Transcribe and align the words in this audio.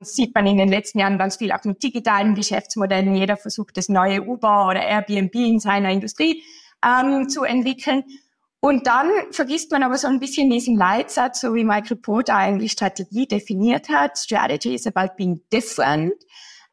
Das 0.00 0.14
sieht 0.14 0.34
man 0.34 0.46
in 0.46 0.58
den 0.58 0.68
letzten 0.68 1.00
Jahren 1.00 1.18
ganz 1.18 1.36
viel 1.36 1.50
auch 1.50 1.64
mit 1.64 1.82
digitalen 1.82 2.34
Geschäftsmodellen. 2.34 3.16
Jeder 3.16 3.36
versucht, 3.36 3.76
das 3.76 3.88
neue 3.88 4.22
Uber 4.22 4.68
oder 4.68 4.82
Airbnb 4.82 5.34
in 5.34 5.58
seiner 5.58 5.90
Industrie 5.90 6.42
ähm, 6.84 7.28
zu 7.28 7.42
entwickeln. 7.42 8.04
Und 8.60 8.86
dann 8.86 9.10
vergisst 9.30 9.70
man 9.70 9.82
aber 9.82 9.96
so 9.98 10.08
ein 10.08 10.20
bisschen 10.20 10.50
diesen 10.50 10.76
Leitsatz, 10.76 11.40
so 11.40 11.54
wie 11.54 11.64
Michael 11.64 11.96
Porter 11.96 12.36
eigentlich 12.36 12.72
Strategie 12.72 13.26
definiert 13.26 13.88
hat. 13.88 14.18
Strategy 14.18 14.74
is 14.74 14.86
about 14.86 15.14
being 15.16 15.40
different. 15.52 16.14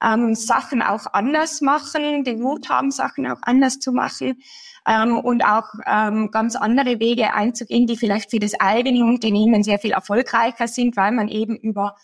Ähm, 0.04 0.36
Sachen 0.36 0.82
auch 0.82 1.06
anders 1.14 1.62
machen, 1.62 2.24
den 2.24 2.42
Mut 2.42 2.70
haben, 2.70 2.92
Sachen 2.92 3.26
auch 3.28 3.40
anders 3.44 3.80
zu 3.80 3.92
machen 3.92 4.42
ähm, 4.88 5.18
und 5.18 5.44
auch 5.44 5.66
ähm, 5.88 6.32
ganz 6.32 6.56
andere 6.56 7.00
Wege 7.00 7.34
einzugehen, 7.34 7.88
die 7.88 7.98
vielleicht 7.98 8.30
für 8.30 8.40
das 8.40 8.60
eigene 8.60 9.04
Unternehmen 9.06 9.64
sehr 9.64 9.80
viel 9.80 9.92
erfolgreicher 9.92 10.68
sind, 10.68 10.98
weil 10.98 11.12
man 11.12 11.28
eben 11.28 11.56
über 11.56 11.96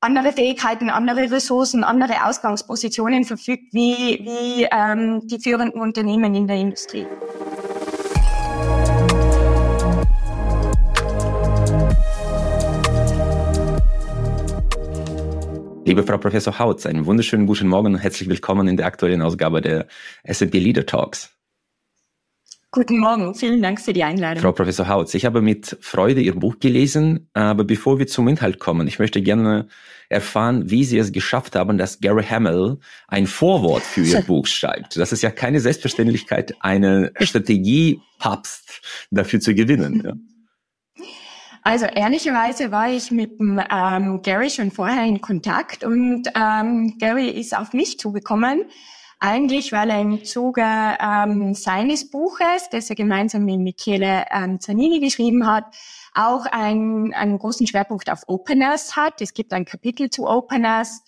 andere 0.00 0.32
Fähigkeiten, 0.32 0.90
andere 0.90 1.30
Ressourcen, 1.30 1.82
andere 1.82 2.24
Ausgangspositionen 2.26 3.24
verfügt, 3.24 3.74
wie, 3.74 4.20
wie 4.22 4.68
ähm, 4.70 5.26
die 5.26 5.40
führenden 5.40 5.80
Unternehmen 5.80 6.34
in 6.34 6.46
der 6.46 6.56
Industrie. 6.56 7.06
Liebe 15.84 16.02
Frau 16.02 16.18
Professor 16.18 16.58
Hautz, 16.58 16.84
einen 16.84 17.06
wunderschönen 17.06 17.46
guten 17.46 17.66
Morgen 17.66 17.94
und 17.94 17.98
herzlich 17.98 18.28
willkommen 18.28 18.68
in 18.68 18.76
der 18.76 18.86
aktuellen 18.86 19.22
Ausgabe 19.22 19.62
der 19.62 19.86
S&P 20.22 20.58
Leader 20.58 20.84
Talks. 20.84 21.37
Guten 22.70 22.98
Morgen, 22.98 23.34
vielen 23.34 23.62
Dank 23.62 23.80
für 23.80 23.94
die 23.94 24.04
Einladung. 24.04 24.42
Frau 24.42 24.52
Professor 24.52 24.88
Hautz, 24.88 25.14
ich 25.14 25.24
habe 25.24 25.40
mit 25.40 25.78
Freude 25.80 26.20
Ihr 26.20 26.34
Buch 26.34 26.58
gelesen, 26.60 27.30
aber 27.32 27.64
bevor 27.64 27.98
wir 27.98 28.06
zum 28.06 28.28
Inhalt 28.28 28.58
kommen, 28.58 28.86
ich 28.86 28.98
möchte 28.98 29.22
gerne 29.22 29.68
erfahren, 30.10 30.68
wie 30.68 30.84
Sie 30.84 30.98
es 30.98 31.10
geschafft 31.10 31.56
haben, 31.56 31.78
dass 31.78 32.00
Gary 32.00 32.24
Hamel 32.24 32.78
ein 33.06 33.26
Vorwort 33.26 33.82
für 33.82 34.02
Ihr 34.02 34.20
Buch 34.26 34.46
schreibt. 34.46 34.98
Das 34.98 35.12
ist 35.12 35.22
ja 35.22 35.30
keine 35.30 35.60
Selbstverständlichkeit, 35.60 36.56
eine 36.60 37.10
Strategie-Papst 37.18 38.82
dafür 39.10 39.40
zu 39.40 39.54
gewinnen. 39.54 40.02
Ja. 40.04 41.04
Also 41.62 41.86
ehrlicherweise 41.86 42.70
war 42.70 42.90
ich 42.90 43.10
mit 43.10 43.40
dem, 43.40 43.60
ähm, 43.70 44.20
Gary 44.22 44.50
schon 44.50 44.70
vorher 44.70 45.06
in 45.06 45.22
Kontakt 45.22 45.84
und 45.84 46.24
ähm, 46.34 46.98
Gary 46.98 47.30
ist 47.30 47.56
auf 47.56 47.72
mich 47.72 47.98
zugekommen. 47.98 48.64
Eigentlich, 49.20 49.72
weil 49.72 49.90
er 49.90 50.00
im 50.00 50.24
Zuge 50.24 50.62
ähm, 50.62 51.52
seines 51.54 52.08
Buches, 52.08 52.68
das 52.70 52.88
er 52.88 52.94
gemeinsam 52.94 53.44
mit 53.44 53.58
Michele 53.58 54.24
ähm, 54.30 54.60
Zanini 54.60 55.00
geschrieben 55.00 55.44
hat, 55.44 55.64
auch 56.14 56.46
ein, 56.46 57.12
einen 57.14 57.38
großen 57.38 57.66
Schwerpunkt 57.66 58.10
auf 58.10 58.22
Openness 58.28 58.94
hat. 58.94 59.20
Es 59.20 59.34
gibt 59.34 59.52
ein 59.52 59.64
Kapitel 59.64 60.08
zu 60.10 60.28
Openness 60.28 61.02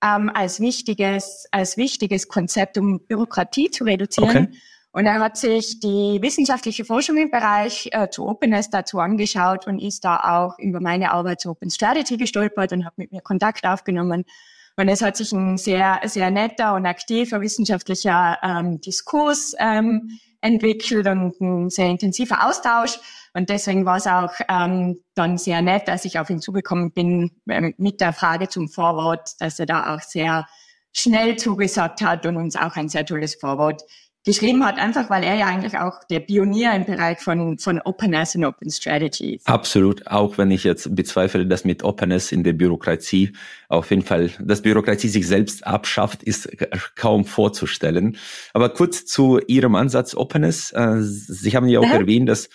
ähm, 0.00 0.30
als 0.32 0.60
wichtiges, 0.60 1.46
als 1.50 1.76
wichtiges 1.76 2.28
Konzept, 2.28 2.78
um 2.78 3.00
Bürokratie 3.04 3.70
zu 3.70 3.82
reduzieren. 3.82 4.48
Okay. 4.48 4.58
Und 4.92 5.04
er 5.04 5.20
hat 5.20 5.36
sich 5.36 5.80
die 5.80 6.18
wissenschaftliche 6.22 6.84
Forschung 6.84 7.18
im 7.18 7.30
Bereich 7.30 7.90
äh, 7.92 8.08
zu 8.08 8.26
Openness 8.26 8.70
dazu 8.70 8.98
angeschaut 8.98 9.66
und 9.66 9.78
ist 9.78 10.04
da 10.04 10.16
auch 10.16 10.58
über 10.58 10.80
meine 10.80 11.10
Arbeit 11.10 11.40
zu 11.40 11.50
Open 11.50 11.70
Strategy 11.70 12.16
gestolpert 12.16 12.72
und 12.72 12.86
hat 12.86 12.96
mit 12.96 13.12
mir 13.12 13.20
Kontakt 13.20 13.66
aufgenommen. 13.66 14.24
Und 14.76 14.88
es 14.88 15.00
hat 15.00 15.16
sich 15.16 15.32
ein 15.32 15.56
sehr, 15.56 16.00
sehr 16.04 16.30
netter 16.30 16.74
und 16.74 16.84
aktiver 16.84 17.40
wissenschaftlicher 17.40 18.38
ähm, 18.42 18.80
Diskurs 18.80 19.54
ähm, 19.58 20.18
entwickelt 20.42 21.06
und 21.06 21.40
ein 21.40 21.70
sehr 21.70 21.88
intensiver 21.88 22.46
Austausch. 22.46 22.98
Und 23.32 23.48
deswegen 23.48 23.86
war 23.86 23.96
es 23.96 24.06
auch 24.06 24.32
ähm, 24.48 25.00
dann 25.14 25.38
sehr 25.38 25.62
nett, 25.62 25.88
dass 25.88 26.04
ich 26.04 26.18
auf 26.18 26.30
ihn 26.30 26.40
zugekommen 26.40 26.92
bin 26.92 27.30
äh, 27.48 27.72
mit 27.78 28.00
der 28.00 28.12
Frage 28.12 28.48
zum 28.48 28.68
Vorwort, 28.68 29.30
dass 29.40 29.58
er 29.58 29.66
da 29.66 29.94
auch 29.94 30.00
sehr 30.00 30.46
schnell 30.92 31.36
zugesagt 31.36 32.02
hat 32.02 32.26
und 32.26 32.36
uns 32.36 32.56
auch 32.56 32.76
ein 32.76 32.88
sehr 32.88 33.04
tolles 33.04 33.34
Vorwort 33.34 33.82
geschrieben 34.26 34.66
hat, 34.66 34.76
einfach 34.76 35.08
weil 35.08 35.22
er 35.22 35.36
ja 35.36 35.46
eigentlich 35.46 35.78
auch 35.78 36.02
der 36.04 36.20
Pionier 36.20 36.74
im 36.74 36.84
Bereich 36.84 37.20
von, 37.20 37.58
von 37.58 37.80
Openness 37.80 38.34
und 38.34 38.44
Open 38.44 38.70
Strategies. 38.70 39.46
Absolut, 39.46 40.06
auch 40.08 40.36
wenn 40.36 40.50
ich 40.50 40.64
jetzt 40.64 40.94
bezweifle, 40.94 41.46
dass 41.46 41.64
mit 41.64 41.84
Openness 41.84 42.32
in 42.32 42.42
der 42.42 42.52
Bürokratie 42.52 43.32
auf 43.68 43.90
jeden 43.90 44.02
Fall, 44.02 44.30
dass 44.40 44.62
Bürokratie 44.62 45.08
sich 45.08 45.28
selbst 45.28 45.64
abschafft, 45.64 46.24
ist 46.24 46.50
kaum 46.96 47.24
vorzustellen. 47.24 48.16
Aber 48.52 48.68
kurz 48.68 49.06
zu 49.06 49.38
Ihrem 49.46 49.76
Ansatz 49.76 50.14
Openness. 50.14 50.72
Äh, 50.72 50.96
Sie 51.00 51.56
haben 51.56 51.68
ja 51.68 51.78
auch 51.78 51.86
mhm. 51.86 51.92
erwähnt, 51.92 52.28
dass, 52.28 52.48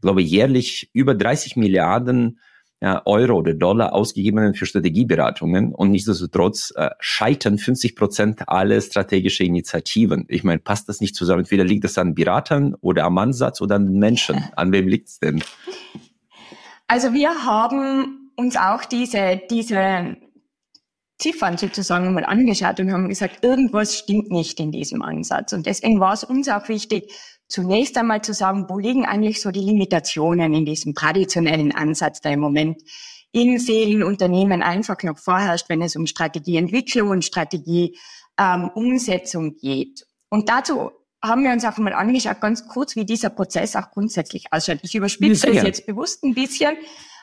glaube 0.00 0.22
ich, 0.22 0.30
jährlich 0.30 0.90
über 0.94 1.14
30 1.14 1.56
Milliarden 1.56 2.40
ja, 2.80 3.02
Euro 3.06 3.38
oder 3.38 3.54
Dollar 3.54 3.92
ausgegeben 3.92 4.54
für 4.54 4.66
Strategieberatungen 4.66 5.74
und 5.74 5.90
nichtsdestotrotz 5.90 6.72
äh, 6.76 6.90
scheitern 7.00 7.58
50 7.58 7.96
Prozent 7.96 8.48
alle 8.48 8.80
strategische 8.80 9.42
Initiativen. 9.42 10.26
Ich 10.28 10.44
meine, 10.44 10.60
passt 10.60 10.88
das 10.88 11.00
nicht 11.00 11.16
zusammen? 11.16 11.40
Entweder 11.40 11.64
liegt 11.64 11.84
das 11.84 11.98
an 11.98 12.14
Beratern 12.14 12.74
oder 12.80 13.04
am 13.04 13.18
Ansatz 13.18 13.60
oder 13.60 13.76
an 13.76 13.86
den 13.86 13.98
Menschen. 13.98 14.44
An 14.54 14.72
wem 14.72 14.86
liegt 14.86 15.08
es 15.08 15.18
denn? 15.18 15.42
Also 16.86 17.12
wir 17.12 17.30
haben 17.44 18.30
uns 18.36 18.56
auch 18.56 18.84
diese, 18.84 19.40
diese 19.50 20.16
Ziffern 21.18 21.58
sozusagen 21.58 22.14
mal 22.14 22.24
angeschaut 22.24 22.78
und 22.78 22.92
haben 22.92 23.08
gesagt, 23.08 23.44
irgendwas 23.44 23.96
stimmt 23.98 24.30
nicht 24.30 24.60
in 24.60 24.70
diesem 24.70 25.02
Ansatz. 25.02 25.52
Und 25.52 25.66
deswegen 25.66 25.98
war 25.98 26.12
es 26.12 26.22
uns 26.22 26.48
auch 26.48 26.68
wichtig, 26.68 27.12
zunächst 27.48 27.96
einmal 27.96 28.22
zu 28.22 28.34
sagen, 28.34 28.66
wo 28.68 28.78
liegen 28.78 29.04
eigentlich 29.04 29.40
so 29.40 29.50
die 29.50 29.58
Limitationen 29.60 30.54
in 30.54 30.64
diesem 30.64 30.94
traditionellen 30.94 31.74
Ansatz, 31.74 32.20
der 32.20 32.32
im 32.32 32.40
Moment 32.40 32.80
in 33.32 33.58
vielen 33.60 34.02
Unternehmen 34.02 34.62
einfach 34.62 35.02
noch 35.02 35.18
vorherrscht, 35.18 35.68
wenn 35.68 35.82
es 35.82 35.96
um 35.96 36.06
Strategieentwicklung 36.06 37.10
und 37.10 37.22
Strategieumsetzung 37.24 39.44
ähm, 39.46 39.56
geht. 39.60 40.06
Und 40.30 40.48
dazu 40.48 40.92
haben 41.22 41.42
wir 41.42 41.52
uns 41.52 41.64
auch 41.64 41.76
mal 41.78 41.92
angeschaut, 41.92 42.40
ganz 42.40 42.66
kurz, 42.68 42.94
wie 42.96 43.04
dieser 43.04 43.30
Prozess 43.30 43.76
auch 43.76 43.90
grundsätzlich 43.90 44.52
ausschaut. 44.52 44.78
Ich 44.82 44.94
überspitze 44.94 45.52
das 45.52 45.64
jetzt 45.64 45.86
bewusst 45.86 46.24
ein 46.24 46.34
bisschen, 46.34 46.76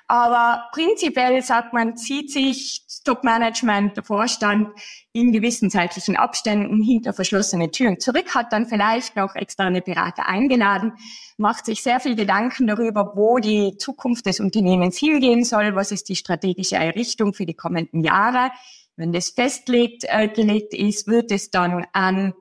aber 0.07 0.69
prinzipiell 0.71 1.41
sagt 1.41 1.73
man, 1.73 1.97
zieht 1.97 2.31
sich 2.31 2.85
Top-Management, 3.05 3.97
der 3.97 4.03
Vorstand 4.03 4.69
in 5.13 5.31
gewissen 5.31 5.69
zeitlichen 5.69 6.17
Abständen 6.17 6.81
hinter 6.81 7.13
verschlossene 7.13 7.71
Türen 7.71 7.99
zurück, 7.99 8.35
hat 8.35 8.51
dann 8.51 8.65
vielleicht 8.65 9.15
noch 9.15 9.35
externe 9.35 9.81
Berater 9.81 10.27
eingeladen, 10.27 10.93
macht 11.37 11.65
sich 11.65 11.83
sehr 11.83 11.99
viel 11.99 12.15
Gedanken 12.15 12.67
darüber, 12.67 13.13
wo 13.15 13.37
die 13.37 13.77
Zukunft 13.77 14.25
des 14.25 14.39
Unternehmens 14.39 14.97
hingehen 14.97 15.43
soll, 15.43 15.75
was 15.75 15.91
ist 15.91 16.09
die 16.09 16.15
strategische 16.15 16.75
Errichtung 16.75 17.33
für 17.33 17.45
die 17.45 17.53
kommenden 17.53 18.03
Jahre. 18.03 18.51
Wenn 18.97 19.13
das 19.13 19.29
festlegt 19.29 20.03
äh, 20.07 20.27
gelegt 20.27 20.73
ist, 20.73 21.07
wird 21.07 21.31
es 21.31 21.51
dann 21.51 21.85
an 21.93 22.33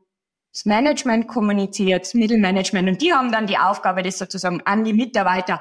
das 0.53 0.65
Management 0.65 1.29
kommuniziert, 1.29 2.03
das 2.03 2.15
Mittelmanagement, 2.15 2.89
und 2.89 3.03
die 3.03 3.13
haben 3.13 3.33
dann 3.33 3.47
die 3.47 3.59
Aufgabe, 3.59 4.03
das 4.03 4.19
sozusagen 4.19 4.63
an 4.65 4.85
die 4.85 4.93
Mitarbeiter 4.93 5.61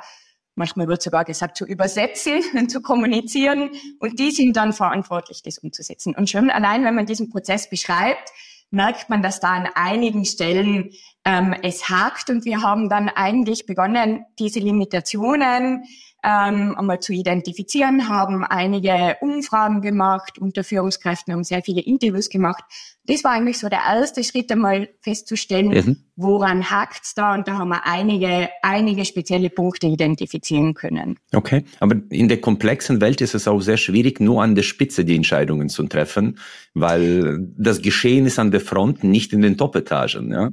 manchmal 0.55 0.87
wird 0.87 1.01
sogar 1.01 1.25
gesagt, 1.25 1.57
zu 1.57 1.65
übersetzen 1.65 2.41
und 2.53 2.69
zu 2.71 2.81
kommunizieren. 2.81 3.71
Und 3.99 4.19
die 4.19 4.31
sind 4.31 4.55
dann 4.55 4.73
verantwortlich, 4.73 5.41
das 5.43 5.57
umzusetzen. 5.57 6.15
Und 6.15 6.29
schon 6.29 6.49
allein, 6.49 6.83
wenn 6.85 6.95
man 6.95 7.05
diesen 7.05 7.29
Prozess 7.29 7.69
beschreibt, 7.69 8.31
merkt 8.71 9.09
man, 9.09 9.21
dass 9.21 9.39
da 9.39 9.49
an 9.49 9.69
einigen 9.75 10.25
Stellen 10.25 10.91
ähm, 11.25 11.55
es 11.61 11.89
hakt. 11.89 12.29
Und 12.29 12.45
wir 12.45 12.61
haben 12.61 12.89
dann 12.89 13.09
eigentlich 13.09 13.65
begonnen, 13.65 14.25
diese 14.39 14.59
Limitationen 14.59 15.83
ähm, 16.23 16.75
einmal 16.77 16.99
zu 16.99 17.11
identifizieren, 17.11 18.07
haben 18.07 18.45
einige 18.45 19.17
Umfragen 19.21 19.81
gemacht 19.81 20.39
unter 20.39 20.63
Führungskräften, 20.63 21.33
haben 21.33 21.43
sehr 21.43 21.61
viele 21.61 21.81
Interviews 21.81 22.29
gemacht. 22.29 22.63
Das 23.05 23.25
war 23.25 23.31
eigentlich 23.31 23.59
so 23.59 23.67
der 23.67 23.81
erste 23.85 24.23
Schritt, 24.23 24.49
einmal 24.49 24.87
festzustellen, 25.01 25.67
mhm. 25.67 25.97
woran 26.15 26.69
hakt's 26.69 27.13
da? 27.13 27.33
Und 27.33 27.49
da 27.49 27.57
haben 27.57 27.69
wir 27.69 27.85
einige, 27.85 28.49
einige 28.61 29.03
spezielle 29.03 29.49
Punkte 29.49 29.87
identifizieren 29.87 30.73
können. 30.73 31.19
Okay, 31.33 31.65
aber 31.81 31.97
in 32.09 32.29
der 32.29 32.39
komplexen 32.39 33.01
Welt 33.01 33.19
ist 33.19 33.35
es 33.35 33.47
auch 33.47 33.59
sehr 33.59 33.77
schwierig, 33.77 34.21
nur 34.21 34.41
an 34.41 34.55
der 34.55 34.63
Spitze 34.63 35.03
die 35.03 35.17
Entscheidungen 35.17 35.67
zu 35.67 35.83
treffen, 35.87 36.39
weil 36.73 37.45
das 37.57 37.81
Geschehen 37.81 38.25
ist 38.25 38.39
an 38.39 38.51
der 38.51 38.61
Front, 38.61 39.03
nicht 39.03 39.33
in 39.33 39.41
den 39.41 39.57
Top-Etagen. 39.57 40.31
Ja? 40.31 40.51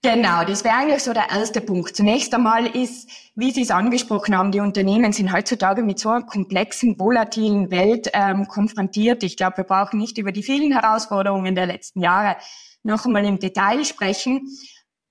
Genau, 0.00 0.44
das 0.44 0.62
wäre 0.62 0.76
eigentlich 0.76 1.02
so 1.02 1.12
der 1.12 1.28
erste 1.28 1.60
Punkt. 1.60 1.96
Zunächst 1.96 2.32
einmal 2.32 2.66
ist, 2.66 3.10
wie 3.34 3.50
Sie 3.50 3.62
es 3.62 3.72
angesprochen 3.72 4.38
haben, 4.38 4.52
die 4.52 4.60
Unternehmen 4.60 5.12
sind 5.12 5.32
heutzutage 5.32 5.82
mit 5.82 5.98
so 5.98 6.10
einer 6.10 6.24
komplexen, 6.24 7.00
volatilen 7.00 7.72
Welt 7.72 8.08
ähm, 8.12 8.46
konfrontiert. 8.46 9.24
Ich 9.24 9.36
glaube, 9.36 9.56
wir 9.56 9.64
brauchen 9.64 9.98
nicht 9.98 10.16
über 10.18 10.30
die 10.30 10.44
vielen 10.44 10.70
Herausforderungen 10.70 11.56
der 11.56 11.66
letzten 11.66 12.00
Jahre 12.00 12.36
noch 12.84 13.06
einmal 13.06 13.24
im 13.24 13.40
Detail 13.40 13.84
sprechen. 13.84 14.48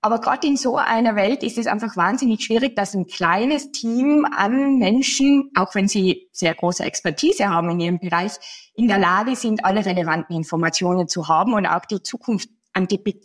Aber 0.00 0.20
gerade 0.20 0.46
in 0.46 0.56
so 0.56 0.76
einer 0.76 1.16
Welt 1.16 1.42
ist 1.42 1.58
es 1.58 1.66
einfach 1.66 1.94
wahnsinnig 1.96 2.44
schwierig, 2.44 2.74
dass 2.74 2.94
ein 2.94 3.06
kleines 3.06 3.72
Team 3.72 4.24
an 4.24 4.78
Menschen, 4.78 5.50
auch 5.54 5.74
wenn 5.74 5.88
sie 5.88 6.28
sehr 6.32 6.54
große 6.54 6.84
Expertise 6.84 7.48
haben 7.48 7.68
in 7.70 7.80
ihrem 7.80 7.98
Bereich, 7.98 8.32
in 8.74 8.88
der 8.88 8.98
Lage 8.98 9.36
sind, 9.36 9.66
alle 9.66 9.84
relevanten 9.84 10.34
Informationen 10.34 11.08
zu 11.08 11.28
haben 11.28 11.52
und 11.52 11.66
auch 11.66 11.84
die 11.84 12.02
Zukunft 12.02 12.48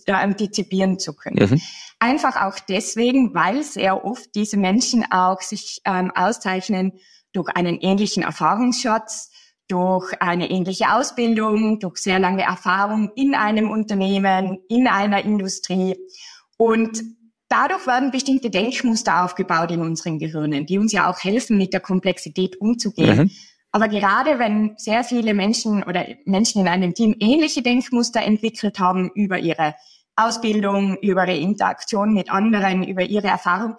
antizipieren 0.08 1.00
zu 1.00 1.14
können. 1.14 1.50
Mhm. 1.50 1.62
Einfach 2.00 2.42
auch 2.42 2.60
deswegen, 2.60 3.34
weil 3.34 3.64
sehr 3.64 4.06
oft 4.06 4.34
diese 4.36 4.58
Menschen 4.58 5.06
auch 5.12 5.42
sich 5.42 5.82
ähm, 5.86 6.12
auszeichnen 6.14 6.94
durch 7.32 7.50
einen 7.50 7.80
ähnlichen 7.80 8.24
Erfahrungsschatz, 8.24 9.32
durch 9.68 10.14
eine 10.22 10.50
ähnliche 10.50 10.94
Ausbildung, 10.94 11.80
durch 11.80 11.98
sehr 11.98 12.20
lange 12.20 12.44
Erfahrung 12.44 13.12
in 13.16 13.34
einem 13.36 13.72
Unternehmen, 13.72 14.60
in 14.70 14.88
einer 14.88 15.24
Industrie. 15.24 15.96
Und 16.58 17.02
dadurch 17.50 17.88
werden 17.88 18.12
bestimmte 18.12 18.50
Denkmuster 18.50 19.24
aufgebaut 19.24 19.72
in 19.72 19.82
unseren 19.82 20.20
Gehirnen, 20.20 20.66
die 20.66 20.78
uns 20.78 20.92
ja 20.92 21.10
auch 21.10 21.24
helfen, 21.24 21.58
mit 21.58 21.74
der 21.74 21.80
Komplexität 21.80 22.60
umzugehen. 22.60 23.18
Mhm. 23.18 23.32
Aber 23.76 23.88
gerade 23.88 24.38
wenn 24.38 24.76
sehr 24.78 25.04
viele 25.04 25.34
Menschen 25.34 25.84
oder 25.84 26.06
Menschen 26.26 26.62
in 26.62 26.68
einem 26.68 26.94
Team 26.94 27.16
ähnliche 27.20 27.64
Denkmuster 27.64 28.22
entwickelt 28.22 28.78
haben 28.78 29.10
über 29.16 29.40
ihre 29.40 29.74
Ausbildung, 30.16 30.96
über 30.98 31.28
ihre 31.28 31.40
Interaktion 31.40 32.14
mit 32.14 32.30
anderen, 32.30 32.84
über 32.88 33.02
ihre 33.02 33.28
Erfahrung, 33.28 33.76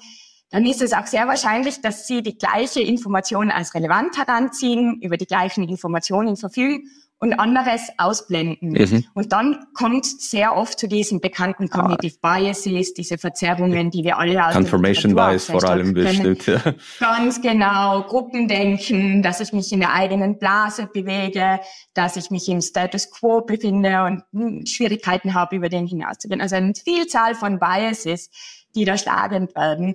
dann 0.51 0.67
ist 0.67 0.83
es 0.83 0.93
auch 0.93 1.07
sehr 1.07 1.29
wahrscheinlich, 1.29 1.81
dass 1.81 2.09
sie 2.09 2.23
die 2.23 2.37
gleiche 2.37 2.81
Information 2.81 3.53
als 3.53 3.73
relevant 3.75 4.19
heranziehen, 4.19 5.01
über 5.01 5.17
die 5.17 5.27
gleichen 5.27 5.63
Informationen 5.69 6.37
verfügen 6.37 6.91
und 7.25 7.33
anderes 7.33 7.89
ausblenden. 7.97 8.73
Mhm. 8.73 9.05
Und 9.15 9.33
dann 9.33 9.65
kommt 9.73 10.05
sehr 10.05 10.55
oft 10.55 10.79
zu 10.79 10.87
diesen 10.87 11.23
bekannten 11.23 11.71
Cognitive 11.71 12.19
Biases, 12.21 12.93
diese 12.93 13.17
Verzerrungen, 13.17 13.91
die 13.91 14.05
wir 14.05 14.19
alle 14.19 14.47
aus 14.47 14.53
Confirmation 14.53 15.15
Bias 15.15 15.47
vor 15.47 15.65
allem 15.65 15.95
bestimmt. 15.95 16.45
Ja. 16.47 16.61
Ganz 17.01 17.41
genau, 17.41 18.03
Gruppendenken, 18.03 19.23
dass 19.23 19.41
ich 19.41 19.55
mich 19.55 19.73
in 19.73 19.81
der 19.81 19.95
eigenen 19.95 20.39
Blase 20.39 20.87
bewege, 20.93 21.61
dass 21.95 22.17
ich 22.17 22.31
mich 22.31 22.47
im 22.51 22.61
Status 22.61 23.11
Quo 23.11 23.41
befinde 23.41 24.05
und 24.05 24.23
hm, 24.35 24.67
Schwierigkeiten 24.67 25.33
habe, 25.33 25.57
über 25.57 25.71
den 25.71 25.87
hinauszugehen. 25.87 26.43
Also 26.43 26.57
eine 26.57 26.75
Vielzahl 26.75 27.35
von 27.35 27.59
Biases, 27.59 28.29
die 28.75 28.85
da 28.85 28.99
schlagend 28.99 29.57
werden. 29.57 29.95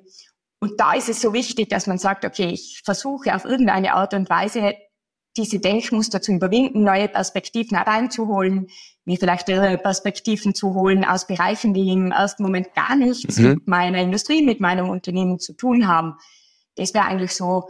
Und 0.59 0.79
da 0.79 0.93
ist 0.93 1.09
es 1.09 1.21
so 1.21 1.31
wichtig, 1.31 1.69
dass 1.69 1.85
man 1.85 1.99
sagt, 1.99 2.25
okay, 2.25 2.47
ich 2.47 2.81
versuche 2.83 3.35
auf 3.35 3.45
irgendeine 3.45 3.93
Art 3.93 4.15
und 4.15 4.31
Weise 4.31 4.73
diese 5.39 5.59
Denkmuster 5.59 6.21
zu 6.21 6.33
überwinden, 6.33 6.83
neue 6.83 7.07
Perspektiven 7.07 7.77
hereinzuholen, 7.77 8.67
mir 9.05 9.17
vielleicht 9.17 9.45
Perspektiven 9.45 10.53
zu 10.53 10.73
holen 10.73 11.05
aus 11.05 11.25
Bereichen, 11.25 11.73
die 11.73 11.91
im 11.91 12.11
ersten 12.11 12.43
Moment 12.43 12.73
gar 12.75 12.95
nichts 12.95 13.39
mhm. 13.39 13.49
mit 13.49 13.67
meiner 13.67 13.99
Industrie, 13.99 14.43
mit 14.43 14.59
meinem 14.59 14.89
Unternehmen 14.89 15.39
zu 15.39 15.53
tun 15.53 15.87
haben. 15.87 16.15
Das 16.75 16.93
wäre 16.93 17.05
eigentlich 17.05 17.33
so 17.33 17.69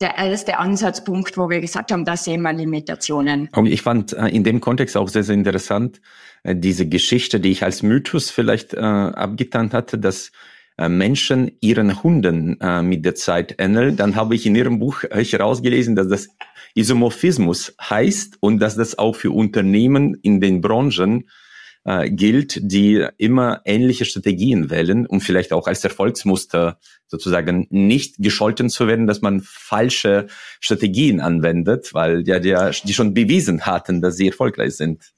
der 0.00 0.18
erste 0.18 0.58
Ansatzpunkt, 0.58 1.38
wo 1.38 1.48
wir 1.48 1.60
gesagt 1.60 1.92
haben, 1.92 2.04
da 2.04 2.16
sehen 2.16 2.42
wir 2.42 2.52
Limitationen. 2.52 3.48
Und 3.54 3.66
ich 3.66 3.82
fand 3.82 4.12
äh, 4.12 4.26
in 4.26 4.42
dem 4.42 4.60
Kontext 4.60 4.96
auch 4.96 5.08
sehr, 5.08 5.22
sehr 5.22 5.34
interessant, 5.34 6.00
äh, 6.42 6.56
diese 6.56 6.86
Geschichte, 6.86 7.38
die 7.38 7.52
ich 7.52 7.62
als 7.62 7.82
Mythos 7.82 8.30
vielleicht 8.30 8.74
äh, 8.74 8.80
abgetan 8.80 9.72
hatte, 9.72 9.98
dass 9.98 10.32
Menschen 10.76 11.52
ihren 11.60 12.02
Hunden 12.02 12.60
äh, 12.60 12.82
mit 12.82 13.04
der 13.04 13.14
Zeit 13.14 13.54
ähneln, 13.58 13.96
dann 13.96 14.16
habe 14.16 14.34
ich 14.34 14.44
in 14.46 14.56
Ihrem 14.56 14.78
Buch 14.78 15.02
herausgelesen, 15.02 15.94
dass 15.94 16.08
das 16.08 16.28
Isomorphismus 16.74 17.74
heißt 17.80 18.38
und 18.40 18.58
dass 18.58 18.74
das 18.74 18.98
auch 18.98 19.14
für 19.14 19.30
Unternehmen 19.30 20.14
in 20.22 20.40
den 20.40 20.60
Branchen 20.60 21.28
äh, 21.84 22.10
gilt, 22.10 22.58
die 22.62 23.06
immer 23.18 23.60
ähnliche 23.64 24.04
Strategien 24.04 24.70
wählen, 24.70 25.06
um 25.06 25.20
vielleicht 25.20 25.52
auch 25.52 25.66
als 25.66 25.84
Erfolgsmuster 25.84 26.78
sozusagen 27.06 27.66
nicht 27.70 28.16
gescholten 28.18 28.70
zu 28.70 28.88
werden, 28.88 29.06
dass 29.06 29.20
man 29.20 29.42
falsche 29.44 30.26
Strategien 30.60 31.20
anwendet, 31.20 31.94
weil 31.94 32.26
ja 32.26 32.40
die, 32.40 32.56
die 32.84 32.94
schon 32.94 33.14
bewiesen 33.14 33.66
hatten, 33.66 34.00
dass 34.00 34.16
sie 34.16 34.28
erfolgreich 34.28 34.74
sind. 34.76 35.13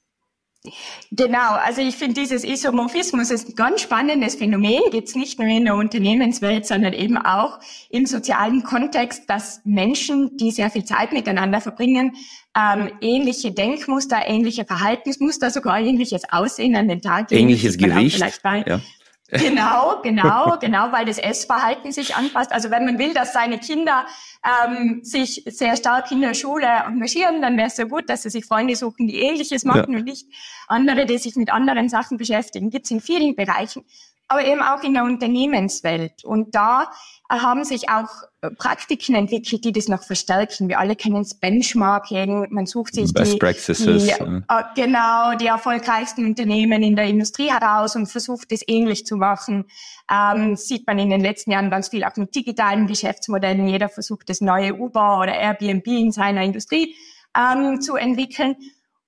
Genau, 1.12 1.54
also 1.64 1.80
ich 1.80 1.96
finde 1.96 2.20
dieses 2.20 2.44
Isomorphismus 2.44 3.30
ist 3.30 3.48
ein 3.48 3.54
ganz 3.54 3.82
spannendes 3.82 4.34
Phänomen, 4.36 4.80
gibt 4.90 5.08
es 5.08 5.14
nicht 5.14 5.38
nur 5.38 5.48
in 5.48 5.64
der 5.64 5.74
Unternehmenswelt, 5.74 6.66
sondern 6.66 6.92
eben 6.92 7.16
auch 7.16 7.58
im 7.90 8.06
sozialen 8.06 8.62
Kontext, 8.62 9.28
dass 9.28 9.60
Menschen, 9.64 10.36
die 10.36 10.50
sehr 10.50 10.70
viel 10.70 10.84
Zeit 10.84 11.12
miteinander 11.12 11.60
verbringen, 11.60 12.12
ähm, 12.56 12.90
ähnliche 13.00 13.52
Denkmuster, 13.52 14.18
ähnliche 14.26 14.64
Verhaltensmuster, 14.64 15.50
sogar 15.50 15.78
ähnliches 15.78 16.22
Aussehen 16.30 16.74
an 16.76 16.88
den 16.88 17.02
Tag 17.02 17.30
legen. 17.30 17.44
Ähnliches 17.44 17.76
Gewicht. 17.76 18.16
Vielleicht 18.16 18.42
bei, 18.42 18.64
ja. 18.66 18.80
Genau, 19.28 20.00
genau, 20.02 20.56
genau, 20.60 20.92
weil 20.92 21.04
das 21.04 21.18
Essverhalten 21.18 21.90
sich 21.90 22.14
anpasst. 22.14 22.52
Also 22.52 22.70
wenn 22.70 22.84
man 22.84 22.98
will, 22.98 23.12
dass 23.12 23.32
seine 23.32 23.58
Kinder 23.58 24.06
ähm, 24.44 25.00
sich 25.02 25.42
sehr 25.46 25.76
stark 25.76 26.12
in 26.12 26.20
der 26.20 26.34
Schule 26.34 26.66
engagieren, 26.66 27.42
dann 27.42 27.56
wäre 27.56 27.66
es 27.66 27.76
so 27.76 27.86
gut, 27.86 28.08
dass 28.08 28.22
sie 28.22 28.30
sich 28.30 28.44
Freunde 28.44 28.76
suchen, 28.76 29.08
die 29.08 29.20
Ähnliches 29.20 29.64
machen 29.64 29.92
ja. 29.92 29.98
und 29.98 30.04
nicht 30.04 30.26
andere, 30.68 31.06
die 31.06 31.18
sich 31.18 31.34
mit 31.34 31.50
anderen 31.50 31.88
Sachen 31.88 32.18
beschäftigen. 32.18 32.70
Gibt 32.70 32.84
es 32.84 32.92
in 32.92 33.00
vielen 33.00 33.34
Bereichen 33.34 33.84
aber 34.28 34.44
eben 34.44 34.62
auch 34.62 34.82
in 34.82 34.94
der 34.94 35.04
Unternehmenswelt. 35.04 36.24
Und 36.24 36.54
da 36.54 36.90
haben 37.28 37.64
sich 37.64 37.88
auch 37.88 38.08
äh, 38.40 38.50
Praktiken 38.50 39.14
entwickelt, 39.14 39.64
die 39.64 39.72
das 39.72 39.88
noch 39.88 40.02
verstärken. 40.02 40.68
Wir 40.68 40.78
alle 40.78 40.94
kennen 40.94 41.16
das 41.16 41.34
Benchmarking. 41.34 42.46
Man 42.50 42.66
sucht 42.66 42.94
sich 42.94 43.12
Best 43.12 43.34
die, 43.34 43.38
Practices, 43.38 43.84
die 43.84 44.10
äh, 44.10 44.62
genau 44.74 45.36
die 45.36 45.46
erfolgreichsten 45.46 46.24
Unternehmen 46.24 46.82
in 46.82 46.94
der 46.94 47.06
Industrie 47.06 47.50
heraus 47.50 47.96
und 47.96 48.06
versucht 48.06 48.52
es 48.52 48.62
ähnlich 48.66 49.06
zu 49.06 49.16
machen. 49.16 49.64
Ähm, 50.10 50.56
sieht 50.56 50.86
man 50.86 50.98
in 50.98 51.10
den 51.10 51.20
letzten 51.20 51.50
Jahren 51.50 51.70
ganz 51.70 51.88
viel 51.88 52.04
auch 52.04 52.16
mit 52.16 52.34
digitalen 52.34 52.86
Geschäftsmodellen. 52.86 53.66
Jeder 53.66 53.88
versucht 53.88 54.28
das 54.28 54.40
neue 54.40 54.74
Uber 54.74 55.20
oder 55.20 55.34
Airbnb 55.34 55.86
in 55.86 56.12
seiner 56.12 56.42
Industrie 56.42 56.94
ähm, 57.36 57.80
zu 57.80 57.96
entwickeln. 57.96 58.56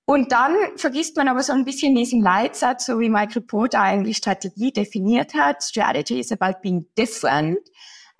Und 0.09 0.31
dann 0.31 0.55
vergisst 0.75 1.15
man 1.17 1.27
aber 1.27 1.43
so 1.43 1.53
ein 1.53 1.65
bisschen 1.65 1.93
diesen 1.93 2.23
Leitsatz, 2.23 2.87
so 2.87 2.99
wie 2.99 3.09
Michael 3.09 3.43
Porter 3.43 3.81
eigentlich 3.81 4.17
Strategie 4.17 4.71
definiert 4.71 5.35
hat. 5.35 5.61
Strategy 5.61 6.19
is 6.19 6.31
about 6.31 6.61
being 6.63 6.87
different. 6.97 7.59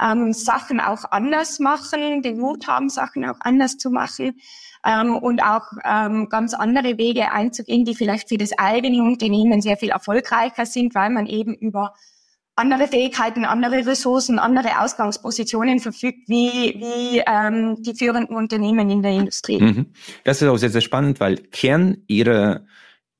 Ähm, 0.01 0.33
Sachen 0.33 0.79
auch 0.79 1.03
anders 1.11 1.59
machen, 1.59 2.21
den 2.21 2.39
Mut 2.39 2.67
haben, 2.67 2.89
Sachen 2.89 3.25
auch 3.25 3.37
anders 3.41 3.77
zu 3.77 3.89
machen 3.89 4.39
ähm, 4.85 5.15
und 5.15 5.41
auch 5.43 5.65
ähm, 5.83 6.29
ganz 6.29 6.53
andere 6.53 6.97
Wege 6.97 7.31
einzugehen, 7.31 7.85
die 7.85 7.95
vielleicht 7.95 8.29
für 8.29 8.37
das 8.37 8.57
eigene 8.57 9.03
Unternehmen 9.03 9.61
sehr 9.61 9.77
viel 9.77 9.89
erfolgreicher 9.89 10.65
sind, 10.65 10.95
weil 10.95 11.09
man 11.09 11.25
eben 11.25 11.53
über 11.53 11.93
andere 12.59 12.87
Fähigkeiten, 12.87 13.45
andere 13.45 13.85
Ressourcen, 13.85 14.37
andere 14.37 14.81
Ausgangspositionen 14.81 15.79
verfügt, 15.79 16.27
wie, 16.27 16.75
wie 16.77 17.23
ähm, 17.25 17.81
die 17.81 17.95
führenden 17.95 18.35
Unternehmen 18.35 18.89
in 18.89 19.01
der 19.01 19.13
Industrie. 19.13 19.61
Mhm. 19.61 19.93
Das 20.25 20.41
ist 20.41 20.47
auch 20.47 20.57
sehr, 20.57 20.69
sehr 20.69 20.81
spannend, 20.81 21.21
weil 21.21 21.37
Kern 21.37 22.03
ihrer, 22.07 22.65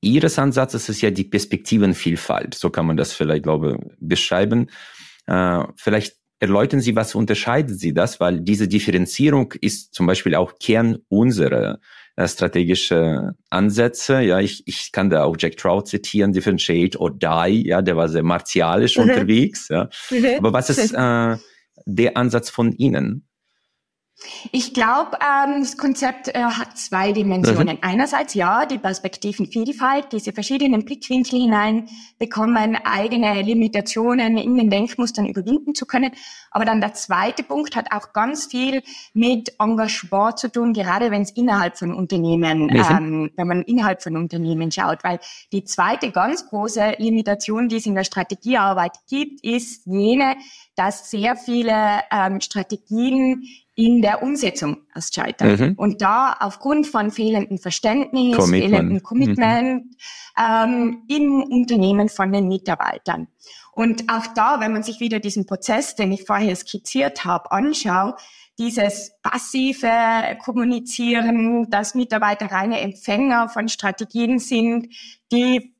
ihres 0.02 0.38
Ansatzes 0.38 0.90
ist 0.90 1.00
ja 1.00 1.10
die 1.10 1.24
Perspektivenvielfalt. 1.24 2.54
So 2.54 2.68
kann 2.68 2.86
man 2.86 2.98
das 2.98 3.14
vielleicht, 3.14 3.44
glaube 3.44 3.78
ich, 3.80 3.96
beschreiben. 3.98 4.68
Äh, 5.26 5.64
vielleicht 5.76 6.19
erläutern 6.40 6.80
Sie, 6.80 6.96
was 6.96 7.14
unterscheidet 7.14 7.78
Sie 7.78 7.94
das, 7.94 8.18
weil 8.18 8.40
diese 8.40 8.66
Differenzierung 8.66 9.52
ist 9.60 9.94
zum 9.94 10.06
Beispiel 10.06 10.34
auch 10.34 10.54
Kern 10.58 10.98
unserer 11.08 11.78
äh, 12.16 12.26
strategische 12.26 13.34
Ansätze. 13.50 14.20
Ja, 14.20 14.40
ich, 14.40 14.66
ich 14.66 14.90
kann 14.90 15.10
da 15.10 15.24
auch 15.24 15.36
Jack 15.38 15.56
Trout 15.58 15.82
zitieren, 15.82 16.32
Differentiate 16.32 16.98
or 16.98 17.10
Die. 17.10 17.66
Ja, 17.66 17.82
der 17.82 17.96
war 17.96 18.08
sehr 18.08 18.22
martialisch 18.22 18.96
mhm. 18.96 19.04
unterwegs. 19.04 19.68
Ja. 19.68 19.88
Mhm. 20.10 20.38
Aber 20.38 20.52
was 20.52 20.70
ist 20.70 20.92
äh, 20.94 21.36
der 21.86 22.16
Ansatz 22.16 22.50
von 22.50 22.72
Ihnen? 22.72 23.26
Ich 24.52 24.74
glaube, 24.74 25.18
ähm, 25.20 25.60
das 25.60 25.76
Konzept 25.76 26.28
äh, 26.28 26.42
hat 26.42 26.76
zwei 26.76 27.12
Dimensionen. 27.12 27.76
Mhm. 27.76 27.82
Einerseits 27.82 28.34
ja, 28.34 28.66
die 28.66 28.78
Perspektivenvielfalt, 28.78 30.12
diese 30.12 30.32
verschiedenen 30.32 30.84
Blickwinkel 30.84 31.40
hinein 31.40 31.88
bekommen, 32.18 32.76
eigene 32.84 33.40
Limitationen 33.40 34.36
in 34.36 34.56
den 34.56 34.68
Denkmustern 34.68 35.26
überwinden 35.26 35.74
zu 35.74 35.86
können. 35.86 36.12
Aber 36.50 36.64
dann 36.64 36.80
der 36.80 36.92
zweite 36.92 37.42
Punkt 37.42 37.76
hat 37.76 37.92
auch 37.92 38.12
ganz 38.12 38.46
viel 38.46 38.82
mit 39.14 39.54
Engagement 39.58 40.38
zu 40.38 40.50
tun, 40.50 40.74
gerade 40.74 41.10
wenn 41.10 41.22
es 41.22 41.30
innerhalb 41.30 41.78
von 41.78 41.94
Unternehmen, 41.94 42.68
ähm, 42.70 43.30
wenn 43.36 43.48
man 43.48 43.62
innerhalb 43.62 44.02
von 44.02 44.16
Unternehmen 44.16 44.70
schaut. 44.70 45.02
Weil 45.02 45.18
die 45.52 45.64
zweite 45.64 46.10
ganz 46.10 46.46
große 46.46 46.96
Limitation, 46.98 47.68
die 47.68 47.76
es 47.76 47.86
in 47.86 47.94
der 47.94 48.04
Strategiearbeit 48.04 48.92
gibt, 49.08 49.42
ist 49.42 49.86
jene, 49.86 50.36
dass 50.80 51.10
sehr 51.10 51.36
viele 51.36 52.00
ähm, 52.10 52.40
Strategien 52.40 53.44
in 53.74 54.00
der 54.00 54.22
Umsetzung 54.22 54.78
erst 54.94 55.14
scheitern. 55.14 55.56
Mhm. 55.56 55.74
Und 55.76 56.00
da 56.00 56.34
aufgrund 56.40 56.86
von 56.86 57.10
fehlendem 57.10 57.58
Verständnis, 57.58 58.34
Commitment. 58.34 58.64
fehlendem 58.64 59.02
Commitment 59.02 59.84
mhm. 59.84 59.94
ähm, 60.38 61.02
im 61.08 61.42
Unternehmen 61.42 62.08
von 62.08 62.32
den 62.32 62.48
Mitarbeitern. 62.48 63.28
Und 63.72 64.10
auch 64.10 64.26
da, 64.34 64.60
wenn 64.60 64.72
man 64.72 64.82
sich 64.82 65.00
wieder 65.00 65.20
diesen 65.20 65.44
Prozess, 65.44 65.96
den 65.96 66.12
ich 66.12 66.24
vorher 66.24 66.56
skizziert 66.56 67.26
habe, 67.26 67.52
anschaut, 67.52 68.14
dieses 68.58 69.12
passive 69.22 69.90
Kommunizieren, 70.42 71.68
dass 71.68 71.94
Mitarbeiter 71.94 72.46
reine 72.46 72.80
Empfänger 72.80 73.50
von 73.50 73.68
Strategien 73.68 74.38
sind, 74.38 74.88
die 75.30 75.74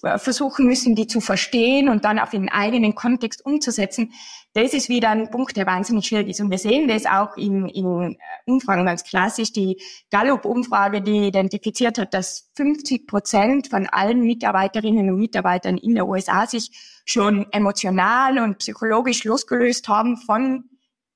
versuchen 0.00 0.66
müssen, 0.66 0.94
die 0.94 1.06
zu 1.06 1.20
verstehen 1.20 1.88
und 1.88 2.04
dann 2.04 2.18
auf 2.18 2.30
den 2.30 2.48
eigenen 2.48 2.94
Kontext 2.94 3.44
umzusetzen, 3.44 4.12
das 4.52 4.72
ist 4.72 4.88
wieder 4.88 5.10
ein 5.10 5.30
Punkt, 5.30 5.56
der 5.56 5.66
wahnsinnig 5.66 6.06
schwierig 6.06 6.28
ist. 6.28 6.40
Und 6.40 6.50
wir 6.50 6.58
sehen 6.58 6.88
das 6.88 7.04
auch 7.04 7.36
in, 7.36 7.66
in 7.68 8.16
Umfragen 8.46 8.86
ganz 8.86 9.04
klassisch. 9.04 9.52
Die 9.52 9.78
Gallup-Umfrage, 10.10 11.02
die 11.02 11.26
identifiziert 11.26 11.98
hat, 11.98 12.14
dass 12.14 12.50
50 12.56 13.06
Prozent 13.06 13.68
von 13.68 13.86
allen 13.86 14.20
Mitarbeiterinnen 14.20 15.10
und 15.10 15.18
Mitarbeitern 15.18 15.76
in 15.76 15.94
der 15.94 16.06
USA 16.06 16.46
sich 16.46 16.70
schon 17.04 17.46
emotional 17.52 18.38
und 18.38 18.58
psychologisch 18.58 19.24
losgelöst 19.24 19.88
haben 19.88 20.16
von 20.16 20.64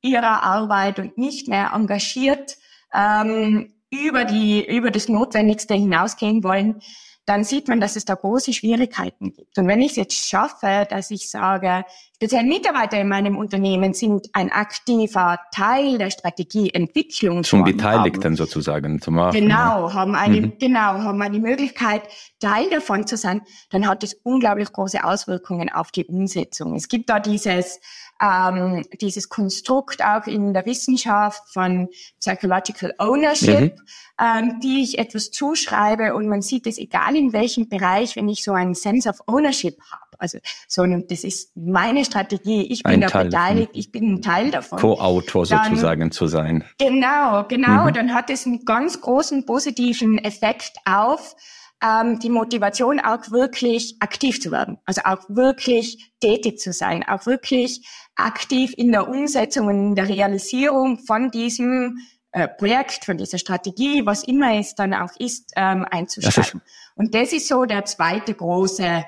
ihrer 0.02 0.42
Arbeit 0.42 0.99
und 0.99 1.16
nicht 1.16 1.49
mehr 1.49 1.72
engagiert 1.75 2.58
ähm, 2.94 3.72
über 3.90 4.25
die, 4.25 4.66
über 4.66 4.90
das 4.90 5.08
Notwendigste 5.08 5.75
hinausgehen 5.75 6.44
wollen, 6.44 6.80
dann 7.27 7.45
sieht 7.45 7.69
man, 7.69 7.81
dass 7.81 7.97
es 7.97 8.05
da 8.05 8.15
große 8.15 8.53
Schwierigkeiten 8.53 9.33
gibt. 9.33 9.57
Und 9.59 9.69
wenn 9.69 9.81
ich 9.83 9.93
es 9.93 9.97
jetzt 9.97 10.29
schaffe, 10.29 10.87
dass 10.89 11.11
ich 11.11 11.31
sage, 11.31 11.85
speziell 12.17 12.45
Mitarbeiter 12.45 13.00
in 13.00 13.09
meinem 13.09 13.37
Unternehmen 13.37 13.95
sind 13.95 14.29
ein 14.33 14.50
aktiver 14.50 15.39
Teil 15.55 15.99
der 15.99 16.11
Strategieentwicklung. 16.11 17.45
Zum 17.45 17.62
Beteiligten 17.65 18.25
haben. 18.25 18.37
sozusagen 18.37 19.00
zu 19.00 19.11
machen. 19.11 19.33
Genau, 19.33 19.93
haben 19.93 20.15
eine, 20.15 20.41
mhm. 20.41 20.53
genau, 20.59 20.81
haben 20.81 21.23
eine 21.23 21.39
Möglichkeit, 21.39 22.03
Teil 22.41 22.69
davon 22.71 23.07
zu 23.07 23.17
sein, 23.17 23.43
dann 23.71 23.87
hat 23.87 24.03
es 24.03 24.15
unglaublich 24.23 24.73
große 24.73 25.05
Auswirkungen 25.05 25.69
auf 25.69 25.93
die 25.93 26.07
Umsetzung. 26.07 26.75
Es 26.75 26.89
gibt 26.89 27.11
da 27.11 27.21
dieses, 27.21 27.81
ähm, 28.21 28.85
dieses 29.00 29.29
Konstrukt 29.29 30.05
auch 30.05 30.27
in 30.27 30.53
der 30.53 30.67
Wissenschaft 30.67 31.43
von 31.53 31.89
Psychological 32.21 32.95
Ownership, 32.99 33.77
mhm. 33.77 33.83
ähm, 34.21 34.61
die 34.62 34.83
ich 34.83 34.99
etwas 34.99 35.31
zuschreibe 35.31 36.15
und 36.15 36.29
man 36.29 36.43
sieht 36.43 36.67
es 36.67 36.79
egal 36.79 37.17
in 37.17 37.33
welchem 37.33 37.69
Bereich, 37.69 38.17
wenn 38.17 38.29
ich 38.29 38.45
so 38.45 38.53
einen 38.53 38.75
Sense 38.75 39.09
of 39.09 39.21
Ownership 39.27 39.79
habe. 39.91 40.03
Also 40.19 40.39
so, 40.69 40.85
das 40.85 41.25
ist 41.25 41.57
meine 41.57 42.05
Strategie. 42.05 42.67
Ich 42.71 42.83
bin 42.83 42.93
ein 42.93 43.00
da 43.00 43.09
Teil 43.09 43.25
beteiligt, 43.27 43.71
ich 43.73 43.91
bin 43.91 44.15
ein 44.15 44.23
Teil 44.23 44.50
davon. 44.50 44.79
Co-Autor 44.79 45.47
sozusagen 45.47 46.12
zu 46.12 46.27
sein. 46.27 46.62
Genau, 46.79 47.45
genau. 47.49 47.87
Mhm. 47.87 47.95
Dann 47.95 48.15
hat 48.15 48.29
es 48.29 48.45
einen 48.45 48.67
ganz 48.67 49.00
großen 49.00 49.47
positiven 49.47 50.19
Effekt 50.19 50.77
auf 50.85 51.35
ähm, 51.83 52.19
die 52.19 52.29
Motivation 52.29 53.00
auch 53.00 53.31
wirklich 53.31 53.97
aktiv 54.00 54.41
zu 54.41 54.50
werden, 54.50 54.79
also 54.85 55.03
auch 55.05 55.23
wirklich 55.29 56.12
tätig 56.21 56.59
zu 56.59 56.73
sein, 56.73 57.03
auch 57.07 57.27
wirklich 57.27 57.87
aktiv 58.27 58.73
in 58.77 58.93
der 58.93 59.09
Umsetzung 59.09 59.67
und 59.69 59.89
in 59.89 59.95
der 59.95 60.09
Realisierung 60.09 60.99
von 60.99 61.31
diesem 61.31 61.99
äh, 62.33 62.49
Projekt, 62.49 63.05
von 63.05 63.17
dieser 63.17 63.39
Strategie, 63.39 64.07
was 64.07 64.25
immer 64.25 64.59
es 64.59 64.75
dann 64.75 64.95
auch 64.95 65.11
ist, 65.19 65.53
ähm, 65.57 65.85
einzuschreiben. 65.91 66.61
und 66.95 67.15
das 67.15 67.33
ist 67.33 67.49
so 67.49 67.65
der 67.65 67.85
zweite 67.85 68.35
große 68.35 69.05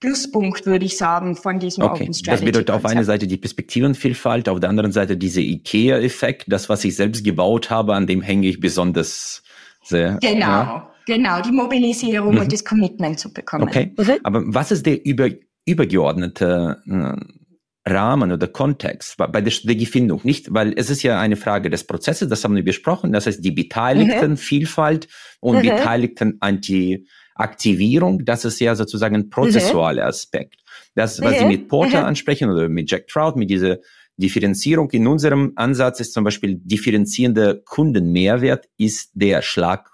Pluspunkt, 0.00 0.64
würde 0.66 0.84
ich 0.84 0.96
sagen, 0.96 1.34
von 1.34 1.58
diesem 1.58 1.84
okay. 1.84 2.04
Open 2.04 2.14
Strategy. 2.14 2.44
Das 2.44 2.44
bedeutet 2.44 2.70
auf 2.70 2.84
einer 2.84 3.04
Seite 3.04 3.26
die 3.26 3.36
Perspektivenvielfalt, 3.36 4.48
auf 4.48 4.60
der 4.60 4.70
anderen 4.70 4.92
Seite 4.92 5.16
dieser 5.16 5.40
IKEA-Effekt, 5.40 6.44
das, 6.48 6.68
was 6.68 6.84
ich 6.84 6.94
selbst 6.94 7.24
gebaut 7.24 7.70
habe, 7.70 7.94
an 7.94 8.06
dem 8.06 8.22
hänge 8.22 8.46
ich 8.46 8.60
besonders 8.60 9.42
sehr. 9.82 10.18
Genau. 10.20 10.46
Ja. 10.46 10.90
Genau, 11.06 11.40
die 11.40 11.52
Mobilisierung 11.52 12.34
mhm. 12.34 12.40
und 12.40 12.52
das 12.52 12.64
Commitment 12.66 13.18
zu 13.18 13.32
bekommen. 13.32 13.62
Okay, 13.62 13.94
aber 14.24 14.42
was 14.44 14.70
ist 14.70 14.84
der 14.84 15.06
über, 15.06 15.30
übergeordnete 15.64 16.82
äh, 16.86 17.16
Rahmen 17.90 18.32
oder 18.32 18.46
Kontext 18.46 19.16
bei 19.16 19.40
der 19.40 19.50
Strategiefindung? 19.50 20.20
Nicht, 20.24 20.52
weil 20.52 20.72
es 20.76 20.90
ist 20.90 21.02
ja 21.02 21.20
eine 21.20 21.36
Frage 21.36 21.70
des 21.70 21.84
Prozesses, 21.84 22.28
das 22.28 22.44
haben 22.44 22.56
wir 22.56 22.64
besprochen, 22.64 23.12
das 23.12 23.26
heißt 23.26 23.44
die 23.44 23.50
Beteiligten, 23.50 24.32
mhm. 24.32 24.36
Vielfalt 24.36 25.08
und 25.40 25.56
mhm. 25.56 25.62
Beteiligten 25.62 26.36
Anti-Aktivierung, 26.40 28.24
das 28.24 28.44
ist 28.44 28.60
ja 28.60 28.74
sozusagen 28.74 29.16
ein 29.16 29.30
prozessualer 29.30 30.02
mhm. 30.02 30.08
Aspekt. 30.08 30.62
Das, 30.94 31.20
was 31.22 31.38
Sie 31.38 31.44
mhm. 31.44 31.50
mit 31.50 31.68
Porter 31.68 32.00
mhm. 32.00 32.06
ansprechen 32.06 32.50
oder 32.50 32.68
mit 32.68 32.90
Jack 32.90 33.08
Trout, 33.08 33.34
mit 33.36 33.50
dieser 33.50 33.78
Differenzierung 34.18 34.90
in 34.90 35.06
unserem 35.06 35.52
Ansatz 35.54 36.00
ist 36.00 36.12
zum 36.12 36.24
Beispiel 36.24 36.56
differenzierender 36.56 37.54
Kundenmehrwert 37.54 38.68
ist 38.76 39.10
der 39.14 39.42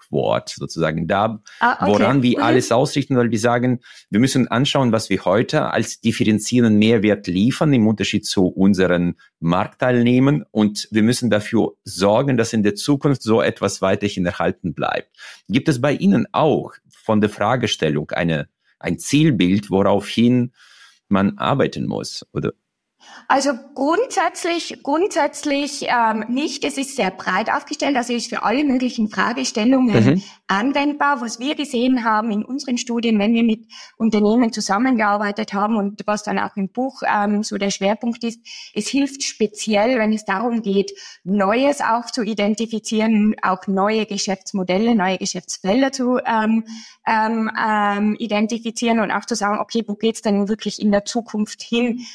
Schlagwort 0.05 0.49
sozusagen 0.49 1.07
da, 1.07 1.41
ah, 1.59 1.77
okay. 1.81 1.91
woran 1.91 2.23
wir 2.23 2.37
mhm. 2.37 2.43
alles 2.43 2.71
ausrichten, 2.71 3.15
weil 3.15 3.31
wir 3.31 3.39
sagen, 3.39 3.81
wir 4.09 4.19
müssen 4.19 4.47
anschauen, 4.47 4.91
was 4.91 5.09
wir 5.09 5.23
heute 5.25 5.71
als 5.71 5.99
differenzierenden 6.01 6.77
Mehrwert 6.77 7.27
liefern 7.27 7.73
im 7.73 7.87
Unterschied 7.87 8.25
zu 8.25 8.47
unseren 8.47 9.15
Marktteilnehmern 9.39 10.45
und 10.51 10.87
wir 10.91 11.03
müssen 11.03 11.29
dafür 11.29 11.73
sorgen, 11.83 12.37
dass 12.37 12.53
in 12.53 12.63
der 12.63 12.75
Zukunft 12.75 13.21
so 13.21 13.41
etwas 13.41 13.81
weiterhin 13.81 14.25
erhalten 14.25 14.73
bleibt. 14.73 15.09
Gibt 15.47 15.69
es 15.69 15.81
bei 15.81 15.93
Ihnen 15.93 16.27
auch 16.31 16.73
von 16.89 17.21
der 17.21 17.29
Fragestellung 17.29 18.11
eine, 18.11 18.47
ein 18.79 18.99
Zielbild, 18.99 19.69
woraufhin 19.69 20.53
man 21.07 21.37
arbeiten 21.37 21.85
muss 21.85 22.25
oder 22.33 22.53
also 23.27 23.51
grundsätzlich, 23.73 24.83
grundsätzlich 24.83 25.87
ähm, 25.87 26.25
nicht. 26.29 26.63
Es 26.63 26.77
ist 26.77 26.95
sehr 26.95 27.09
breit 27.09 27.51
aufgestellt, 27.51 27.95
also 27.97 28.13
ist 28.13 28.29
für 28.29 28.43
alle 28.43 28.63
möglichen 28.63 29.09
Fragestellungen 29.09 30.05
mhm. 30.05 30.23
anwendbar. 30.47 31.21
Was 31.21 31.39
wir 31.39 31.55
gesehen 31.55 32.03
haben 32.03 32.29
in 32.29 32.45
unseren 32.45 32.77
Studien, 32.77 33.17
wenn 33.17 33.33
wir 33.33 33.43
mit 33.43 33.65
Unternehmen 33.97 34.53
zusammengearbeitet 34.53 35.53
haben 35.53 35.75
und 35.75 36.01
was 36.05 36.21
dann 36.21 36.37
auch 36.37 36.55
im 36.55 36.69
Buch 36.69 37.01
ähm, 37.07 37.41
so 37.41 37.57
der 37.57 37.71
Schwerpunkt 37.71 38.23
ist, 38.23 38.39
es 38.75 38.87
hilft 38.87 39.23
speziell, 39.23 39.97
wenn 39.97 40.13
es 40.13 40.25
darum 40.25 40.61
geht, 40.61 40.91
Neues 41.23 41.81
auch 41.81 42.05
zu 42.11 42.21
identifizieren, 42.21 43.35
auch 43.41 43.65
neue 43.65 44.05
Geschäftsmodelle, 44.05 44.93
neue 44.93 45.17
Geschäftsfelder 45.17 45.91
zu 45.91 46.19
ähm, 46.25 46.63
ähm, 47.07 47.49
ähm, 47.57 48.15
identifizieren 48.19 48.99
und 48.99 49.11
auch 49.11 49.25
zu 49.25 49.35
sagen, 49.35 49.59
okay, 49.59 49.83
wo 49.87 49.95
geht's 49.95 50.21
denn 50.21 50.47
wirklich 50.47 50.79
in 50.79 50.91
der 50.91 51.05
Zukunft 51.05 51.63
hin? 51.63 52.05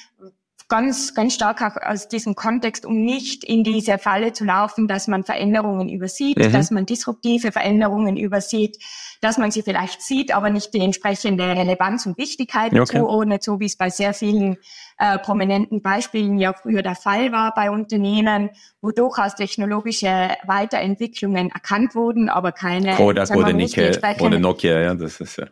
Ganz, 0.70 1.14
ganz 1.14 1.34
stark 1.34 1.60
auch 1.60 1.76
aus 1.82 2.08
diesem 2.08 2.34
Kontext, 2.34 2.86
um 2.86 3.04
nicht 3.04 3.44
in 3.44 3.64
diese 3.64 3.98
Falle 3.98 4.32
zu 4.32 4.44
laufen, 4.44 4.88
dass 4.88 5.08
man 5.08 5.24
Veränderungen 5.24 5.90
übersieht, 5.90 6.38
mhm. 6.38 6.52
dass 6.52 6.70
man 6.70 6.86
disruptive 6.86 7.52
Veränderungen 7.52 8.16
übersieht, 8.16 8.78
dass 9.20 9.36
man 9.36 9.50
sie 9.50 9.62
vielleicht 9.62 10.00
sieht, 10.00 10.34
aber 10.34 10.48
nicht 10.48 10.72
die 10.72 10.80
entsprechende 10.80 11.44
Relevanz 11.44 12.06
und 12.06 12.16
Wichtigkeit 12.16 12.72
okay. 12.72 12.98
zuordnet, 12.98 13.42
so 13.42 13.60
wie 13.60 13.66
es 13.66 13.76
bei 13.76 13.90
sehr 13.90 14.14
vielen 14.14 14.56
äh, 14.98 15.18
prominenten 15.18 15.82
Beispielen 15.82 16.38
ja 16.38 16.54
früher 16.54 16.82
der 16.82 16.94
Fall 16.94 17.32
war 17.32 17.52
bei 17.52 17.70
Unternehmen, 17.70 18.50
wo 18.80 18.92
durchaus 18.92 19.34
technologische 19.34 20.30
Weiterentwicklungen 20.46 21.50
erkannt 21.50 21.94
wurden, 21.94 22.28
aber 22.28 22.52
keine 22.52 22.94
Kodak 22.94 23.30
oder, 23.30 23.52
Nike, 23.52 23.98
oder 24.20 24.38
Nokia, 24.38 24.80
ja, 24.80 24.94
das 24.94 25.20
ist 25.20 25.36
ja 25.36 25.46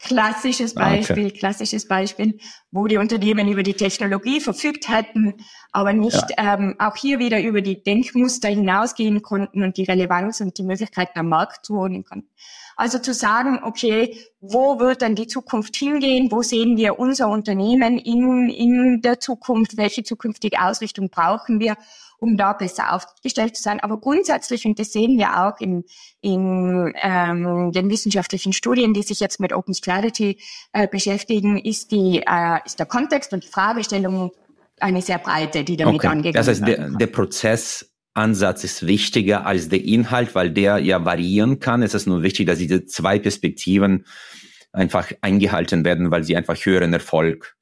Klassisches 0.00 0.74
Beispiel, 0.74 1.24
ah, 1.24 1.28
okay. 1.28 1.38
klassisches 1.38 1.88
Beispiel, 1.88 2.38
wo 2.70 2.86
die 2.86 2.96
Unternehmen 2.98 3.48
über 3.48 3.62
die 3.62 3.74
Technologie 3.74 4.40
verfügt 4.40 4.88
hatten, 4.88 5.34
aber 5.72 5.92
nicht 5.92 6.24
ja. 6.36 6.54
ähm, 6.54 6.76
auch 6.78 6.96
hier 6.96 7.18
wieder 7.18 7.40
über 7.40 7.60
die 7.60 7.82
Denkmuster 7.82 8.48
hinausgehen 8.48 9.22
konnten 9.22 9.62
und 9.62 9.76
die 9.76 9.84
Relevanz 9.84 10.40
und 10.40 10.58
die 10.58 10.62
Möglichkeiten 10.62 11.18
am 11.18 11.28
Markt 11.28 11.66
zuordnen 11.66 12.04
konnten. 12.04 12.28
Also 12.78 12.98
zu 12.98 13.14
sagen, 13.14 13.60
okay, 13.62 14.18
wo 14.40 14.78
wird 14.78 15.00
dann 15.00 15.14
die 15.14 15.26
Zukunft 15.26 15.74
hingehen? 15.76 16.30
Wo 16.30 16.42
sehen 16.42 16.76
wir 16.76 16.98
unser 16.98 17.28
Unternehmen 17.28 17.98
in, 17.98 18.50
in 18.50 19.00
der 19.00 19.18
Zukunft? 19.18 19.78
Welche 19.78 20.04
zukünftige 20.04 20.60
Ausrichtung 20.60 21.08
brauchen 21.08 21.58
wir? 21.58 21.76
Um 22.18 22.36
da 22.36 22.52
besser 22.52 22.92
aufgestellt 22.92 23.56
zu 23.56 23.62
sein. 23.62 23.80
Aber 23.80 23.98
grundsätzlich, 23.98 24.64
und 24.66 24.78
das 24.78 24.92
sehen 24.92 25.18
wir 25.18 25.44
auch 25.44 25.60
in, 25.60 25.84
in 26.20 26.92
ähm, 27.02 27.72
den 27.72 27.90
wissenschaftlichen 27.90 28.52
Studien, 28.52 28.94
die 28.94 29.02
sich 29.02 29.20
jetzt 29.20 29.40
mit 29.40 29.52
Open 29.52 29.74
Strategy 29.74 30.38
äh, 30.72 30.88
beschäftigen, 30.88 31.58
ist, 31.58 31.92
die, 31.92 32.22
äh, 32.26 32.58
ist 32.64 32.78
der 32.78 32.86
Kontext 32.86 33.32
und 33.32 33.44
die 33.44 33.48
Fragestellung 33.48 34.32
eine 34.80 35.02
sehr 35.02 35.18
breite, 35.18 35.64
die 35.64 35.76
damit 35.76 35.96
okay. 35.96 36.06
angegangen 36.08 36.24
wird. 36.24 36.36
Das 36.36 36.48
heißt, 36.48 36.66
der, 36.66 36.90
der 36.90 37.06
Prozess 37.06 37.92
Ansatz 38.16 38.64
ist 38.64 38.86
wichtiger 38.86 39.46
als 39.46 39.68
der 39.68 39.84
Inhalt, 39.84 40.34
weil 40.34 40.50
der 40.50 40.78
ja 40.78 41.04
variieren 41.04 41.60
kann. 41.60 41.82
Es 41.82 41.94
ist 41.94 42.06
nur 42.06 42.22
wichtig, 42.22 42.46
dass 42.46 42.58
diese 42.58 42.86
zwei 42.86 43.18
Perspektiven 43.18 44.06
einfach 44.72 45.12
eingehalten 45.20 45.84
werden, 45.84 46.10
weil 46.10 46.24
sie 46.24 46.36
einfach 46.36 46.56
höheren 46.56 46.92
Erfolg 46.92 47.55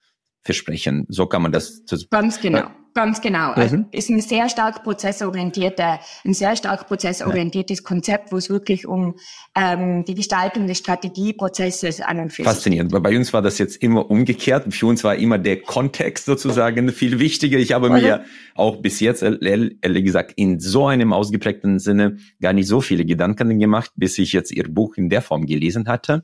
versprechen. 0.44 1.06
So 1.08 1.26
kann 1.26 1.42
man 1.42 1.52
das. 1.52 1.82
Ganz 2.10 2.40
genau. 2.40 2.68
Ganz 2.94 3.20
genau. 3.20 3.50
Also 3.50 3.78
mhm. 3.78 3.86
ist 3.90 4.08
ein 4.08 4.20
sehr 4.20 4.48
stark 4.48 4.84
prozessorientierter, 4.84 5.98
ein 6.24 6.32
sehr 6.32 6.54
stark 6.54 6.86
prozessorientiertes 6.86 7.78
ja. 7.78 7.84
Konzept, 7.84 8.30
wo 8.30 8.36
es 8.36 8.48
wirklich 8.48 8.86
um 8.86 9.16
ähm, 9.56 10.04
die 10.04 10.14
Gestaltung 10.14 10.68
des 10.68 10.78
Strategieprozesses 10.78 12.00
an 12.00 12.20
und 12.20 12.32
für 12.32 12.44
Faszinierend. 12.44 12.92
Weil 12.92 13.00
bei 13.00 13.16
uns 13.16 13.32
war 13.32 13.42
das 13.42 13.58
jetzt 13.58 13.82
immer 13.82 14.08
umgekehrt. 14.08 14.72
Für 14.72 14.86
uns 14.86 15.02
war 15.02 15.16
immer 15.16 15.38
der 15.38 15.60
Kontext 15.62 16.26
sozusagen 16.26 16.92
viel 16.92 17.18
wichtiger. 17.18 17.58
Ich 17.58 17.72
habe 17.72 17.90
mir 17.90 18.24
auch 18.54 18.76
bis 18.76 19.00
jetzt, 19.00 19.22
ehrlich 19.22 20.04
gesagt, 20.04 20.34
in 20.36 20.60
so 20.60 20.86
einem 20.86 21.12
ausgeprägten 21.12 21.80
Sinne 21.80 22.18
gar 22.40 22.52
nicht 22.52 22.68
so 22.68 22.80
viele 22.80 23.04
Gedanken 23.04 23.58
gemacht, 23.58 23.90
bis 23.96 24.18
ich 24.18 24.32
jetzt 24.32 24.52
Ihr 24.52 24.72
Buch 24.72 24.96
in 24.96 25.08
der 25.08 25.20
Form 25.20 25.46
gelesen 25.46 25.88
hatte. 25.88 26.22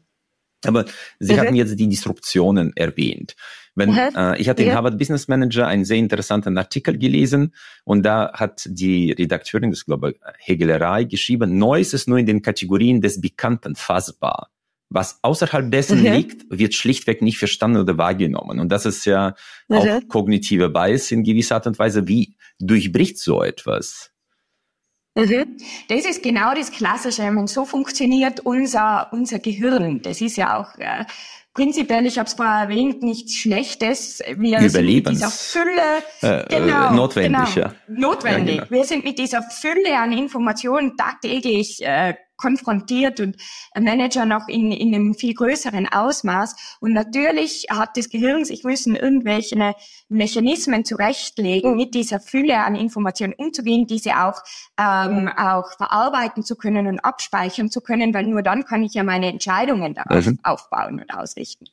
Aber 0.64 0.84
Sie 1.18 1.32
mhm. 1.32 1.40
hatten 1.40 1.54
jetzt 1.56 1.80
die 1.80 1.88
Disruptionen 1.88 2.76
erwähnt. 2.76 3.34
Wenn, 3.80 4.14
äh, 4.14 4.38
ich 4.38 4.48
hatte 4.48 4.62
ja. 4.62 4.70
in 4.70 4.76
Harvard 4.76 4.98
Business 4.98 5.26
Manager 5.26 5.66
einen 5.66 5.84
sehr 5.84 5.96
interessanten 5.96 6.56
Artikel 6.56 6.98
gelesen 6.98 7.54
und 7.84 8.04
da 8.04 8.32
hat 8.34 8.62
die 8.66 9.12
Redakteurin, 9.12 9.70
das 9.70 9.84
glaube 9.84 10.12
ich 10.12 10.16
Hegelerei, 10.38 11.04
geschrieben, 11.04 11.58
Neues 11.58 11.92
ist 11.94 12.08
nur 12.08 12.18
in 12.18 12.26
den 12.26 12.42
Kategorien 12.42 13.00
des 13.00 13.20
Bekannten 13.20 13.74
fassbar. 13.74 14.50
Was 14.92 15.20
außerhalb 15.22 15.70
dessen 15.70 16.00
mhm. 16.00 16.12
liegt, 16.12 16.46
wird 16.50 16.74
schlichtweg 16.74 17.22
nicht 17.22 17.38
verstanden 17.38 17.78
oder 17.80 17.96
wahrgenommen. 17.96 18.58
Und 18.58 18.70
das 18.70 18.86
ist 18.86 19.04
ja 19.04 19.34
mhm. 19.68 19.76
auch 19.76 20.08
kognitive 20.08 20.68
Bias 20.68 21.12
in 21.12 21.22
gewisser 21.22 21.56
Art 21.56 21.68
und 21.68 21.78
Weise. 21.78 22.08
Wie 22.08 22.36
durchbricht 22.58 23.18
so 23.18 23.42
etwas? 23.42 24.10
Mhm. 25.16 25.58
Das 25.88 26.04
ist 26.04 26.22
genau 26.22 26.54
das 26.54 26.70
Klassische. 26.70 27.30
Meine, 27.30 27.48
so 27.48 27.64
funktioniert 27.64 28.40
unser, 28.40 29.08
unser 29.12 29.38
Gehirn. 29.38 30.02
Das 30.02 30.20
ist 30.20 30.36
ja 30.36 30.58
auch 30.58 30.76
äh, 30.78 31.04
prinzipiell, 31.54 32.06
ich 32.06 32.18
habe 32.18 32.26
es 32.26 32.34
vorher 32.34 32.62
erwähnt, 32.62 33.02
nichts 33.02 33.36
Schlechtes. 33.36 34.22
Wir 34.36 34.60
Überlebens. 34.60 34.72
sind 34.72 34.86
mit 34.86 35.08
dieser 35.08 35.30
Fülle 35.30 36.02
äh, 36.22 36.40
äh 36.42 36.60
genau, 36.60 36.92
notwendig, 36.92 37.54
genau, 37.54 37.66
ja. 37.66 37.74
notwendig. 37.88 38.56
Ja, 38.56 38.64
genau. 38.64 38.70
Wir 38.70 38.84
sind 38.84 39.04
mit 39.04 39.18
dieser 39.18 39.42
Fülle 39.42 39.98
an 39.98 40.12
Informationen 40.12 40.96
tagtäglich 40.96 41.84
äh, 41.84 42.14
konfrontiert 42.40 43.20
und 43.20 43.36
Manager 43.78 44.24
noch 44.24 44.48
in, 44.48 44.72
in 44.72 44.94
einem 44.94 45.14
viel 45.14 45.34
größeren 45.34 45.86
Ausmaß. 45.88 46.78
Und 46.80 46.92
natürlich 46.92 47.66
hat 47.70 47.96
das 47.96 48.08
Gehirn 48.08 48.44
sich 48.44 48.64
müssen 48.64 48.96
irgendwelche 48.96 49.74
Mechanismen 50.08 50.84
zurechtlegen, 50.84 51.76
mit 51.76 51.94
dieser 51.94 52.20
Fülle 52.20 52.58
an 52.58 52.74
Informationen 52.74 53.34
umzugehen, 53.34 53.86
diese 53.86 54.12
auch, 54.24 54.40
ähm, 54.78 55.28
auch 55.36 55.70
verarbeiten 55.76 56.42
zu 56.42 56.56
können 56.56 56.86
und 56.86 57.00
abspeichern 57.00 57.70
zu 57.70 57.80
können, 57.80 58.14
weil 58.14 58.26
nur 58.26 58.42
dann 58.42 58.64
kann 58.64 58.82
ich 58.82 58.94
ja 58.94 59.04
meine 59.04 59.28
Entscheidungen 59.28 59.94
darauf 59.94 60.26
mhm. 60.26 60.38
aufbauen 60.42 61.00
und 61.00 61.14
ausrichten. 61.14 61.66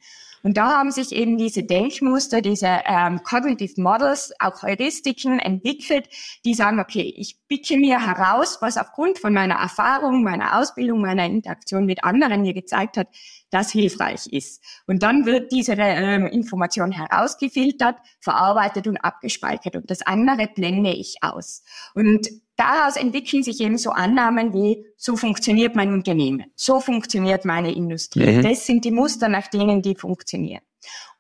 Und 0.48 0.56
da 0.56 0.78
haben 0.78 0.92
sich 0.92 1.12
eben 1.12 1.38
diese 1.38 1.64
Denkmuster, 1.64 2.40
diese 2.40 2.80
ähm, 2.86 3.22
Cognitive 3.22 3.82
Models, 3.82 4.32
auch 4.40 4.64
Heuristiken 4.64 5.40
entwickelt, 5.40 6.08
die 6.46 6.54
sagen, 6.54 6.80
okay, 6.80 7.14
ich 7.18 7.36
picke 7.50 7.76
mir 7.76 8.00
heraus, 8.00 8.60
was 8.62 8.78
aufgrund 8.78 9.20
von 9.20 9.34
meiner 9.34 9.56
Erfahrung, 9.56 10.24
meiner 10.24 10.58
Ausbildung, 10.58 11.02
meiner 11.02 11.26
Interaktion 11.26 11.86
mit 11.86 12.06
anderen 12.06 12.44
mir 12.44 12.54
gezeigt 12.54 12.96
hat, 12.96 13.10
das 13.50 13.74
hilfreich 13.74 14.28
ist. 14.28 14.64
Und 14.86 15.04
dann 15.04 15.26
wird 15.26 15.52
diese 15.52 15.74
ähm, 15.74 16.28
Information 16.28 16.94
herausgefiltert, 16.94 17.98
verarbeitet 18.22 18.88
und 18.88 18.96
abgespeichert. 18.96 19.76
Und 19.76 19.92
das 19.92 20.02
andere 20.02 20.48
blende 20.48 20.92
ich 20.92 21.18
aus. 21.24 21.62
Und 21.94 22.30
daraus 22.58 22.98
entwickeln 22.98 23.44
sich 23.44 23.62
eben 23.62 23.78
so 23.78 23.92
Annahmen 23.92 24.54
wie, 24.54 24.84
so 24.98 25.16
funktioniert 25.16 25.76
mein 25.76 25.94
Unternehmen, 25.94 26.46
so 26.56 26.80
funktioniert 26.80 27.46
meine 27.46 27.74
Industrie. 27.74 28.38
Mhm. 28.38 28.44
Das 28.44 28.66
sind 28.66 28.84
die 28.84 28.92
Muster, 28.92 29.30
nach 29.30 29.48
denen 29.48 29.82
die 29.82 29.96
funktionieren. 29.96 30.62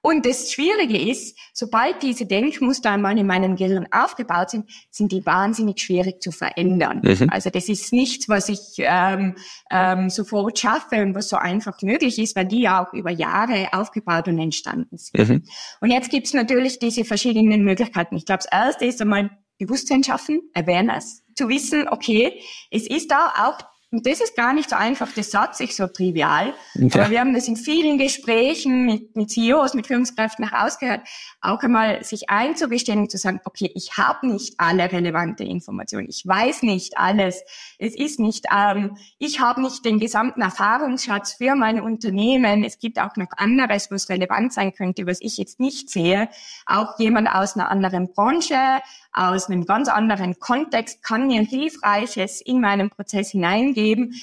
Und 0.01 0.25
das 0.25 0.53
Schwierige 0.53 0.97
ist, 0.97 1.37
sobald 1.53 2.01
diese 2.01 2.25
Denkmuster 2.25 2.91
einmal 2.91 3.17
in 3.17 3.27
meinem 3.27 3.55
Gehirn 3.55 3.87
aufgebaut 3.91 4.51
sind, 4.51 4.69
sind 4.89 5.11
die 5.11 5.25
wahnsinnig 5.25 5.81
schwierig 5.81 6.21
zu 6.21 6.31
verändern. 6.31 7.01
Mhm. 7.03 7.29
Also 7.29 7.49
das 7.49 7.67
ist 7.67 7.91
nichts, 7.91 8.29
was 8.29 8.47
ich 8.47 8.59
ähm, 8.77 9.35
ähm, 9.69 10.09
sofort 10.09 10.59
schaffe 10.59 11.01
und 11.01 11.13
was 11.13 11.29
so 11.29 11.35
einfach 11.35 11.81
möglich 11.81 12.19
ist, 12.19 12.35
weil 12.35 12.45
die 12.45 12.61
ja 12.61 12.85
auch 12.85 12.93
über 12.93 13.11
Jahre 13.11 13.69
aufgebaut 13.73 14.27
und 14.27 14.39
entstanden 14.39 14.97
sind. 14.97 15.27
Mhm. 15.27 15.43
Und 15.81 15.91
jetzt 15.91 16.09
gibt 16.09 16.27
es 16.27 16.33
natürlich 16.33 16.79
diese 16.79 17.03
verschiedenen 17.03 17.63
Möglichkeiten. 17.63 18.15
Ich 18.15 18.25
glaube, 18.25 18.43
das 18.43 18.51
Erste 18.51 18.85
ist 18.85 19.01
einmal 19.01 19.31
Bewusstsein 19.57 20.03
schaffen, 20.03 20.41
Awareness, 20.53 21.23
zu 21.37 21.47
wissen, 21.49 21.87
okay, 21.87 22.41
es 22.71 22.87
ist 22.87 23.11
da 23.11 23.33
auch 23.37 23.59
und 23.89 24.05
das 24.05 24.19
ist 24.19 24.35
gar 24.35 24.53
nicht 24.53 24.69
so 24.69 24.75
einfach, 24.75 25.09
das 25.13 25.31
sagt 25.31 25.55
sich 25.55 25.73
so 25.73 25.87
trivial. 25.87 26.53
Ja. 26.73 27.01
Aber 27.03 27.09
wir 27.09 27.21
haben 27.21 27.33
das 27.33 27.47
in 27.47 27.55
vielen 27.55 27.97
Gesprächen 27.97 28.85
mit, 28.85 29.15
mit 29.15 29.29
CEOs, 29.31 29.75
mit 29.75 29.87
Führungskräften 29.87 30.49
herausgehört, 30.49 31.07
auch 31.39 31.61
einmal 31.63 32.03
sich 32.03 32.29
einzugestehen 32.29 32.99
und 32.99 33.11
zu 33.11 33.17
sagen, 33.17 33.39
okay, 33.45 33.71
ich 33.75 33.95
habe 33.95 34.27
nicht 34.27 34.55
alle 34.57 34.91
relevante 34.91 35.45
Informationen, 35.45 36.09
ich 36.09 36.27
weiß 36.27 36.63
nicht 36.63 36.97
alles, 36.97 37.41
es 37.79 37.95
ist 37.95 38.19
nicht, 38.19 38.47
ähm, 38.53 38.97
ich 39.19 39.39
habe 39.39 39.61
nicht 39.61 39.85
den 39.85 40.01
gesamten 40.01 40.41
Erfahrungsschatz 40.41 41.35
für 41.35 41.55
mein 41.55 41.79
Unternehmen, 41.79 42.65
es 42.65 42.79
gibt 42.79 42.99
auch 42.99 43.15
noch 43.15 43.31
anderes, 43.37 43.89
was 43.89 44.09
relevant 44.09 44.51
sein 44.51 44.73
könnte, 44.73 45.07
was 45.07 45.21
ich 45.21 45.37
jetzt 45.37 45.61
nicht 45.61 45.89
sehe. 45.89 46.27
Auch 46.65 46.99
jemand 46.99 47.29
aus 47.33 47.55
einer 47.55 47.71
anderen 47.71 48.11
Branche, 48.11 48.81
aus 49.17 49.49
einem 49.49 49.65
ganz 49.65 49.89
anderen 49.89 50.39
Kontext 50.39 51.03
kann 51.03 51.27
mir 51.27 51.41
Hilfreiches 51.41 52.41
in 52.41 52.61
meinen 52.61 52.89
Prozess 52.89 53.31
hineingeben. 53.31 54.13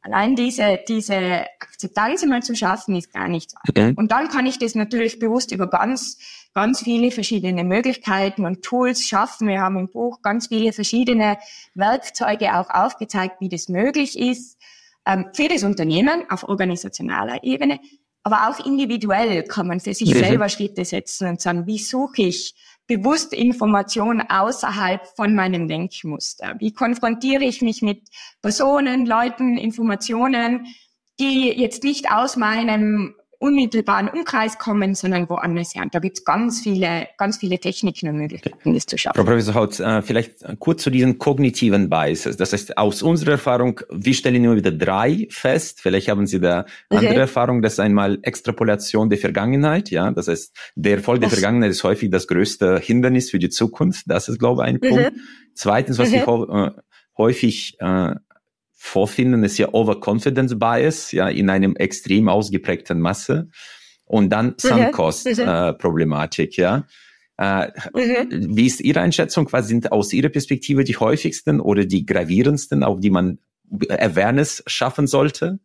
Allein 0.00 0.36
diese, 0.36 0.78
diese 0.88 1.44
Akzeptanz 1.60 2.24
mal 2.24 2.42
zu 2.42 2.54
schaffen, 2.54 2.96
ist 2.96 3.12
gar 3.12 3.28
nicht 3.28 3.50
so. 3.50 3.58
Okay. 3.68 3.92
Und 3.96 4.10
dann 4.10 4.28
kann 4.28 4.46
ich 4.46 4.58
das 4.58 4.74
natürlich 4.74 5.18
bewusst 5.18 5.52
über 5.52 5.68
ganz, 5.68 6.18
ganz 6.54 6.80
viele 6.82 7.10
verschiedene 7.10 7.62
Möglichkeiten 7.62 8.46
und 8.46 8.62
Tools 8.62 9.04
schaffen. 9.04 9.48
Wir 9.48 9.60
haben 9.60 9.76
im 9.76 9.88
Buch 9.88 10.22
ganz 10.22 10.46
viele 10.46 10.72
verschiedene 10.72 11.36
Werkzeuge 11.74 12.56
auch 12.56 12.70
aufgezeigt, 12.70 13.40
wie 13.40 13.48
das 13.48 13.68
möglich 13.68 14.18
ist, 14.18 14.56
ähm, 15.04 15.26
für 15.34 15.48
das 15.48 15.62
Unternehmen 15.62 16.22
auf 16.30 16.48
organisationaler 16.48 17.44
Ebene. 17.44 17.78
Aber 18.22 18.48
auch 18.48 18.64
individuell 18.64 19.42
kann 19.42 19.66
man 19.66 19.80
für 19.80 19.94
sich 19.94 20.14
mhm. 20.14 20.18
selber 20.18 20.48
Schritte 20.48 20.84
setzen 20.84 21.28
und 21.28 21.40
sagen, 21.40 21.66
wie 21.66 21.78
suche 21.78 22.22
ich 22.22 22.54
bewusst 22.88 23.32
Informationen 23.32 24.22
außerhalb 24.28 25.06
von 25.14 25.34
meinem 25.34 25.68
Denkmuster? 25.68 26.56
Wie 26.58 26.72
konfrontiere 26.72 27.44
ich 27.44 27.62
mich 27.62 27.82
mit 27.82 28.08
Personen, 28.42 29.06
Leuten, 29.06 29.56
Informationen, 29.56 30.66
die 31.20 31.50
jetzt 31.50 31.84
nicht 31.84 32.10
aus 32.10 32.36
meinem 32.36 33.14
unmittelbaren 33.40 34.08
Umkreis 34.08 34.58
kommen, 34.58 34.94
sondern 34.94 35.28
woanders 35.28 35.74
her. 35.74 35.82
Und 35.82 35.94
da 35.94 36.00
gibt 36.00 36.18
es 36.18 36.24
ganz 36.24 36.60
viele, 36.60 37.06
ganz 37.18 37.36
viele 37.36 37.58
Techniken 37.58 38.08
und 38.08 38.16
Möglichkeiten, 38.16 38.74
das 38.74 38.86
zu 38.86 38.98
schaffen. 38.98 39.16
Frau 39.16 39.24
Professor 39.24 39.54
Hautz, 39.54 39.78
äh, 39.78 40.02
vielleicht 40.02 40.44
kurz 40.58 40.82
zu 40.82 40.90
diesen 40.90 41.18
kognitiven 41.18 41.88
Biases. 41.88 42.36
Das 42.36 42.52
heißt, 42.52 42.76
aus 42.76 43.02
unserer 43.02 43.32
Erfahrung, 43.32 43.80
wir 43.90 44.14
stellen 44.14 44.44
immer 44.44 44.56
wieder 44.56 44.72
drei 44.72 45.28
fest. 45.30 45.80
Vielleicht 45.80 46.08
haben 46.08 46.26
Sie 46.26 46.40
da 46.40 46.66
andere 46.88 47.10
okay. 47.10 47.20
Erfahrung. 47.20 47.62
Das 47.62 47.74
ist 47.74 47.80
einmal 47.80 48.18
Extrapolation 48.22 49.08
der 49.08 49.18
Vergangenheit. 49.18 49.90
Ja, 49.90 50.10
das 50.10 50.26
heißt, 50.26 50.56
der 50.74 50.96
Erfolg 50.96 51.20
der 51.20 51.30
Vergangenheit 51.30 51.70
ist 51.70 51.84
häufig 51.84 52.10
das 52.10 52.26
größte 52.26 52.80
Hindernis 52.80 53.30
für 53.30 53.38
die 53.38 53.50
Zukunft. 53.50 54.04
Das 54.06 54.28
ist, 54.28 54.38
glaube 54.38 54.62
ich, 54.62 54.68
ein 54.68 54.80
Punkt. 54.80 55.14
Mhm. 55.14 55.20
Zweitens, 55.54 55.98
was 55.98 56.10
mhm. 56.10 56.14
wir 56.14 56.74
äh, 56.76 56.80
häufig 57.16 57.76
äh, 57.78 58.14
vorfinden, 58.78 59.44
ist 59.44 59.58
ja 59.58 59.74
Overconfidence 59.74 60.58
Bias, 60.58 61.12
ja, 61.12 61.28
in 61.28 61.50
einem 61.50 61.76
extrem 61.76 62.28
ausgeprägten 62.28 63.00
Masse. 63.00 63.50
Und 64.04 64.30
dann 64.30 64.54
mhm. 64.62 64.70
äh, 65.40 66.48
ja. 66.56 66.86
Äh, 67.36 67.68
mhm. 67.92 68.56
Wie 68.56 68.66
ist 68.66 68.80
Ihre 68.80 69.00
Einschätzung? 69.00 69.48
Was 69.52 69.68
sind 69.68 69.92
aus 69.92 70.12
Ihrer 70.12 70.28
Perspektive 70.28 70.84
die 70.84 70.96
häufigsten 70.96 71.60
oder 71.60 71.84
die 71.84 72.06
gravierendsten, 72.06 72.82
auf 72.82 73.00
die 73.00 73.10
man 73.10 73.38
Awareness 73.90 74.62
schaffen 74.66 75.06
sollte? 75.06 75.58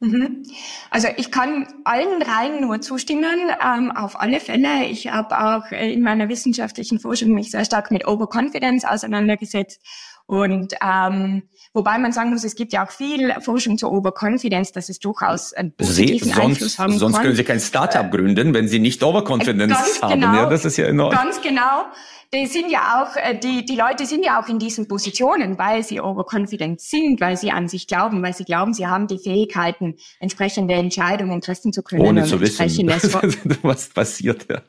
Mhm. 0.00 0.44
Also 0.90 1.08
ich 1.16 1.30
kann 1.30 1.66
allen 1.84 2.20
dreien 2.20 2.60
nur 2.60 2.80
zustimmen, 2.80 3.50
ähm, 3.64 3.90
auf 3.90 4.20
alle 4.20 4.38
Fälle. 4.38 4.84
Ich 4.86 5.08
habe 5.08 5.38
auch 5.38 5.72
in 5.72 6.02
meiner 6.02 6.28
wissenschaftlichen 6.28 7.00
Forschung 7.00 7.32
mich 7.32 7.50
sehr 7.50 7.64
stark 7.64 7.90
mit 7.90 8.06
Overconfidence 8.06 8.84
auseinandergesetzt 8.84 9.80
und 10.26 10.74
ähm, 10.82 11.44
wobei 11.74 11.98
man 11.98 12.12
sagen 12.12 12.30
muss, 12.30 12.44
es 12.44 12.54
gibt 12.54 12.72
ja 12.72 12.86
auch 12.86 12.90
viel 12.90 13.34
Forschung 13.40 13.76
zur 13.76 13.92
Overconfidence, 13.92 14.72
dass 14.72 14.88
es 14.88 15.00
durchaus 15.00 15.52
einen 15.52 15.72
positiven 15.72 16.28
Sie, 16.28 16.32
sonst, 16.32 16.40
Einfluss 16.40 16.78
haben 16.78 16.98
sonst 16.98 17.20
können 17.20 17.36
Sie 17.36 17.44
kein 17.44 17.60
Startup 17.60 18.06
äh, 18.06 18.08
gründen, 18.16 18.54
wenn 18.54 18.68
Sie 18.68 18.78
nicht 18.78 19.02
Overconfidence 19.02 20.00
haben. 20.00 20.20
Genau, 20.20 20.34
ja, 20.34 20.46
das 20.48 20.64
ist 20.64 20.76
ja 20.76 20.86
enorm. 20.86 21.12
Ganz 21.12 21.42
genau. 21.42 21.84
Die 22.32 22.46
sind 22.46 22.70
ja 22.70 23.02
auch, 23.02 23.16
äh, 23.16 23.38
die, 23.38 23.64
die 23.64 23.76
Leute 23.76 24.06
sind 24.06 24.24
ja 24.24 24.40
auch 24.40 24.48
in 24.48 24.58
diesen 24.58 24.88
Positionen, 24.88 25.58
weil 25.58 25.84
sie 25.84 26.00
overconfident 26.00 26.80
sind, 26.80 27.20
weil 27.20 27.36
sie 27.36 27.52
an 27.52 27.68
sich 27.68 27.86
glauben, 27.86 28.22
weil 28.22 28.34
sie 28.34 28.44
glauben, 28.44 28.74
sie 28.74 28.86
haben 28.86 29.06
die 29.06 29.18
Fähigkeiten, 29.18 29.96
entsprechende 30.18 30.74
Entscheidungen 30.74 31.40
treffen 31.40 31.72
zu 31.72 31.82
können. 31.82 32.02
Ohne 32.02 32.24
zu 32.24 32.40
wissen, 32.40 32.88
was 33.62 33.88
passiert. 33.88 34.46
Ja. 34.50 34.62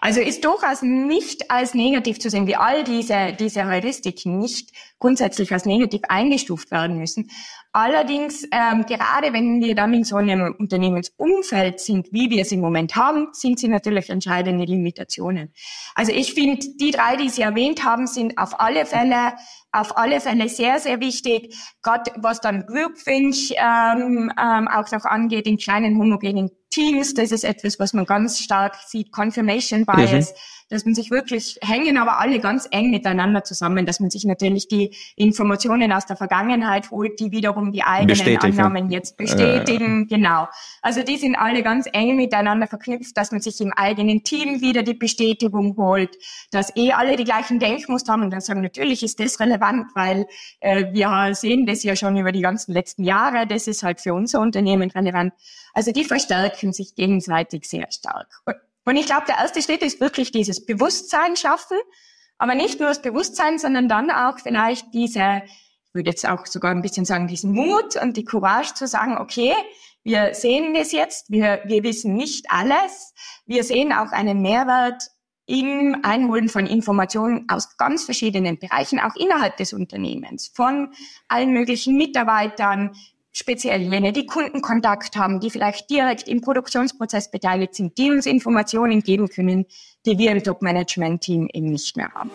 Also 0.00 0.20
ist 0.20 0.44
durchaus 0.44 0.82
nicht 0.82 1.50
als 1.50 1.74
negativ 1.74 2.18
zu 2.18 2.30
sehen, 2.30 2.46
wie 2.46 2.56
all 2.56 2.84
diese, 2.84 3.34
diese 3.38 3.66
Heuristiken 3.66 4.38
nicht 4.38 4.70
grundsätzlich 4.98 5.52
als 5.52 5.64
negativ 5.64 6.02
eingestuft 6.08 6.70
werden 6.70 6.98
müssen. 6.98 7.30
Allerdings, 7.72 8.44
ähm, 8.52 8.84
gerade 8.86 9.32
wenn 9.32 9.60
wir 9.62 9.74
dann 9.74 9.94
in 9.94 10.04
so 10.04 10.16
einem 10.16 10.54
Unternehmensumfeld 10.58 11.80
sind, 11.80 12.12
wie 12.12 12.28
wir 12.28 12.42
es 12.42 12.52
im 12.52 12.60
Moment 12.60 12.96
haben, 12.96 13.28
sind 13.32 13.58
sie 13.58 13.68
natürlich 13.68 14.10
entscheidende 14.10 14.64
Limitationen. 14.64 15.52
Also 15.94 16.12
ich 16.12 16.34
finde, 16.34 16.66
die 16.78 16.90
drei, 16.90 17.16
die 17.16 17.30
Sie 17.30 17.42
erwähnt 17.42 17.84
haben, 17.84 18.06
sind 18.06 18.36
auf 18.36 18.60
alle 18.60 18.84
Fälle 18.84 19.32
auf 19.72 19.96
alle 19.96 20.20
Fälle 20.20 20.48
sehr, 20.50 20.78
sehr 20.78 21.00
wichtig, 21.00 21.56
gerade 21.82 22.12
was 22.16 22.40
dann 22.40 22.66
Groupthink 22.66 23.34
ähm, 23.56 24.30
ähm, 24.38 24.68
auch 24.68 24.90
noch 24.92 25.04
angeht 25.06 25.46
in 25.46 25.56
kleinen 25.56 25.96
homogenen 25.96 26.50
Teams. 26.72 27.14
Das 27.14 27.30
ist 27.30 27.44
etwas, 27.44 27.78
was 27.78 27.92
man 27.92 28.04
ganz 28.04 28.40
stark 28.40 28.74
sieht. 28.86 29.12
Confirmation 29.12 29.86
Bias. 29.86 30.30
Mhm 30.30 30.36
dass 30.72 30.86
man 30.86 30.94
sich 30.94 31.10
wirklich 31.10 31.58
hängen 31.60 31.98
aber 31.98 32.18
alle 32.18 32.40
ganz 32.40 32.66
eng 32.70 32.90
miteinander 32.90 33.44
zusammen, 33.44 33.84
dass 33.84 34.00
man 34.00 34.10
sich 34.10 34.24
natürlich 34.24 34.68
die 34.68 34.96
Informationen 35.16 35.92
aus 35.92 36.06
der 36.06 36.16
Vergangenheit 36.16 36.90
holt, 36.90 37.20
die 37.20 37.30
wiederum 37.30 37.72
die 37.72 37.82
eigenen 37.82 38.38
Annahmen 38.38 38.90
jetzt 38.90 39.18
bestätigen. 39.18 40.04
Äh. 40.04 40.06
Genau. 40.06 40.48
Also 40.80 41.02
die 41.02 41.18
sind 41.18 41.36
alle 41.36 41.62
ganz 41.62 41.86
eng 41.92 42.16
miteinander 42.16 42.66
verknüpft, 42.66 43.16
dass 43.16 43.32
man 43.32 43.42
sich 43.42 43.60
im 43.60 43.72
eigenen 43.74 44.24
Team 44.24 44.62
wieder 44.62 44.82
die 44.82 44.94
Bestätigung 44.94 45.76
holt, 45.76 46.16
dass 46.50 46.74
eh 46.74 46.92
alle 46.92 47.16
die 47.16 47.24
gleichen 47.24 47.58
Denkmuster 47.58 48.14
haben 48.14 48.22
und 48.22 48.30
dann 48.30 48.40
sagen, 48.40 48.62
natürlich 48.62 49.02
ist 49.02 49.20
das 49.20 49.40
relevant, 49.40 49.88
weil 49.94 50.26
äh, 50.60 50.86
wir 50.92 51.34
sehen 51.34 51.66
das 51.66 51.82
ja 51.82 51.96
schon 51.96 52.16
über 52.16 52.32
die 52.32 52.40
ganzen 52.40 52.72
letzten 52.72 53.04
Jahre, 53.04 53.46
das 53.46 53.66
ist 53.66 53.82
halt 53.82 54.00
für 54.00 54.14
unser 54.14 54.40
Unternehmen 54.40 54.90
relevant. 54.90 55.34
Also 55.72 55.92
die 55.92 56.04
verstärken 56.04 56.72
sich 56.72 56.94
gegenseitig 56.94 57.68
sehr 57.68 57.90
stark. 57.90 58.28
Und 58.84 58.96
ich 58.96 59.06
glaube, 59.06 59.26
der 59.26 59.38
erste 59.38 59.62
Schritt 59.62 59.82
ist 59.82 60.00
wirklich 60.00 60.32
dieses 60.32 60.66
Bewusstsein 60.66 61.36
schaffen, 61.36 61.78
aber 62.38 62.54
nicht 62.54 62.80
nur 62.80 62.88
das 62.88 63.02
Bewusstsein, 63.02 63.58
sondern 63.58 63.88
dann 63.88 64.10
auch 64.10 64.38
vielleicht 64.40 64.92
diese, 64.92 65.42
ich 65.44 65.94
würde 65.94 66.10
jetzt 66.10 66.26
auch 66.28 66.46
sogar 66.46 66.72
ein 66.72 66.82
bisschen 66.82 67.04
sagen, 67.04 67.28
diesen 67.28 67.52
Mut 67.52 67.96
und 67.96 68.16
die 68.16 68.24
Courage 68.24 68.74
zu 68.74 68.86
sagen, 68.86 69.16
okay, 69.18 69.54
wir 70.02 70.34
sehen 70.34 70.74
es 70.74 70.90
jetzt, 70.90 71.30
wir, 71.30 71.62
wir 71.64 71.84
wissen 71.84 72.14
nicht 72.14 72.46
alles. 72.50 73.14
Wir 73.46 73.62
sehen 73.62 73.92
auch 73.92 74.10
einen 74.10 74.42
Mehrwert 74.42 75.04
im 75.46 75.98
Einholen 76.02 76.48
von 76.48 76.66
Informationen 76.66 77.48
aus 77.48 77.76
ganz 77.76 78.04
verschiedenen 78.04 78.58
Bereichen, 78.58 79.00
auch 79.00 79.14
innerhalb 79.16 79.56
des 79.56 79.72
Unternehmens, 79.72 80.48
von 80.54 80.92
allen 81.28 81.52
möglichen 81.52 81.96
Mitarbeitern, 81.96 82.96
speziell 83.32 83.82
jene, 83.82 84.12
die 84.12 84.26
Kundenkontakt 84.26 85.16
haben, 85.16 85.40
die 85.40 85.50
vielleicht 85.50 85.90
direkt 85.90 86.28
im 86.28 86.40
Produktionsprozess 86.40 87.30
beteiligt 87.30 87.74
sind, 87.74 87.96
die 87.98 88.10
uns 88.10 88.26
Informationen 88.26 89.02
geben 89.02 89.28
können, 89.28 89.66
die 90.06 90.18
wir 90.18 90.32
im 90.32 90.42
Top-Management-Team 90.42 91.48
eben 91.52 91.70
nicht 91.70 91.96
mehr 91.96 92.12
haben. 92.12 92.30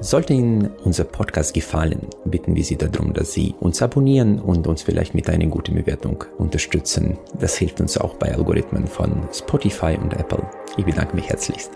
Sollte 0.00 0.32
Ihnen 0.32 0.70
unser 0.84 1.04
Podcast 1.04 1.54
gefallen, 1.54 2.06
bitten 2.24 2.54
wir 2.54 2.62
Sie 2.62 2.76
darum, 2.76 3.14
dass 3.14 3.32
Sie 3.32 3.54
uns 3.58 3.82
abonnieren 3.82 4.38
und 4.38 4.68
uns 4.68 4.82
vielleicht 4.82 5.14
mit 5.14 5.28
einer 5.28 5.46
guten 5.46 5.74
Bewertung 5.74 6.24
unterstützen. 6.38 7.18
Das 7.40 7.56
hilft 7.56 7.80
uns 7.80 7.98
auch 7.98 8.14
bei 8.14 8.32
Algorithmen 8.32 8.86
von 8.86 9.28
Spotify 9.32 9.98
und 10.00 10.12
Apple. 10.12 10.48
Ich 10.76 10.84
bedanke 10.84 11.16
mich 11.16 11.28
herzlichst. 11.28 11.72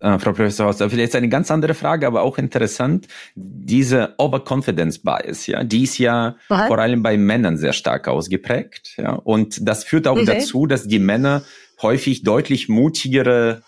Äh, 0.00 0.18
Frau 0.18 0.32
Professor 0.32 0.66
Haus, 0.66 0.78
vielleicht 0.78 1.14
eine 1.14 1.28
ganz 1.28 1.50
andere 1.50 1.74
Frage, 1.74 2.06
aber 2.06 2.22
auch 2.22 2.38
interessant. 2.38 3.06
Diese 3.34 4.14
Overconfidence 4.16 4.98
Bias, 4.98 5.46
ja, 5.46 5.62
die 5.62 5.84
ist 5.84 5.98
ja 5.98 6.36
Was? 6.48 6.68
vor 6.68 6.78
allem 6.78 7.02
bei 7.02 7.18
Männern 7.18 7.58
sehr 7.58 7.74
stark 7.74 8.08
ausgeprägt, 8.08 8.94
ja, 8.96 9.12
und 9.12 9.68
das 9.68 9.84
führt 9.84 10.08
auch 10.08 10.16
okay. 10.16 10.24
dazu, 10.24 10.66
dass 10.66 10.88
die 10.88 10.98
Männer 10.98 11.42
häufig 11.82 12.22
deutlich 12.22 12.68
mutigere 12.68 13.62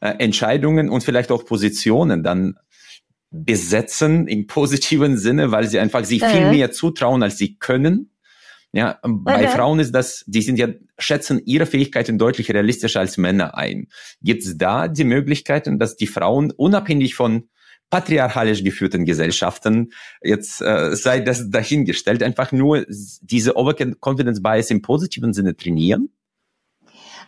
äh, 0.00 0.10
Entscheidungen 0.18 0.90
und 0.90 1.02
vielleicht 1.04 1.32
auch 1.32 1.46
Positionen 1.46 2.22
dann 2.22 2.58
besetzen 3.30 4.26
im 4.26 4.46
positiven 4.46 5.16
Sinne, 5.16 5.52
weil 5.52 5.68
sie 5.68 5.78
einfach 5.78 6.04
sich 6.04 6.22
äh. 6.22 6.28
viel 6.28 6.50
mehr 6.50 6.70
zutrauen, 6.70 7.22
als 7.22 7.38
sie 7.38 7.56
können 7.56 8.10
ja, 8.72 8.98
bei 9.02 9.36
okay. 9.36 9.48
Frauen 9.48 9.80
ist 9.80 9.92
das, 9.92 10.24
die 10.26 10.42
sind 10.42 10.58
ja, 10.58 10.68
schätzen 10.98 11.40
ihre 11.44 11.66
Fähigkeiten 11.66 12.18
deutlich 12.18 12.52
realistischer 12.52 13.00
als 13.00 13.16
Männer 13.16 13.56
ein. 13.56 13.88
Gibt 14.20 14.42
es 14.42 14.58
da 14.58 14.88
die 14.88 15.04
Möglichkeiten, 15.04 15.78
dass 15.78 15.96
die 15.96 16.06
Frauen 16.06 16.50
unabhängig 16.50 17.14
von 17.14 17.48
patriarchalisch 17.90 18.62
geführten 18.62 19.06
Gesellschaften, 19.06 19.92
jetzt 20.22 20.60
äh, 20.60 20.94
sei 20.94 21.20
das 21.20 21.48
dahingestellt, 21.50 22.22
einfach 22.22 22.52
nur 22.52 22.84
diese 23.22 23.56
Overconfidence 23.56 24.42
Bias 24.42 24.70
im 24.70 24.82
positiven 24.82 25.32
Sinne 25.32 25.56
trainieren? 25.56 26.10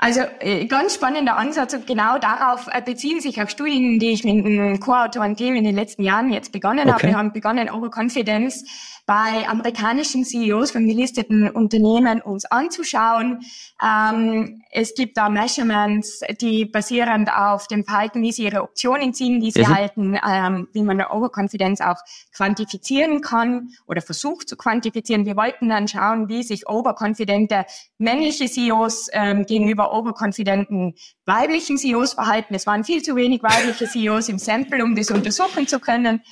Also 0.03 0.21
äh, 0.41 0.65
ganz 0.65 0.95
spannender 0.95 1.37
Ansatz 1.37 1.75
und 1.75 1.87
genau 1.87 2.17
darauf 2.19 2.69
äh, 2.73 2.81
beziehen 2.81 3.21
sich 3.21 3.43
auch 3.43 3.51
Studien, 3.51 3.99
die 3.99 4.13
ich 4.13 4.25
mit 4.25 4.47
einem 4.47 4.81
Co-Autoren-Team 4.81 5.55
in 5.55 5.65
den 5.65 5.75
letzten 5.75 6.03
Jahren 6.03 6.33
jetzt 6.33 6.53
begonnen 6.53 6.89
okay. 6.89 6.93
habe. 6.93 7.03
Wir 7.09 7.19
haben 7.19 7.33
begonnen, 7.35 7.69
Overconfidence 7.69 8.65
bei 9.11 9.47
amerikanischen 9.49 10.25
CEOs 10.25 10.71
von 10.71 10.87
gelisteten 10.87 11.51
Unternehmen 11.51 12.23
uns 12.23 12.45
anzuschauen. 12.45 13.41
Ähm, 13.83 14.63
es 14.71 14.95
gibt 14.95 15.19
da 15.19 15.29
Measurements, 15.29 16.21
die 16.41 16.65
basierend 16.65 17.31
auf 17.31 17.67
dem 17.67 17.85
Verhalten, 17.85 18.23
wie 18.23 18.33
sie 18.33 18.45
ihre 18.45 18.63
Optionen 18.63 19.13
ziehen, 19.13 19.41
die 19.41 19.51
sie 19.51 19.63
mhm. 19.63 19.75
halten, 19.75 20.19
ähm, 20.27 20.69
wie 20.73 20.83
man 20.83 21.03
Overconfidence 21.03 21.81
auch 21.81 21.99
quantifizieren 22.33 23.21
kann 23.21 23.71
oder 23.87 24.01
versucht 24.01 24.49
zu 24.49 24.57
quantifizieren. 24.57 25.27
Wir 25.27 25.37
wollten 25.37 25.69
dann 25.69 25.89
schauen, 25.89 26.29
wie 26.29 26.43
sich 26.43 26.69
overconfidente 26.69 27.67
männliche 27.99 28.47
CEOs 28.47 29.09
ähm, 29.13 29.45
gegenüber 29.45 29.90
overconfidenten 29.91 30.95
weiblichen 31.27 31.79
CEOs 31.79 32.15
verhalten. 32.15 32.55
Es 32.55 32.67
waren 32.67 32.85
viel 32.85 33.03
zu 33.03 33.17
wenig 33.17 33.43
weibliche 33.43 33.87
CEOs 33.87 34.29
im 34.29 34.39
Sample, 34.39 34.83
um 34.85 34.95
das 34.95 35.11
untersuchen 35.11 35.67
zu 35.67 35.81
können. 35.81 36.23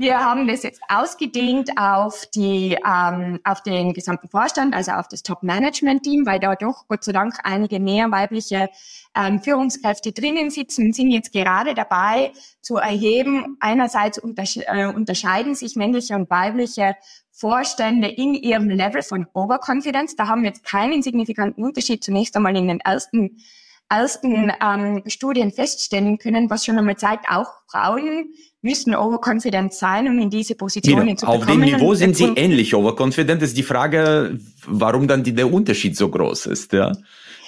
Wir 0.00 0.20
haben 0.20 0.46
das 0.46 0.62
jetzt 0.62 0.80
ausgedehnt 0.88 1.70
auf 1.76 2.24
die, 2.32 2.78
ähm, 2.86 3.40
auf 3.42 3.64
den 3.64 3.94
gesamten 3.94 4.28
Vorstand, 4.28 4.72
also 4.72 4.92
auf 4.92 5.08
das 5.08 5.24
Top-Management-Team, 5.24 6.24
weil 6.24 6.38
da 6.38 6.54
doch 6.54 6.86
Gott 6.86 7.02
sei 7.02 7.10
Dank 7.10 7.34
einige 7.42 7.80
mehr 7.80 8.08
weibliche 8.12 8.68
ähm, 9.16 9.42
Führungskräfte 9.42 10.12
drinnen 10.12 10.50
sitzen 10.50 10.86
und 10.86 10.94
sind 10.94 11.10
jetzt 11.10 11.32
gerade 11.32 11.74
dabei 11.74 12.30
zu 12.60 12.76
erheben. 12.76 13.56
Einerseits 13.58 14.18
untersche 14.18 14.64
äh, 14.68 14.86
unterscheiden 14.86 15.56
sich 15.56 15.74
männliche 15.74 16.14
und 16.14 16.30
weibliche 16.30 16.94
Vorstände 17.38 18.08
in 18.08 18.34
ihrem 18.34 18.68
Level 18.68 19.02
von 19.02 19.26
Overconfidence. 19.32 20.16
Da 20.16 20.26
haben 20.26 20.42
wir 20.42 20.48
jetzt 20.48 20.64
keinen 20.64 21.02
signifikanten 21.02 21.62
Unterschied 21.62 22.02
zunächst 22.02 22.36
einmal 22.36 22.56
in 22.56 22.68
den 22.68 22.80
ersten 22.80 23.38
ersten 23.90 24.52
ähm, 24.62 25.02
Studien 25.06 25.50
feststellen 25.50 26.18
können, 26.18 26.50
was 26.50 26.64
schon 26.64 26.78
einmal 26.78 26.96
zeigt, 26.96 27.26
auch 27.30 27.48
Frauen 27.70 28.34
müssen 28.60 28.94
overconfident 28.94 29.72
sein, 29.72 30.08
um 30.08 30.18
in 30.18 30.30
diese 30.30 30.54
Positionen 30.54 31.06
genau. 31.06 31.16
zu 31.16 31.26
bekommen. 31.26 31.42
Auf 31.42 31.48
dem 31.48 31.60
Niveau 31.60 31.94
sind 31.94 32.16
sie 32.16 32.26
ähnlich 32.36 32.74
overconfident. 32.74 33.40
Ist 33.42 33.56
die 33.56 33.62
Frage, 33.62 34.38
warum 34.66 35.08
dann 35.08 35.22
die, 35.22 35.34
der 35.34 35.50
Unterschied 35.50 35.96
so 35.96 36.10
groß 36.10 36.46
ist. 36.46 36.72
Ja. 36.72 36.92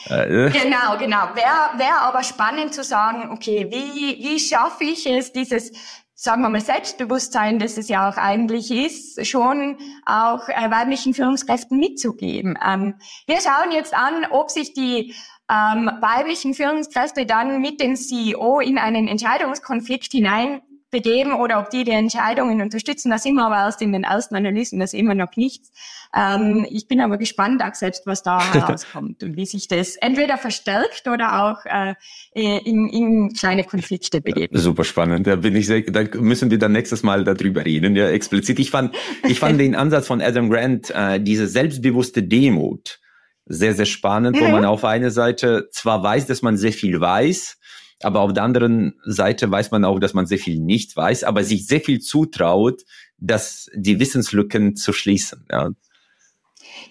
Äh. 0.09 0.51
Genau, 0.51 0.97
genau. 0.99 1.29
Wäre 1.35 1.79
wär 1.79 2.01
aber 2.01 2.23
spannend 2.23 2.73
zu 2.73 2.85
sagen, 2.85 3.31
okay, 3.33 3.67
wie, 3.71 4.25
wie 4.25 4.41
schaffe 4.41 4.85
ich 4.85 5.07
es, 5.07 5.33
dieses 5.33 5.73
sagen 6.21 6.43
wir 6.43 6.51
mal, 6.51 6.61
Selbstbewusstsein, 6.61 7.59
das 7.59 7.79
es 7.79 7.89
ja 7.89 8.11
auch 8.11 8.19
eigentlich 8.19 8.71
ist, 8.71 9.27
schon 9.27 9.79
auch 10.05 10.51
äh, 10.51 10.71
weiblichen 10.71 11.15
Führungskräften 11.15 11.79
mitzugeben. 11.79 12.59
Ähm, 12.63 12.97
wir 13.27 13.41
schauen 13.41 13.73
jetzt 13.73 13.95
an, 13.95 14.27
ob 14.31 14.51
sich 14.51 14.75
die 14.75 15.15
ähm, 15.51 15.91
weiblichen 16.01 16.53
Führungskräfte 16.53 17.25
dann 17.25 17.63
mit 17.63 17.81
dem 17.81 17.97
CEO 17.97 18.61
in 18.61 18.77
einen 18.77 19.09
Entscheidungskonflikt 19.09 20.13
hinein 20.13 20.61
begeben 20.91 21.35
oder 21.35 21.61
ob 21.61 21.71
die 21.71 21.85
die 21.85 21.93
Entscheidungen 21.93 22.61
unterstützen. 22.61 23.11
Das 23.11 23.25
immer 23.25 23.47
aber 23.47 23.57
erst 23.57 23.83
in 23.83 23.93
den 23.93 24.05
ersten 24.05 24.35
Analysen, 24.35 24.81
das 24.81 24.93
immer 24.93 25.15
noch 25.15 25.37
nichts. 25.37 25.71
Ähm, 26.15 26.67
ich 26.69 26.89
bin 26.89 27.01
aber 27.01 27.19
gespannt 27.19 27.63
auch 27.63 27.75
selbst, 27.75 28.07
was 28.07 28.23
da 28.23 28.41
herauskommt 28.53 29.23
und 29.23 29.37
wie 29.37 29.47
sich 29.47 29.69
das 29.69 29.97
entweder 29.97 30.39
verstärkt 30.39 31.07
oder 31.07 31.45
auch 31.45 31.65
äh, 31.65 31.95
in, 32.33 32.89
in 32.89 33.33
kleine 33.33 33.65
Konflikte 33.65 34.21
begeht. 34.21 34.51
Super 34.53 34.85
spannend. 34.85 35.27
Da 35.27 35.37
bin 35.37 35.55
ich 35.55 35.67
sehr, 35.67 35.83
da 35.83 36.03
müssen 36.19 36.51
wir 36.51 36.59
dann 36.59 36.73
nächstes 36.73 37.03
Mal 37.03 37.25
darüber 37.25 37.65
reden, 37.65 37.95
ja, 37.95 38.09
explizit. 38.09 38.59
Ich 38.59 38.71
fand, 38.71 38.95
ich 39.29 39.39
fand 39.39 39.61
den 39.61 39.75
Ansatz 39.75 40.07
von 40.07 40.21
Adam 40.21 40.51
Grant, 40.51 40.91
äh, 40.91 41.21
diese 41.21 41.47
selbstbewusste 41.47 42.23
Demut, 42.23 42.99
sehr, 43.47 43.75
sehr 43.75 43.87
spannend, 43.87 44.37
mhm. 44.37 44.45
wo 44.45 44.49
man 44.49 44.65
auf 44.65 44.85
einer 44.85 45.11
Seite 45.11 45.69
zwar 45.73 46.03
weiß, 46.03 46.27
dass 46.27 46.43
man 46.43 46.57
sehr 46.57 46.73
viel 46.73 47.01
weiß, 47.01 47.59
aber 48.03 48.21
auf 48.21 48.33
der 48.33 48.43
anderen 48.43 48.95
Seite 49.05 49.51
weiß 49.51 49.71
man 49.71 49.85
auch, 49.85 49.99
dass 49.99 50.15
man 50.15 50.27
sehr 50.27 50.39
viel 50.39 50.59
nicht 50.59 50.97
weiß, 50.97 51.25
aber 51.25 51.45
sich 51.45 51.67
sehr 51.67 51.81
viel 51.81 52.01
zutraut, 52.01 52.83
dass 53.19 53.71
die 53.75 54.01
Wissenslücken 54.01 54.77
zu 54.77 54.93
schließen. 54.93 55.47
Ja. 55.51 55.71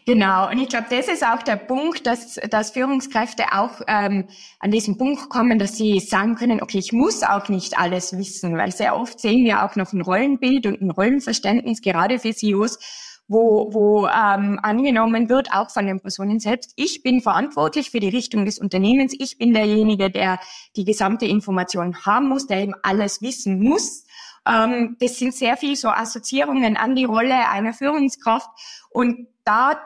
Genau, 0.06 0.50
und 0.50 0.58
ich 0.60 0.70
glaube, 0.70 0.88
das 0.90 1.08
ist 1.08 1.24
auch 1.24 1.44
der 1.44 1.56
Punkt, 1.56 2.06
dass, 2.06 2.36
dass 2.50 2.72
Führungskräfte 2.72 3.44
auch 3.54 3.82
ähm, 3.88 4.26
an 4.60 4.72
diesen 4.72 4.98
Punkt 4.98 5.30
kommen, 5.30 5.60
dass 5.60 5.78
sie 5.78 6.00
sagen 6.00 6.36
können, 6.36 6.62
okay, 6.62 6.80
ich 6.80 6.92
muss 6.92 7.24
auch 7.24 7.50
nicht 7.50 7.78
alles 7.78 8.18
wissen, 8.18 8.58
weil 8.58 8.72
sehr 8.72 8.96
oft 8.96 9.20
sehen 9.20 9.46
wir 9.46 9.64
auch 9.64 9.76
noch 9.76 9.94
ein 9.94 10.02
Rollenbild 10.02 10.66
und 10.66 10.82
ein 10.82 10.92
Rollenverständnis, 10.92 11.82
gerade 11.82 12.20
für 12.20 12.34
CEOs, 12.34 12.80
wo, 13.30 13.72
wo 13.72 14.08
ähm, 14.08 14.60
angenommen 14.62 15.30
wird, 15.30 15.54
auch 15.54 15.70
von 15.70 15.86
den 15.86 16.02
Personen 16.02 16.40
selbst, 16.40 16.74
ich 16.76 17.04
bin 17.04 17.22
verantwortlich 17.22 17.92
für 17.92 18.00
die 18.00 18.10
Richtung 18.10 18.44
des 18.44 18.60
Unternehmens, 18.60 19.16
ich 19.18 19.38
bin 19.38 19.54
derjenige, 19.54 20.10
der 20.10 20.40
die 20.76 20.84
gesamte 20.84 21.26
Information 21.28 21.96
haben 22.06 22.28
muss, 22.28 22.48
der 22.48 22.64
eben 22.64 22.74
alles 22.82 23.22
wissen 23.22 23.62
muss. 23.62 24.04
Ähm, 24.48 24.98
das 25.00 25.20
sind 25.20 25.36
sehr 25.36 25.58
viel 25.58 25.76
so 25.76 25.90
Assoziierungen 25.90 26.76
an 26.76 26.96
die 26.96 27.06
Rolle 27.06 27.48
einer 27.50 27.74
Führungskraft 27.74 28.50
und 28.90 29.28
da 29.46 29.80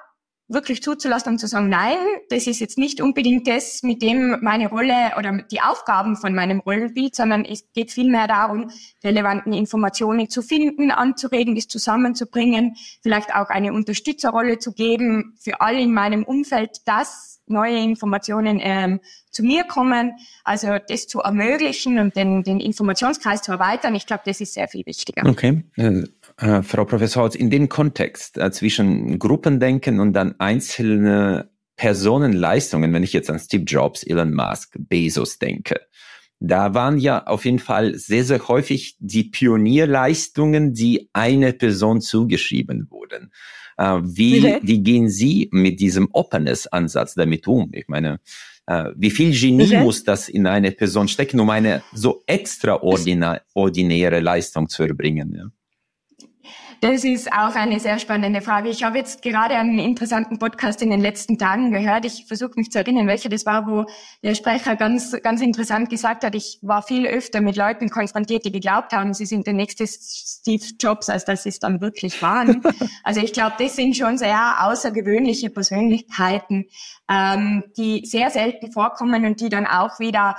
wirklich 0.53 0.81
zuzulassen 0.83 1.33
und 1.33 1.39
zu 1.39 1.47
sagen, 1.47 1.69
nein, 1.69 1.97
das 2.29 2.47
ist 2.47 2.59
jetzt 2.59 2.77
nicht 2.77 3.01
unbedingt 3.01 3.47
das, 3.47 3.83
mit 3.83 4.01
dem 4.01 4.37
meine 4.41 4.69
Rolle 4.69 5.13
oder 5.17 5.43
die 5.51 5.61
Aufgaben 5.61 6.15
von 6.15 6.33
meinem 6.33 6.59
Rollenbild, 6.59 7.15
sondern 7.15 7.45
es 7.45 7.65
geht 7.73 7.91
vielmehr 7.91 8.27
darum, 8.27 8.69
relevanten 9.03 9.53
Informationen 9.53 10.29
zu 10.29 10.41
finden, 10.41 10.91
anzuregen, 10.91 11.55
das 11.55 11.67
zusammenzubringen, 11.67 12.75
vielleicht 13.01 13.35
auch 13.35 13.49
eine 13.49 13.73
Unterstützerrolle 13.73 14.59
zu 14.59 14.73
geben 14.73 15.35
für 15.39 15.61
alle 15.61 15.81
in 15.81 15.93
meinem 15.93 16.23
Umfeld, 16.23 16.81
dass 16.85 17.41
neue 17.47 17.77
Informationen 17.77 18.59
ähm, 18.61 18.99
zu 19.33 19.43
mir 19.43 19.65
kommen. 19.65 20.13
Also 20.43 20.77
das 20.87 21.07
zu 21.07 21.19
ermöglichen 21.19 21.99
und 21.99 22.15
den, 22.15 22.43
den 22.43 22.59
Informationskreis 22.59 23.41
zu 23.41 23.51
erweitern, 23.51 23.95
ich 23.95 24.05
glaube, 24.05 24.23
das 24.25 24.39
ist 24.39 24.53
sehr 24.53 24.67
viel 24.67 24.85
wichtiger. 24.85 25.25
Okay. 25.25 25.63
Äh, 25.75 26.03
äh, 26.37 26.63
Frau 26.63 26.85
Professor 26.85 27.23
Holz, 27.23 27.35
in 27.35 27.49
dem 27.49 27.67
Kontext 27.67 28.37
äh, 28.37 28.51
zwischen 28.51 29.19
Gruppendenken 29.19 29.99
und 29.99 30.13
dann 30.13 30.35
einzelne 30.39 31.49
Personenleistungen, 31.75 32.93
wenn 32.93 33.03
ich 33.03 33.13
jetzt 33.13 33.29
an 33.29 33.39
Steve 33.39 33.63
Jobs, 33.63 34.03
Elon 34.03 34.33
Musk, 34.33 34.75
Bezos 34.77 35.39
denke, 35.39 35.81
da 36.39 36.73
waren 36.73 36.97
ja 36.97 37.25
auf 37.25 37.45
jeden 37.45 37.59
Fall 37.59 37.95
sehr, 37.95 38.25
sehr 38.25 38.47
häufig 38.47 38.97
die 38.99 39.23
Pionierleistungen, 39.23 40.73
die 40.73 41.09
eine 41.13 41.53
Person 41.53 42.01
zugeschrieben 42.01 42.87
wurden. 42.89 43.31
Äh, 43.77 43.99
wie, 44.03 44.39
okay. 44.39 44.59
wie 44.61 44.83
gehen 44.83 45.09
Sie 45.09 45.49
mit 45.51 45.79
diesem 45.79 46.09
Openness-Ansatz 46.11 47.15
damit 47.15 47.47
um? 47.47 47.69
Ich 47.73 47.87
meine, 47.87 48.19
wie 48.95 49.11
viel 49.11 49.31
Genie 49.37 49.65
okay. 49.65 49.83
muss 49.83 50.03
das 50.03 50.29
in 50.29 50.47
eine 50.47 50.71
Person 50.71 51.07
stecken, 51.07 51.39
um 51.39 51.49
eine 51.49 51.83
so 51.93 52.23
extraordinäre 52.25 54.19
Leistung 54.19 54.69
zu 54.69 54.83
erbringen? 54.83 55.33
Ja? 55.35 55.45
Das 56.83 57.05
ist 57.05 57.31
auch 57.31 57.55
eine 57.55 57.79
sehr 57.79 57.97
spannende 57.97 58.41
Frage. 58.41 58.67
Ich 58.67 58.83
habe 58.83 58.97
jetzt 58.97 59.21
gerade 59.21 59.55
einen 59.55 59.79
interessanten 59.79 60.37
Podcast 60.37 60.81
in 60.81 60.89
den 60.89 60.99
letzten 60.99 61.37
Tagen 61.37 61.71
gehört. 61.71 62.03
Ich 62.03 62.25
versuche 62.25 62.55
mich 62.57 62.71
zu 62.71 62.79
erinnern, 62.79 63.07
welcher 63.07 63.29
das 63.29 63.45
war, 63.45 63.65
wo 63.67 63.85
der 64.21 64.35
Sprecher 64.35 64.75
ganz, 64.75 65.15
ganz 65.23 65.39
interessant 65.39 65.89
gesagt 65.89 66.25
hat, 66.25 66.35
ich 66.35 66.59
war 66.61 66.81
viel 66.81 67.07
öfter 67.07 67.39
mit 67.39 67.55
Leuten 67.55 67.89
konfrontiert, 67.89 68.43
die 68.43 68.51
geglaubt 68.51 68.91
haben, 68.91 69.13
sie 69.13 69.25
sind 69.25 69.47
der 69.47 69.53
nächste 69.53 69.87
Steve 69.87 70.65
Jobs, 70.77 71.07
als 71.07 71.23
dass 71.23 71.43
sie 71.43 71.49
es 71.49 71.59
dann 71.59 71.79
wirklich 71.79 72.21
waren. 72.21 72.61
also 73.05 73.21
ich 73.21 73.31
glaube, 73.31 73.53
das 73.59 73.77
sind 73.77 73.95
schon 73.95 74.17
sehr 74.17 74.65
außergewöhnliche 74.65 75.51
Persönlichkeiten, 75.51 76.65
ähm, 77.09 77.63
die 77.77 78.05
sehr 78.05 78.29
selten 78.29 78.73
vorkommen 78.73 79.25
und 79.25 79.39
die 79.39 79.47
dann 79.47 79.67
auch 79.67 80.01
wieder 80.01 80.35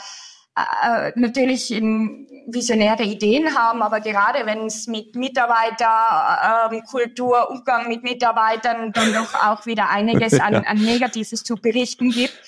äh, 0.57 1.13
natürlich 1.17 1.73
in 1.73 2.29
visionäre 2.47 3.03
Ideen 3.03 3.57
haben, 3.57 3.83
aber 3.83 4.01
gerade 4.01 4.47
wenn 4.47 4.67
es 4.67 4.87
mit 4.87 5.17
Mitarbeiter, 5.17 6.71
äh, 6.71 6.81
Kultur, 6.83 7.51
Umgang 7.51 7.89
mit 7.89 8.03
Mitarbeitern 8.03 8.93
dann 8.93 9.13
doch 9.15 9.35
auch 9.35 9.67
wieder 9.67 9.89
einiges 9.89 10.39
an, 10.39 10.55
an 10.67 10.79
Negatives 10.79 11.43
zu 11.43 11.57
berichten 11.57 12.11
gibt 12.11 12.39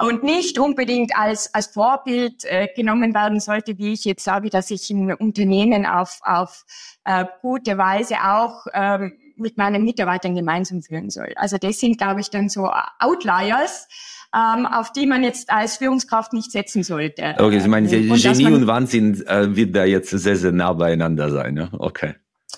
und 0.00 0.22
nicht 0.24 0.58
unbedingt 0.58 1.16
als, 1.16 1.54
als 1.54 1.68
Vorbild 1.68 2.44
äh, 2.44 2.68
genommen 2.74 3.14
werden 3.14 3.40
sollte, 3.40 3.78
wie 3.78 3.92
ich 3.92 4.04
jetzt 4.04 4.24
sage, 4.24 4.50
dass 4.50 4.70
ich 4.70 4.90
ein 4.90 5.12
Unternehmen 5.14 5.86
auf, 5.86 6.20
auf 6.22 6.64
äh, 7.04 7.24
gute 7.42 7.78
Weise 7.78 8.16
auch 8.24 8.66
ähm, 8.72 9.18
mit 9.36 9.56
meinen 9.56 9.84
Mitarbeitern 9.84 10.34
gemeinsam 10.34 10.82
führen 10.82 11.10
soll. 11.10 11.32
Also 11.36 11.58
das 11.58 11.78
sind, 11.78 11.98
glaube 11.98 12.20
ich, 12.20 12.30
dann 12.30 12.48
so 12.48 12.70
Outliers, 12.98 13.88
ähm, 14.34 14.66
auf 14.66 14.92
die 14.92 15.06
man 15.06 15.22
jetzt 15.22 15.50
als 15.50 15.76
Führungskraft 15.76 16.32
nicht 16.32 16.50
setzen 16.50 16.82
sollte. 16.82 17.34
Okay, 17.38 17.66
meinen, 17.68 17.86
und 18.10 18.22
Genie 18.22 18.46
und 18.46 18.66
Wahnsinn 18.66 19.22
äh, 19.26 19.54
wird 19.54 19.76
da 19.76 19.84
jetzt 19.84 20.10
sehr, 20.10 20.36
sehr 20.36 20.52
nah 20.52 20.72
beieinander 20.72 21.30
sein. 21.30 21.56
Ja? 21.56 21.68
Okay. 21.72 22.14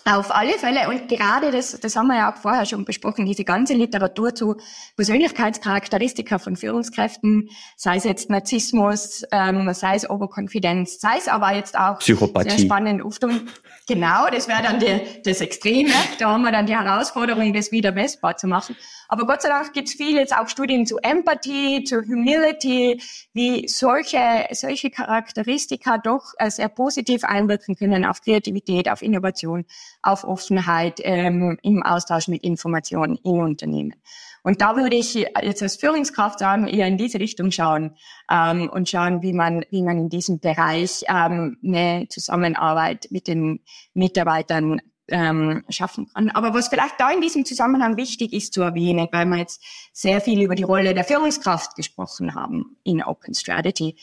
Auf 0.07 0.35
alle 0.35 0.53
Fälle. 0.59 0.89
Und 0.89 1.09
gerade 1.09 1.51
das, 1.51 1.81
das 1.81 1.97
haben 1.97 2.09
wir 2.09 2.17
ja 2.17 2.33
auch 2.33 2.37
vorher 2.37 2.67
schon 2.67 2.85
besprochen, 2.85 3.25
diese 3.25 3.45
ganze 3.45 3.73
Literatur 3.73 4.35
zu 4.35 4.57
Persönlichkeitscharakteristika 4.97 6.39
von 6.39 6.57
Führungskräften, 6.57 7.49
sei 7.77 7.97
es 7.97 8.05
jetzt 8.05 8.29
Narzissmus, 8.29 9.23
ähm, 9.33 9.73
sei 9.73 9.95
es 9.95 10.09
Overconfidence, 10.09 11.01
sei 11.01 11.17
es 11.17 11.27
aber 11.27 11.55
jetzt 11.55 11.79
auch 11.79 12.01
Psychopathie. 12.01 12.51
sehr 12.51 12.59
spannend 12.59 13.03
oft 13.03 13.25
und 13.25 13.45
genau, 13.87 14.29
das 14.31 14.47
wäre 14.47 14.63
dann 14.63 14.79
die, 14.79 15.23
das 15.25 15.41
Extreme. 15.41 15.91
Da 16.19 16.33
haben 16.33 16.43
wir 16.43 16.53
dann 16.53 16.67
die 16.67 16.77
Herausforderung, 16.77 17.55
das 17.55 17.73
wieder 17.73 17.93
messbar 17.93 18.37
zu 18.37 18.47
machen. 18.47 18.77
Aber 19.09 19.27
Gott 19.27 19.43
sei 19.43 19.49
Dank 19.49 19.73
gibt 19.73 19.89
es 19.89 19.95
viel 19.95 20.17
jetzt 20.17 20.37
auch 20.37 20.49
Studien 20.49 20.87
zu 20.87 20.99
Empathie, 20.99 21.85
zu 21.85 22.03
Humility, 22.03 23.01
wie 23.33 23.69
solche, 23.69 24.47
solche 24.53 24.91
Charakteristika 24.91 25.99
doch 25.99 26.33
äh, 26.39 26.51
sehr 26.51 26.69
positiv 26.69 27.25
einwirken 27.25 27.77
können 27.77 28.05
auf 28.05 28.23
Kreativität, 28.23 28.91
auf 28.91 29.03
Innovation, 29.03 29.65
auf 30.03 30.25
Offenheit 30.25 31.01
ähm, 31.03 31.59
im 31.63 31.83
Austausch 31.83 32.29
mit 32.29 32.45
Informationen 32.45 33.19
in 33.25 33.41
Unternehmen. 33.41 33.95
Und 34.43 34.61
da 34.61 34.77
würde 34.77 34.95
ich 34.95 35.15
jetzt 35.15 35.63
als 35.63 35.77
Führungskraft 35.77 36.39
sagen, 36.39 36.69
eher 36.69 36.87
in 36.87 36.99
diese 36.99 37.19
Richtung 37.19 37.51
schauen 37.51 37.97
ähm, 38.31 38.69
und 38.69 38.89
schauen, 38.89 39.23
wie 39.23 39.33
man, 39.33 39.65
wie 39.71 39.83
man 39.83 39.99
in 39.99 40.11
diesem 40.11 40.39
Bereich 40.39 41.03
ähm, 41.09 41.57
eine 41.65 42.07
Zusammenarbeit 42.11 43.09
mit 43.11 43.27
den 43.27 43.61
Mitarbeitern 43.95 44.83
ähm, 45.09 45.65
schaffen 45.71 46.09
kann. 46.13 46.31
Aber 46.31 46.53
was 46.55 46.69
vielleicht 46.69 47.01
da 47.01 47.11
in 47.11 47.23
diesem 47.23 47.45
Zusammenhang 47.45 47.97
wichtig 47.97 48.33
ist 48.33 48.53
zu 48.53 48.63
erwähnen, 48.63 49.09
weil 49.13 49.27
wir 49.27 49.39
jetzt 49.39 49.63
sehr 49.93 50.21
viel 50.21 50.43
über 50.43 50.55
die 50.55 50.63
Rolle 50.63 50.95
der 50.95 51.05
Führungskraft 51.05 51.75
gesprochen 51.75 52.35
haben 52.35 52.77
in 52.85 53.03
Open 53.03 53.35
Strategy. 53.35 53.97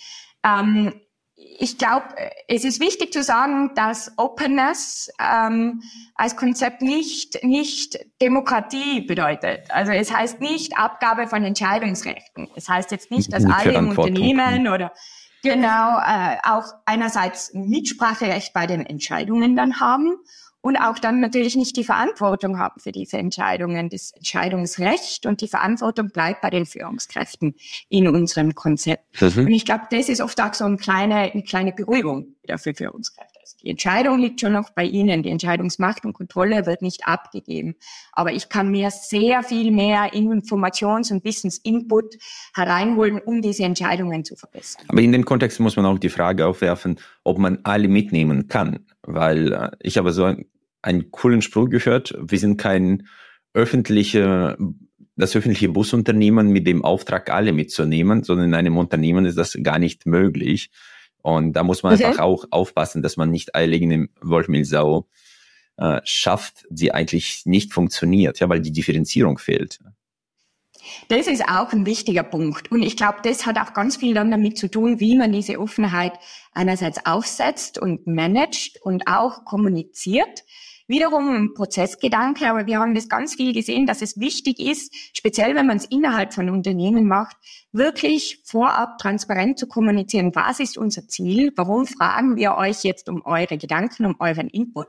Ähm, 0.44 0.94
ich 1.60 1.78
glaube, 1.78 2.06
es 2.48 2.64
ist 2.64 2.80
wichtig 2.80 3.14
zu 3.14 3.24
sagen, 3.24 3.72
dass 3.76 4.12
Openness 4.18 5.12
ähm, 5.20 5.82
als 6.16 6.36
Konzept 6.36 6.82
nicht, 6.82 7.44
nicht 7.44 8.00
Demokratie 8.22 9.02
bedeutet. 9.02 9.70
Also 9.70 9.92
es 9.92 10.14
heißt 10.14 10.40
nicht 10.40 10.78
Abgabe 10.78 11.28
von 11.28 11.44
Entscheidungsrechten. 11.44 12.50
Es 12.56 12.68
heißt 12.68 12.92
jetzt 12.92 13.12
nicht, 13.12 13.32
dass 13.34 13.46
alle 13.46 13.74
im 13.74 13.90
Unternehmen 13.90 14.68
oder 14.68 14.92
genau 15.44 16.00
äh, 16.00 16.38
auch 16.44 16.66
einerseits 16.86 17.54
Mitspracherecht 17.54 18.54
bei 18.54 18.68
den 18.68 18.86
Entscheidungen 18.86 19.56
dann 19.56 19.80
haben 19.80 20.16
und 20.62 20.78
auch 20.78 21.00
dann 21.00 21.20
natürlich 21.20 21.56
nicht 21.56 21.76
die 21.76 21.84
Verantwortung 21.84 22.60
haben 22.60 22.80
für 22.80 22.92
diese 22.92 23.18
Entscheidungen. 23.18 23.90
Das 23.90 24.12
Entscheidungsrecht 24.12 25.26
und 25.26 25.42
die 25.42 25.48
Verantwortung 25.48 26.10
bleibt 26.10 26.42
bei 26.42 26.50
den 26.50 26.66
Führungskräften 26.66 27.56
in 27.90 28.08
unserem 28.08 28.54
Konzept. 28.54 29.22
Mhm. 29.22 29.46
Und 29.46 29.52
ich 29.52 29.66
glaube, 29.66 29.86
das 29.90 30.08
ist 30.08 30.22
oft 30.22 30.40
auch 30.40 30.54
so 30.54 30.66
eine 30.66 30.78
kleine, 30.78 31.32
eine 31.32 31.44
kleine 31.44 31.72
Beruhigung 31.72 32.36
wieder 32.44 32.58
für. 32.58 32.74
Also 33.42 33.58
die 33.64 33.70
Entscheidung 33.70 34.20
liegt 34.20 34.42
schon 34.42 34.54
noch 34.54 34.72
bei 34.72 34.84
Ihnen. 34.84 35.24
Die 35.24 35.30
Entscheidungsmacht 35.30 36.06
und 36.06 36.14
Kontrolle 36.14 36.66
wird 36.66 36.82
nicht 36.82 37.08
abgegeben. 37.08 37.76
Aber 38.12 38.32
ich 38.34 38.50
kann 38.50 38.72
mir 38.72 38.90
sehr 38.92 39.44
viel 39.44 39.72
mehr 39.72 40.14
Informations- 40.14 41.12
und 41.12 41.24
Wissensinput 41.24 42.16
hereinholen, 42.56 43.20
um 43.20 43.42
diese 43.42 43.64
Entscheidungen 43.64 44.26
zu 44.26 44.36
verbessern. 44.36 44.86
Aber 44.88 45.02
in 45.02 45.12
dem 45.12 45.26
Kontext 45.26 45.60
muss 45.60 45.76
man 45.76 45.86
auch 45.86 46.00
die 46.00 46.10
Frage 46.10 46.46
aufwerfen, 46.46 47.00
ob 47.24 47.38
man 47.38 47.60
alle 47.64 47.88
mitnehmen 47.88 48.48
kann. 48.48 48.86
Weil 49.04 49.54
äh, 49.54 49.72
ich 49.80 49.98
habe 49.98 50.12
so 50.12 50.26
ein, 50.26 50.46
einen 50.82 51.12
coolen 51.12 51.42
Spruch 51.42 51.70
gehört. 51.70 52.18
Wir 52.20 52.40
sind 52.40 52.58
kein 52.58 53.08
öffentliche, 53.54 54.58
das 55.16 55.36
öffentliche 55.36 55.70
Busunternehmen 55.70 56.50
mit 56.50 56.66
dem 56.66 56.84
Auftrag, 56.84 57.30
alle 57.30 57.54
mitzunehmen, 57.54 58.24
sondern 58.24 58.48
in 58.48 58.56
einem 58.56 58.78
Unternehmen 58.78 59.26
ist 59.26 59.38
das 59.38 59.58
gar 59.62 59.78
nicht 59.78 60.06
möglich. 60.06 60.72
Und 61.22 61.54
da 61.54 61.64
muss 61.64 61.84
man 61.84 61.94
okay. 61.94 62.06
einfach 62.06 62.24
auch 62.24 62.46
aufpassen, 62.52 63.02
dass 63.02 63.18
man 63.18 63.30
nicht 63.32 63.56
eierlegende 63.56 64.10
Wollmilchsau 64.22 65.08
äh, 65.78 66.02
schafft, 66.04 66.66
die 66.70 66.94
eigentlich 66.94 67.44
nicht 67.46 67.74
funktioniert, 67.74 68.40
ja, 68.40 68.50
weil 68.50 68.62
die 68.62 68.72
Differenzierung 68.72 69.38
fehlt. 69.38 69.80
Das 71.08 71.28
ist 71.28 71.44
auch 71.48 71.72
ein 71.74 71.86
wichtiger 71.86 72.24
Punkt. 72.24 72.72
Und 72.72 72.82
ich 72.82 72.98
glaube, 72.98 73.20
das 73.24 73.46
hat 73.46 73.58
auch 73.58 73.74
ganz 73.74 73.98
viel 73.98 74.14
dann 74.14 74.32
damit 74.32 74.58
zu 74.58 74.70
tun, 74.70 75.00
wie 75.00 75.18
man 75.18 75.32
diese 75.32 75.60
Offenheit 75.60 76.14
einerseits 76.54 77.06
aufsetzt 77.06 77.78
und 77.78 78.08
managt 78.08 78.82
und 78.82 79.08
auch 79.08 79.46
kommuniziert. 79.46 80.44
Wiederum 80.92 81.34
ein 81.34 81.54
Prozessgedanke, 81.54 82.50
aber 82.50 82.66
wir 82.66 82.78
haben 82.78 82.94
das 82.94 83.08
ganz 83.08 83.36
viel 83.36 83.54
gesehen, 83.54 83.86
dass 83.86 84.02
es 84.02 84.20
wichtig 84.20 84.60
ist, 84.60 84.94
speziell 85.14 85.56
wenn 85.56 85.66
man 85.66 85.78
es 85.78 85.86
innerhalb 85.86 86.34
von 86.34 86.50
Unternehmen 86.50 87.08
macht, 87.08 87.38
wirklich 87.72 88.42
vorab 88.44 88.98
transparent 88.98 89.58
zu 89.58 89.68
kommunizieren, 89.68 90.36
was 90.36 90.60
ist 90.60 90.78
unser 90.78 91.08
Ziel, 91.08 91.54
warum 91.56 91.86
fragen 91.86 92.36
wir 92.36 92.56
euch 92.58 92.84
jetzt 92.84 93.08
um 93.08 93.22
eure 93.24 93.58
Gedanken, 93.58 94.06
um 94.06 94.18
euren 94.20 94.50
Input 94.50 94.88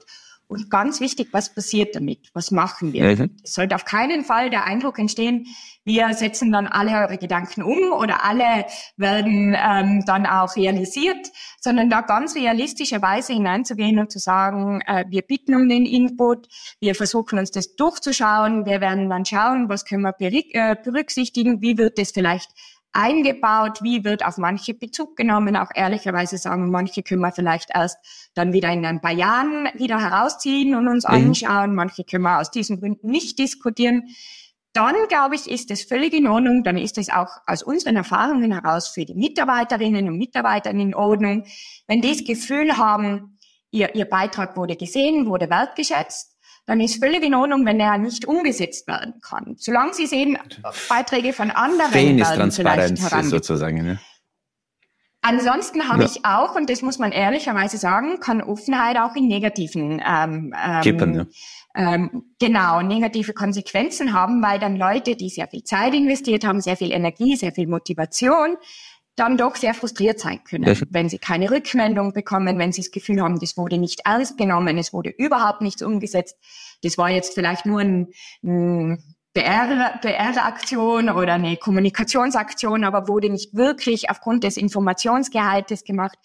und 0.53 0.71
ganz 0.71 1.01
wichtig, 1.01 1.29
was 1.33 1.55
passiert 1.55 1.97
damit? 1.97 2.31
Was 2.35 2.51
machen 2.51 2.93
wir? 2.93 3.17
Mhm. 3.17 3.37
Es 3.43 3.55
sollte 3.55 3.75
auf 3.75 3.85
keinen 3.85 4.25
Fall 4.25 4.51
der 4.51 4.65
Eindruck 4.65 4.99
entstehen, 4.99 5.47
wir 5.85 6.15
setzen 6.15 6.53
dann 6.53 6.69
alle 6.69 6.93
eure 6.93 7.19
Gedanken 7.19 7.62
um 7.62 7.93
oder 7.93 8.25
alle 8.25 8.67
werden 8.97 9.57
ähm, 9.59 10.05
dann 10.07 10.27
auch 10.27 10.55
realisiert, 10.55 11.29
sondern 11.61 11.91
da 11.91 12.03
ganz 12.03 12.37
realistischerweise 12.37 13.33
hineinzugehen 13.33 13.99
und 13.99 14.12
zu 14.12 14.21
sagen, 14.21 14.81
äh, 14.87 15.05
wir 15.09 15.23
bitten 15.23 15.57
um 15.57 15.69
den 15.69 15.85
Input, 15.85 16.47
wir 16.81 16.95
versuchen 16.95 17.38
uns 17.38 17.51
das 17.51 17.75
durchzuschauen, 17.75 18.65
wir 18.65 18.81
werden 18.81 19.11
dann 19.11 19.25
schauen, 19.25 19.69
was 19.69 19.85
können 19.85 20.03
wir 20.05 20.15
äh, 20.21 20.77
berücksichtigen, 20.77 21.62
wie 21.62 21.79
wird 21.79 21.99
das 21.99 22.12
vielleicht 22.12 22.51
eingebaut, 22.93 23.83
wie 23.83 24.05
wird 24.05 24.25
auf 24.25 24.39
manche 24.39 24.75
Bezug 24.75 25.17
genommen, 25.17 25.57
auch 25.57 25.71
ehrlicherweise 25.75 26.39
sagen, 26.39 26.71
manche 26.71 27.03
können 27.03 27.23
wir 27.23 27.33
vielleicht 27.33 27.71
erst 27.75 27.99
dann 28.35 28.53
wieder 28.53 28.71
in 28.71 28.85
ein 28.85 29.01
paar 29.01 29.13
Jahren 29.13 29.69
wieder 29.75 29.99
herausziehen 30.01 30.75
und 30.75 30.89
uns 30.89 31.07
mhm. 31.09 31.15
anschauen, 31.15 31.75
manche 31.75 32.05
können 32.05 32.25
wir 32.25 32.39
aus 32.39 32.51
diesen 32.51 32.81
Gründen 32.81 33.09
nicht 33.11 33.39
diskutieren. 33.39 34.09
Dann, 34.75 34.95
glaube 35.09 35.35
ich, 35.35 35.51
ist 35.51 35.71
es 35.71 35.83
völlig 35.83 36.15
in 36.15 36.27
Ordnung, 36.27 36.65
dann 36.65 36.79
ist 36.79 36.97
es 36.97 37.11
auch 37.11 37.29
aus 37.47 37.63
unseren 37.63 37.97
Erfahrungen 37.97 38.53
heraus 38.53 38.89
für 38.89 39.05
die 39.05 39.15
Mitarbeiterinnen 39.15 40.09
und 40.09 40.17
Mitarbeiter 40.17 40.71
in 40.71 40.95
Ordnung, 40.95 41.45
wenn 41.87 42.01
die 42.01 42.11
das 42.11 42.25
Gefühl 42.25 42.79
haben, 42.79 43.39
ihr, 43.71 43.95
ihr 43.95 44.07
Beitrag 44.07 44.57
wurde 44.57 44.77
gesehen, 44.77 45.27
wurde 45.27 45.51
wertgeschätzt, 45.51 46.32
dann 46.66 46.81
ist 46.81 47.03
völlig 47.03 47.22
in 47.25 47.35
Ordnung, 47.35 47.66
wenn 47.66 47.81
er 47.81 47.98
nicht 47.98 48.25
umgesetzt 48.25 48.87
werden 48.87 49.14
kann. 49.20 49.57
Solange 49.59 49.94
Sie 49.94 50.07
sehen, 50.07 50.38
Beiträge 50.88 51.33
von 51.33 51.51
anderen 51.51 51.90
Fehlen 51.90 52.18
ist 52.18 52.35
Transparenz 52.35 53.31
sozusagen. 53.31 53.83
Ne? 53.83 53.98
Ansonsten 55.25 55.88
habe 55.88 56.03
ja. 56.03 56.09
ich 56.09 56.25
auch, 56.25 56.57
und 56.57 56.68
das 56.68 56.83
muss 56.83 56.98
man 56.98 57.12
ehrlicherweise 57.12 57.79
sagen, 57.79 58.18
kann 58.18 58.42
Offenheit 58.42 58.96
auch 58.96 59.14
in 59.14 59.29
negativen 59.29 60.03
ähm, 60.05 60.53
ähm, 60.61 60.81
Kippen, 60.83 61.14
ja. 61.14 61.27
ähm, 61.77 62.25
genau 62.40 62.83
negative 62.83 63.33
Konsequenzen 63.33 64.12
haben, 64.12 64.42
weil 64.42 64.59
dann 64.59 64.75
Leute, 64.75 65.14
die 65.14 65.29
sehr 65.29 65.46
viel 65.46 65.62
Zeit 65.62 65.94
investiert 65.94 66.44
haben, 66.44 66.61
sehr 66.61 66.77
viel 66.77 66.90
Energie, 66.90 67.37
sehr 67.37 67.53
viel 67.53 67.68
Motivation, 67.68 68.57
dann 69.16 69.37
doch 69.37 69.57
sehr 69.57 69.75
frustriert 69.75 70.18
sein 70.18 70.42
können, 70.44 70.64
ja. 70.64 70.75
wenn 70.90 71.09
sie 71.09 71.18
keine 71.18 71.51
Rückmeldung 71.51 72.12
bekommen, 72.12 72.59
wenn 72.59 72.72
sie 72.72 72.81
das 72.81 72.90
Gefühl 72.90 73.20
haben, 73.20 73.38
das 73.38 73.57
wurde 73.57 73.79
nicht 73.79 74.01
ernst 74.05 74.38
genommen, 74.38 74.79
es 74.79 74.92
wurde 74.92 75.11
überhaupt 75.11 75.61
nichts 75.61 75.83
umgesetzt. 75.83 76.37
Das 76.83 76.96
war 76.98 77.11
jetzt 77.11 77.35
vielleicht 77.35 77.66
nur 77.66 77.81
ein, 77.81 78.09
ein 78.42 79.03
PR-Aktion 79.35 81.11
oder 81.11 81.35
eine 81.35 81.57
Kommunikationsaktion, 81.57 82.85
aber 82.85 83.09
wurde 83.09 83.29
nicht 83.29 83.55
wirklich 83.55 84.11
aufgrund 84.11 84.44
des 84.44 84.57
Informationsgehaltes 84.57 85.85
gemacht 85.85 86.18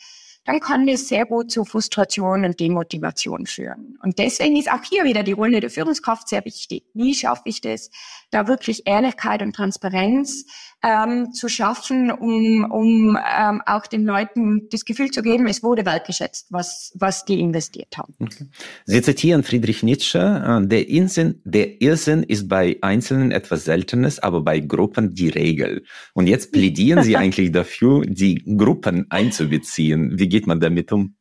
dann 0.47 0.61
kann 0.61 0.87
das 0.87 1.09
sehr 1.09 1.25
gut 1.25 1.51
zu 1.51 1.65
Frustration 1.65 2.45
und 2.45 2.57
Demotivation 2.61 3.45
führen. 3.45 3.97
Und 4.01 4.17
deswegen 4.17 4.55
ist 4.55 4.71
auch 4.71 4.81
hier 4.81 5.03
wieder 5.03 5.21
die 5.21 5.33
Rolle 5.33 5.59
der 5.59 5.69
Führungskraft 5.69 6.29
sehr 6.29 6.45
wichtig. 6.45 6.85
Wie 6.93 7.13
schaffe 7.13 7.43
ich 7.45 7.59
das, 7.59 7.91
da 8.31 8.47
wirklich 8.47 8.83
Ehrlichkeit 8.85 9.41
und 9.41 9.55
Transparenz 9.55 10.45
ähm, 10.83 11.31
zu 11.33 11.49
schaffen, 11.49 12.11
um, 12.11 12.69
um 12.69 13.17
ähm, 13.17 13.61
auch 13.65 13.87
den 13.87 14.05
Leuten 14.05 14.67
das 14.69 14.85
Gefühl 14.85 15.09
zu 15.11 15.21
geben, 15.21 15.47
es 15.47 15.63
wurde 15.63 15.85
wertgeschätzt, 15.85 16.47
was, 16.49 16.91
was 16.95 17.25
die 17.25 17.39
investiert 17.39 17.97
haben. 17.97 18.13
Okay. 18.19 18.45
Sie 18.85 19.01
zitieren 19.01 19.43
Friedrich 19.43 19.83
Nietzsche, 19.83 20.19
äh, 20.19 20.67
der 20.67 20.89
Irrsinn, 20.89 21.41
der 21.45 21.81
Irrsinn 21.81 22.23
ist 22.23 22.47
bei 22.47 22.77
Einzelnen 22.81 23.31
etwas 23.31 23.65
Seltenes, 23.65 24.19
aber 24.19 24.41
bei 24.41 24.59
Gruppen 24.59 25.13
die 25.13 25.29
Regel. 25.29 25.83
Und 26.13 26.27
jetzt 26.27 26.51
plädieren 26.51 27.03
Sie 27.03 27.17
eigentlich 27.17 27.51
dafür, 27.51 28.05
die 28.05 28.43
Gruppen 28.57 29.07
einzubeziehen. 29.09 30.19
Wie 30.19 30.29
geht 30.29 30.47
man 30.47 30.59
damit 30.59 30.91
um? 30.91 31.16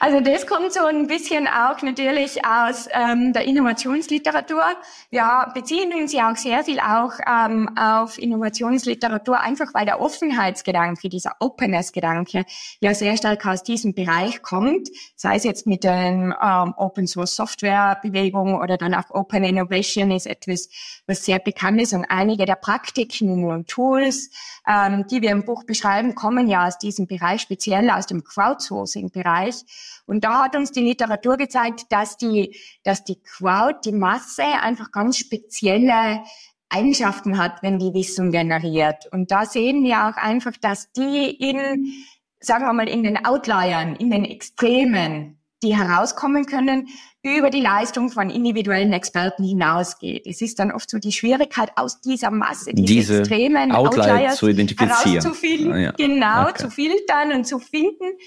Also 0.00 0.20
das 0.20 0.46
kommt 0.46 0.72
so 0.72 0.84
ein 0.84 1.06
bisschen 1.06 1.46
auch 1.46 1.80
natürlich 1.82 2.44
aus 2.44 2.88
ähm, 2.92 3.32
der 3.32 3.44
Innovationsliteratur. 3.44 4.64
Wir 5.10 5.50
beziehen 5.54 5.92
uns 5.94 6.12
ja 6.12 6.30
auch 6.30 6.36
sehr 6.36 6.64
viel 6.64 6.80
auch 6.80 7.12
ähm, 7.26 7.68
auf 7.76 8.18
Innovationsliteratur, 8.18 9.40
einfach 9.40 9.72
weil 9.74 9.86
der 9.86 10.00
Offenheitsgedanke, 10.00 11.08
dieser 11.08 11.36
Openness-Gedanke 11.40 12.44
ja 12.80 12.94
sehr 12.94 13.16
stark 13.16 13.46
aus 13.46 13.62
diesem 13.62 13.94
Bereich 13.94 14.42
kommt, 14.42 14.88
sei 15.16 15.36
es 15.36 15.44
jetzt 15.44 15.66
mit 15.66 15.84
den 15.84 16.34
ähm, 16.42 16.74
Open 16.76 17.06
Source 17.06 17.36
Software 17.36 17.98
Bewegungen 18.02 18.56
oder 18.56 18.76
dann 18.76 18.94
auch 18.94 19.10
Open 19.10 19.44
Innovation 19.44 20.10
ist 20.10 20.26
etwas, 20.26 20.68
was 21.06 21.24
sehr 21.24 21.38
bekannt 21.38 21.80
ist 21.80 21.92
und 21.92 22.04
einige 22.06 22.44
der 22.44 22.56
Praktiken 22.56 23.44
und 23.44 23.68
Tools, 23.68 24.30
ähm, 24.66 25.06
die 25.08 25.22
wir 25.22 25.30
im 25.30 25.44
Buch 25.44 25.64
beschreiben, 25.64 26.14
kommen 26.14 26.48
ja 26.48 26.66
aus 26.66 26.78
diesem 26.78 27.06
Bereich, 27.06 27.42
speziell 27.42 27.90
aus 27.90 28.06
dem 28.06 28.24
Crowdsourcing-Bereich. 28.24 29.56
Und 30.06 30.24
da 30.24 30.44
hat 30.44 30.56
uns 30.56 30.72
die 30.72 30.80
Literatur 30.82 31.36
gezeigt, 31.36 31.86
dass 31.90 32.16
die, 32.16 32.56
dass 32.84 33.04
die 33.04 33.20
Crowd, 33.22 33.80
die 33.84 33.92
Masse 33.92 34.44
einfach 34.44 34.92
ganz 34.92 35.18
spezielle 35.18 36.22
Eigenschaften 36.68 37.38
hat, 37.38 37.62
wenn 37.62 37.78
die 37.78 37.92
Wissen 37.92 38.32
generiert. 38.32 39.06
Und 39.12 39.30
da 39.30 39.44
sehen 39.44 39.84
wir 39.84 40.06
auch 40.06 40.16
einfach, 40.16 40.52
dass 40.60 40.90
die 40.92 41.30
in, 41.30 41.92
sagen 42.40 42.64
wir 42.64 42.72
mal, 42.72 42.88
in 42.88 43.02
den 43.02 43.24
Outliern, 43.24 43.96
in 43.96 44.10
den 44.10 44.24
Extremen, 44.24 45.38
die 45.62 45.76
herauskommen 45.76 46.46
können, 46.46 46.88
über 47.22 47.50
die 47.50 47.60
Leistung 47.60 48.10
von 48.10 48.30
individuellen 48.30 48.92
Experten 48.92 49.44
hinausgeht. 49.44 50.26
Es 50.26 50.40
ist 50.40 50.58
dann 50.58 50.72
oft 50.72 50.90
so 50.90 50.98
die 50.98 51.12
Schwierigkeit, 51.12 51.70
aus 51.76 52.00
dieser 52.00 52.30
Masse, 52.30 52.72
diese, 52.74 52.86
diese 52.86 53.18
extremen 53.20 53.72
Outlier 53.72 54.14
Outliers 54.14 54.36
zu 54.36 54.48
identifizieren. 54.48 55.22
Herauszufiltern, 55.22 55.72
ah, 55.72 55.78
ja. 55.78 55.92
genau, 55.92 56.42
okay. 56.48 56.62
zu 56.62 56.70
filtern 56.70 57.32
und 57.32 57.46
zu 57.46 57.58
finden. 57.58 58.18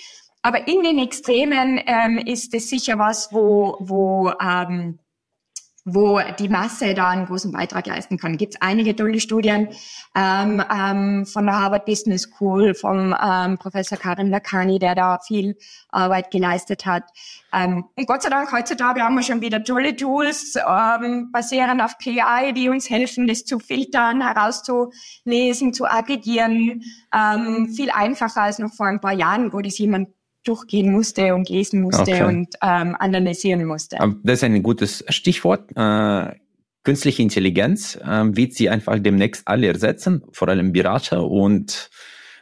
Aber 0.41 0.67
in 0.67 0.83
den 0.83 0.99
Extremen 0.99 1.81
ähm, 1.85 2.19
ist 2.19 2.53
es 2.53 2.69
sicher 2.69 2.97
was, 2.97 3.33
wo, 3.33 3.77
wo, 3.79 4.31
ähm, 4.41 4.99
wo 5.85 6.19
die 6.39 6.49
Masse 6.49 6.95
da 6.95 7.09
einen 7.09 7.27
großen 7.27 7.51
Beitrag 7.51 7.85
leisten 7.85 8.17
kann. 8.17 8.37
Gibt 8.37 8.55
es 8.55 8.61
einige 8.61 8.95
tolle 8.95 9.19
Studien 9.19 9.69
ähm, 10.15 10.63
ähm, 10.73 11.25
von 11.27 11.45
der 11.45 11.59
Harvard 11.59 11.85
Business 11.85 12.23
School, 12.23 12.73
vom 12.73 13.15
ähm, 13.23 13.59
Professor 13.59 13.95
Karim 13.95 14.31
Lakhani, 14.31 14.79
der 14.79 14.95
da 14.95 15.19
viel 15.19 15.55
Arbeit 15.89 16.31
geleistet 16.31 16.87
hat. 16.87 17.03
Ähm, 17.53 17.85
und 17.95 18.07
Gott 18.07 18.23
sei 18.23 18.29
Dank, 18.29 18.51
heutzutage 18.51 19.01
haben 19.01 19.15
wir 19.15 19.21
schon 19.21 19.41
wieder 19.41 19.63
tolle 19.63 19.95
Tools, 19.95 20.55
ähm, 20.55 21.31
basierend 21.31 21.79
auf 21.83 21.99
KI, 21.99 22.51
die 22.55 22.67
uns 22.67 22.89
helfen, 22.89 23.27
das 23.27 23.45
zu 23.45 23.59
filtern, 23.59 24.21
herauszulesen, 24.21 25.71
zu 25.71 25.85
aggregieren. 25.85 26.81
Ähm, 27.13 27.69
viel 27.75 27.91
einfacher 27.91 28.41
als 28.41 28.57
noch 28.57 28.73
vor 28.73 28.87
ein 28.87 28.99
paar 28.99 29.13
Jahren, 29.13 29.53
wo 29.53 29.61
das 29.61 29.77
jemand 29.77 30.09
durchgehen 30.47 30.91
musste 30.91 31.35
und 31.35 31.49
lesen 31.49 31.81
musste 31.81 32.01
okay. 32.01 32.23
und 32.23 32.55
ähm, 32.61 32.95
analysieren 32.99 33.65
musste. 33.65 33.97
Das 34.23 34.39
ist 34.39 34.43
ein 34.43 34.63
gutes 34.63 35.03
Stichwort. 35.09 35.71
Äh, 35.75 36.35
künstliche 36.83 37.21
Intelligenz 37.21 37.95
äh, 37.95 38.35
wird 38.35 38.53
sie 38.53 38.69
einfach 38.69 38.97
demnächst 38.99 39.47
alle 39.47 39.67
ersetzen, 39.67 40.23
vor 40.31 40.47
allem 40.47 40.71
Berater 40.71 41.25
und 41.25 41.89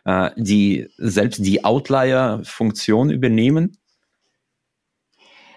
äh, 0.06 0.30
die 0.36 0.88
selbst 0.98 1.44
die 1.46 1.64
Outlier-Funktion 1.64 3.10
übernehmen. 3.10 3.78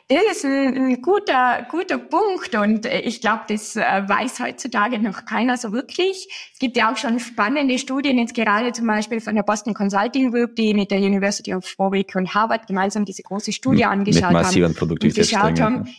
Das 0.08 0.22
ist 0.36 0.44
ein, 0.44 1.02
guter, 1.02 1.66
guter 1.68 1.98
Punkt 1.98 2.54
und 2.54 2.86
äh, 2.86 3.00
ich 3.00 3.20
glaube, 3.20 3.42
das 3.48 3.74
äh, 3.74 3.80
weiß 3.80 4.38
heutzutage 4.38 5.00
noch 5.00 5.24
keiner 5.24 5.56
so 5.56 5.72
wirklich. 5.72 6.28
Es 6.52 6.60
gibt 6.60 6.76
ja 6.76 6.92
auch 6.92 6.96
schon 6.96 7.18
spannende 7.18 7.76
Studien, 7.76 8.16
jetzt 8.18 8.34
gerade 8.34 8.70
zum 8.72 8.86
Beispiel 8.86 9.20
von 9.20 9.34
der 9.34 9.42
Boston 9.42 9.74
Consulting 9.74 10.30
Group, 10.30 10.54
die 10.54 10.74
mit 10.74 10.92
der 10.92 10.98
University 10.98 11.52
of 11.52 11.64
Warwick 11.76 12.14
und 12.14 12.32
Harvard 12.34 12.68
gemeinsam 12.68 13.04
diese 13.04 13.22
große 13.24 13.50
Studie 13.50 13.84
angeschaut 13.84 14.32
mit 14.32 14.42
massiven 14.42 14.68
haben. 14.68 14.76
Produktivitätssteigerungen. 14.76 15.78
haben. 15.80 15.96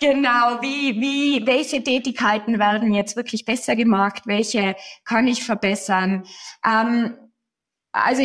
Genau, 0.00 0.60
wie, 0.60 1.00
wie, 1.00 1.46
welche 1.46 1.82
Tätigkeiten 1.82 2.58
werden 2.58 2.92
jetzt 2.92 3.14
wirklich 3.14 3.44
besser 3.44 3.76
gemacht, 3.76 4.22
welche 4.26 4.74
kann 5.04 5.28
ich 5.28 5.44
verbessern. 5.44 6.24
Ähm, 6.66 7.14
also 7.92 8.22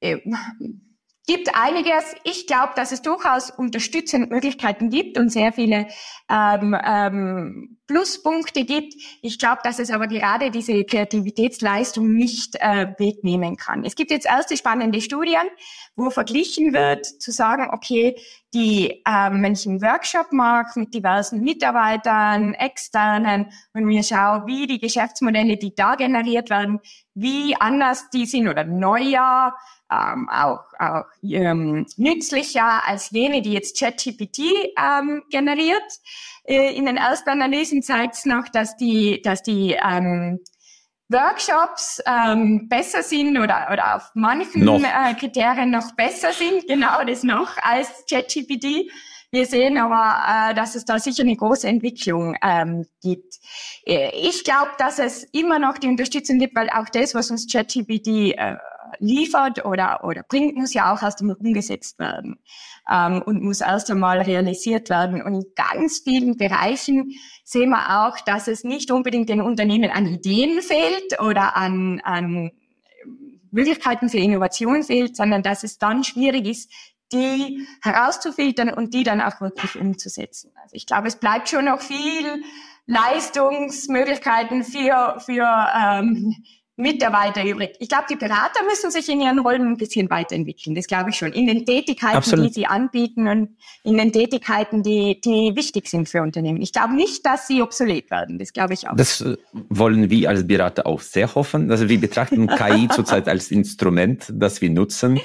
äh, 0.00 0.18
gibt 1.26 1.54
einiges. 1.54 2.14
Ich 2.24 2.46
glaube, 2.46 2.72
dass 2.76 2.92
es 2.92 3.02
durchaus 3.02 3.50
unterstützende 3.50 4.28
Möglichkeiten 4.28 4.90
gibt 4.90 5.18
und 5.18 5.30
sehr 5.30 5.52
viele 5.52 5.86
ähm, 6.28 6.76
ähm, 6.84 7.78
Pluspunkte 7.86 8.64
gibt. 8.64 8.94
Ich 9.22 9.38
glaube, 9.38 9.60
dass 9.62 9.78
es 9.78 9.90
aber 9.90 10.06
gerade 10.06 10.50
diese 10.50 10.84
Kreativitätsleistung 10.84 12.12
nicht 12.12 12.56
äh, 12.60 12.94
wegnehmen 12.98 13.56
kann. 13.56 13.84
Es 13.84 13.96
gibt 13.96 14.10
jetzt 14.10 14.26
erste 14.26 14.56
spannende 14.56 15.00
Studien, 15.00 15.42
wo 15.96 16.10
verglichen 16.10 16.72
wird, 16.72 17.04
zu 17.04 17.32
sagen, 17.32 17.68
okay, 17.72 18.16
die, 18.54 19.02
ähm, 19.06 19.42
wenn 19.42 19.52
ich 19.52 19.66
einen 19.66 19.82
Workshop 19.82 20.32
mache 20.32 20.80
mit 20.80 20.94
diversen 20.94 21.40
Mitarbeitern, 21.42 22.54
externen 22.54 23.52
und 23.72 23.84
mir 23.84 24.02
schaue, 24.02 24.46
wie 24.46 24.66
die 24.66 24.78
Geschäftsmodelle, 24.78 25.56
die 25.56 25.74
da 25.74 25.94
generiert 25.96 26.50
werden, 26.50 26.80
wie 27.14 27.54
anders 27.58 28.08
die 28.10 28.26
sind 28.26 28.48
oder 28.48 28.64
neuer, 28.64 29.54
ähm, 29.90 30.28
auch, 30.28 30.64
auch 30.78 31.04
ähm, 31.22 31.86
nützlicher 31.96 32.86
als 32.86 33.10
jene, 33.10 33.42
die 33.42 33.52
jetzt 33.52 33.78
ChatGPT 33.78 34.38
ähm, 34.78 35.22
generiert. 35.30 35.82
Äh, 36.44 36.74
in 36.76 36.86
den 36.86 36.96
Erstanalysen 36.96 37.82
zeigt 37.82 38.14
es 38.14 38.24
noch, 38.24 38.48
dass 38.48 38.76
die, 38.76 39.20
dass 39.22 39.42
die 39.42 39.76
ähm, 39.82 40.40
Workshops 41.08 42.00
ähm, 42.06 42.68
besser 42.68 43.02
sind 43.02 43.36
oder, 43.36 43.68
oder 43.72 43.96
auf 43.96 44.10
manchen 44.14 44.66
äh, 44.84 45.14
Kriterien 45.14 45.70
noch 45.70 45.94
besser 45.96 46.32
sind, 46.32 46.68
genau 46.68 47.04
das 47.04 47.24
noch 47.24 47.56
als 47.62 48.04
ChatGPT. 48.08 48.90
Wir 49.32 49.46
sehen 49.46 49.78
aber, 49.78 50.50
äh, 50.50 50.54
dass 50.54 50.74
es 50.74 50.84
da 50.84 50.98
sicher 50.98 51.22
eine 51.22 51.36
große 51.36 51.68
Entwicklung 51.68 52.36
ähm, 52.42 52.86
gibt. 53.00 53.36
Äh, 53.86 54.10
ich 54.28 54.42
glaube, 54.42 54.70
dass 54.78 54.98
es 54.98 55.22
immer 55.32 55.60
noch 55.60 55.78
die 55.78 55.86
Unterstützung 55.86 56.38
gibt, 56.38 56.56
weil 56.56 56.68
auch 56.70 56.88
das, 56.88 57.14
was 57.14 57.30
uns 57.30 57.50
ChatGPT 57.50 58.34
äh, 58.36 58.56
liefert 58.98 59.64
oder, 59.64 60.02
oder 60.02 60.24
bringt, 60.28 60.56
muss 60.56 60.74
ja 60.74 60.92
auch 60.92 61.02
erst 61.02 61.20
einmal 61.20 61.36
umgesetzt 61.36 62.00
werden 62.00 62.40
ähm, 62.90 63.22
und 63.22 63.40
muss 63.42 63.60
erst 63.60 63.88
einmal 63.90 64.20
realisiert 64.20 64.90
werden. 64.90 65.22
Und 65.22 65.34
in 65.34 65.44
ganz 65.54 66.00
vielen 66.00 66.36
Bereichen 66.36 67.12
sehen 67.44 67.70
wir 67.70 68.04
auch, 68.04 68.18
dass 68.20 68.48
es 68.48 68.64
nicht 68.64 68.90
unbedingt 68.90 69.28
den 69.28 69.40
Unternehmen 69.40 69.90
an 69.90 70.06
Ideen 70.06 70.60
fehlt 70.60 71.20
oder 71.20 71.56
an, 71.56 72.00
an 72.02 72.50
Möglichkeiten 73.52 74.08
für 74.08 74.18
Innovation 74.18 74.82
fehlt, 74.82 75.16
sondern 75.16 75.42
dass 75.42 75.64
es 75.64 75.78
dann 75.78 76.04
schwierig 76.04 76.46
ist, 76.46 76.72
die 77.12 77.66
herauszufiltern 77.82 78.72
und 78.72 78.94
die 78.94 79.04
dann 79.04 79.20
auch 79.20 79.40
wirklich 79.40 79.76
umzusetzen. 79.76 80.52
Also 80.62 80.76
ich 80.76 80.86
glaube, 80.86 81.08
es 81.08 81.16
bleibt 81.16 81.48
schon 81.48 81.66
noch 81.66 81.80
viel 81.80 82.42
Leistungsmöglichkeiten 82.86 84.64
für, 84.64 85.16
für 85.24 85.68
ähm, 85.76 86.34
Mitarbeiter 86.80 87.44
übrig. 87.44 87.76
Ich 87.78 87.88
glaube, 87.88 88.04
die 88.10 88.16
Berater 88.16 88.64
müssen 88.66 88.90
sich 88.90 89.08
in 89.08 89.20
ihren 89.20 89.38
Rollen 89.38 89.68
ein 89.68 89.76
bisschen 89.76 90.08
weiterentwickeln. 90.10 90.74
Das 90.74 90.86
glaube 90.86 91.10
ich 91.10 91.16
schon. 91.16 91.32
In 91.32 91.46
den 91.46 91.64
Tätigkeiten, 91.66 92.16
Absolut. 92.16 92.46
die 92.46 92.52
sie 92.52 92.66
anbieten 92.66 93.28
und 93.28 93.56
in 93.84 93.98
den 93.98 94.12
Tätigkeiten, 94.12 94.82
die, 94.82 95.20
die 95.20 95.54
wichtig 95.54 95.88
sind 95.88 96.08
für 96.08 96.22
Unternehmen. 96.22 96.60
Ich 96.62 96.72
glaube 96.72 96.94
nicht, 96.94 97.24
dass 97.26 97.46
sie 97.46 97.62
obsolet 97.62 98.10
werden. 98.10 98.38
Das 98.38 98.52
glaube 98.52 98.74
ich 98.74 98.88
auch. 98.88 98.96
Das 98.96 99.20
äh, 99.20 99.36
wollen 99.68 100.10
wir 100.10 100.30
als 100.30 100.46
Berater 100.46 100.86
auch 100.86 101.00
sehr 101.00 101.34
hoffen. 101.34 101.70
Also 101.70 101.88
wir 101.88 102.00
betrachten 102.00 102.46
KI 102.56 102.88
zurzeit 102.88 103.28
als 103.28 103.50
Instrument, 103.50 104.32
das 104.32 104.60
wir 104.60 104.70
nutzen. 104.70 105.20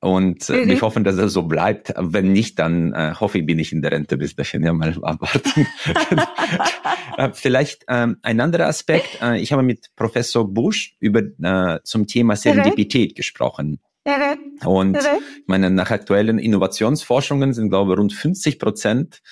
Und 0.00 0.48
äh, 0.50 0.68
wir 0.68 0.80
hoffen, 0.80 1.02
dass 1.02 1.16
es 1.16 1.32
so 1.32 1.42
bleibt. 1.42 1.92
Wenn 1.98 2.32
nicht, 2.32 2.58
dann 2.58 2.92
äh, 2.92 3.14
hoffe 3.18 3.38
ich, 3.38 3.46
bin 3.46 3.58
ich 3.58 3.72
in 3.72 3.82
der 3.82 3.90
Rente 3.92 4.16
bis 4.16 4.36
dahin. 4.36 4.62
Ja, 4.62 4.72
mal 4.72 4.96
abwarten. 5.02 5.66
Äh, 7.16 7.30
vielleicht 7.32 7.84
ähm, 7.86 8.16
ein 8.22 8.40
anderer 8.40 8.66
Aspekt. 8.66 9.22
Äh, 9.22 9.38
ich 9.38 9.52
habe 9.52 9.62
mit 9.62 9.90
Professor 9.94 10.52
Busch 10.52 10.96
über 10.98 11.20
äh, 11.20 11.78
zum 11.84 12.08
Thema 12.08 12.34
Serendipität 12.34 13.14
gesprochen. 13.14 13.78
Und 14.64 14.96
ich 14.96 15.46
meine, 15.46 15.70
nach 15.70 15.92
aktuellen 15.92 16.40
Innovationsforschungen 16.40 17.52
sind, 17.52 17.68
glaube 17.68 17.92
ich, 17.92 17.98
rund 18.00 18.12
50 18.12 18.58
Prozent 18.58 19.22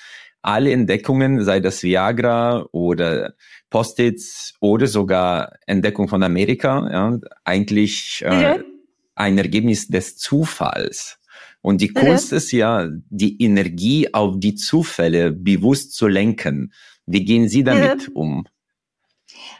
alle 0.41 0.71
Entdeckungen, 0.71 1.43
sei 1.43 1.59
das 1.59 1.83
Viagra 1.83 2.67
oder 2.71 3.33
Post-its 3.69 4.53
oder 4.59 4.87
sogar 4.87 5.53
Entdeckung 5.65 6.07
von 6.07 6.21
Amerika, 6.21 6.87
ja, 6.91 7.19
eigentlich 7.43 8.23
äh, 8.25 8.59
ein 9.15 9.37
Ergebnis 9.37 9.87
des 9.87 10.17
Zufalls. 10.17 11.19
Und 11.61 11.81
die 11.81 11.89
Kunst 11.89 12.31
mhm. 12.31 12.37
ist 12.37 12.51
ja, 12.51 12.89
die 13.09 13.41
Energie 13.41 14.13
auf 14.13 14.35
die 14.37 14.55
Zufälle 14.55 15.31
bewusst 15.31 15.95
zu 15.95 16.07
lenken. 16.07 16.73
Wie 17.05 17.23
gehen 17.23 17.47
Sie 17.47 17.63
damit 17.63 18.09
mhm. 18.09 18.15
um? 18.15 18.45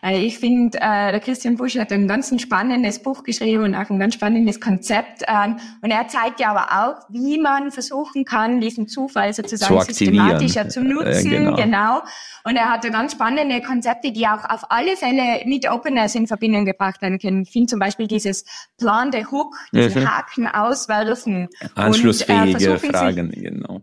Also 0.04 0.22
ich 0.22 0.38
finde, 0.38 0.78
äh, 0.82 1.12
der 1.12 1.22
Christian 1.22 1.56
Busch 1.56 1.78
hat 1.78 1.94
ein 1.94 2.10
ganz 2.10 2.30
spannendes 2.42 3.02
Buch 3.02 3.24
geschrieben 3.24 3.64
und 3.64 3.74
auch 3.74 3.90
ein 3.90 4.00
ganz 4.00 4.16
spannendes 4.16 4.60
Konzept. 4.60 5.24
Ähm, 5.30 5.56
und 5.82 5.92
er 5.92 6.10
zeigt 6.10 6.42
ja 6.42 6.54
aber 6.54 6.90
auch, 6.90 7.06
wie 7.10 7.40
man 7.40 7.72
versuchen 7.72 8.26
kann, 8.26 8.60
diesen 8.60 8.90
Zufall 8.90 9.34
sozusagen 9.34 9.80
zu 9.80 9.94
systematischer 9.94 10.68
zu 10.68 10.84
nutzen. 10.84 11.32
Äh, 11.32 11.38
genau. 11.38 11.56
genau. 11.56 12.02
Und 12.44 12.58
er 12.58 12.70
hatte 12.70 12.92
ganz 12.92 13.14
spannende 13.14 13.62
Konzepte, 13.62 14.12
die 14.12 14.28
auch 14.28 14.44
auf 14.44 14.70
alle 14.70 14.98
Fälle 14.98 15.46
mit 15.46 15.72
Openness 15.72 16.16
in 16.16 16.28
Verbindung 16.28 16.66
gebracht 16.66 17.02
werden 17.02 17.18
können. 17.18 17.44
Ich 17.44 17.52
finde 17.52 17.68
zum 17.68 17.80
Beispiel 17.80 18.08
dieses 18.08 18.44
Plan 18.78 19.10
the 19.14 19.26
Hook, 19.26 19.56
diesen 19.74 20.02
ja, 20.02 20.18
Haken 20.18 20.48
auswerfen. 20.48 21.48
Anschlussfähige 21.76 22.74
und, 22.74 22.84
äh, 22.84 22.88
Fragen, 22.90 23.32
genau. 23.32 23.80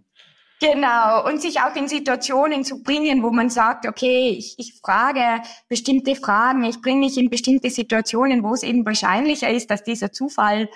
Genau, 0.63 1.27
und 1.27 1.41
sich 1.41 1.61
auch 1.61 1.75
in 1.75 1.89
Situationen 1.89 2.65
zu 2.65 2.83
bringen, 2.83 3.23
wo 3.23 3.31
man 3.31 3.49
sagt, 3.49 3.87
okay, 3.87 4.29
ich, 4.29 4.57
ich 4.59 4.75
frage 4.75 5.43
bestimmte 5.71 6.15
Fragen, 6.15 6.65
ich 6.65 6.83
bringe 6.83 7.01
mich 7.01 7.17
in 7.17 7.31
bestimmte 7.31 7.71
Situationen, 7.71 8.43
wo 8.43 8.53
es 8.53 8.63
eben 8.63 8.85
wahrscheinlicher 8.85 9.49
ist, 9.49 9.71
dass 9.71 9.85
dieser 9.85 10.13
Zufall 10.13 10.69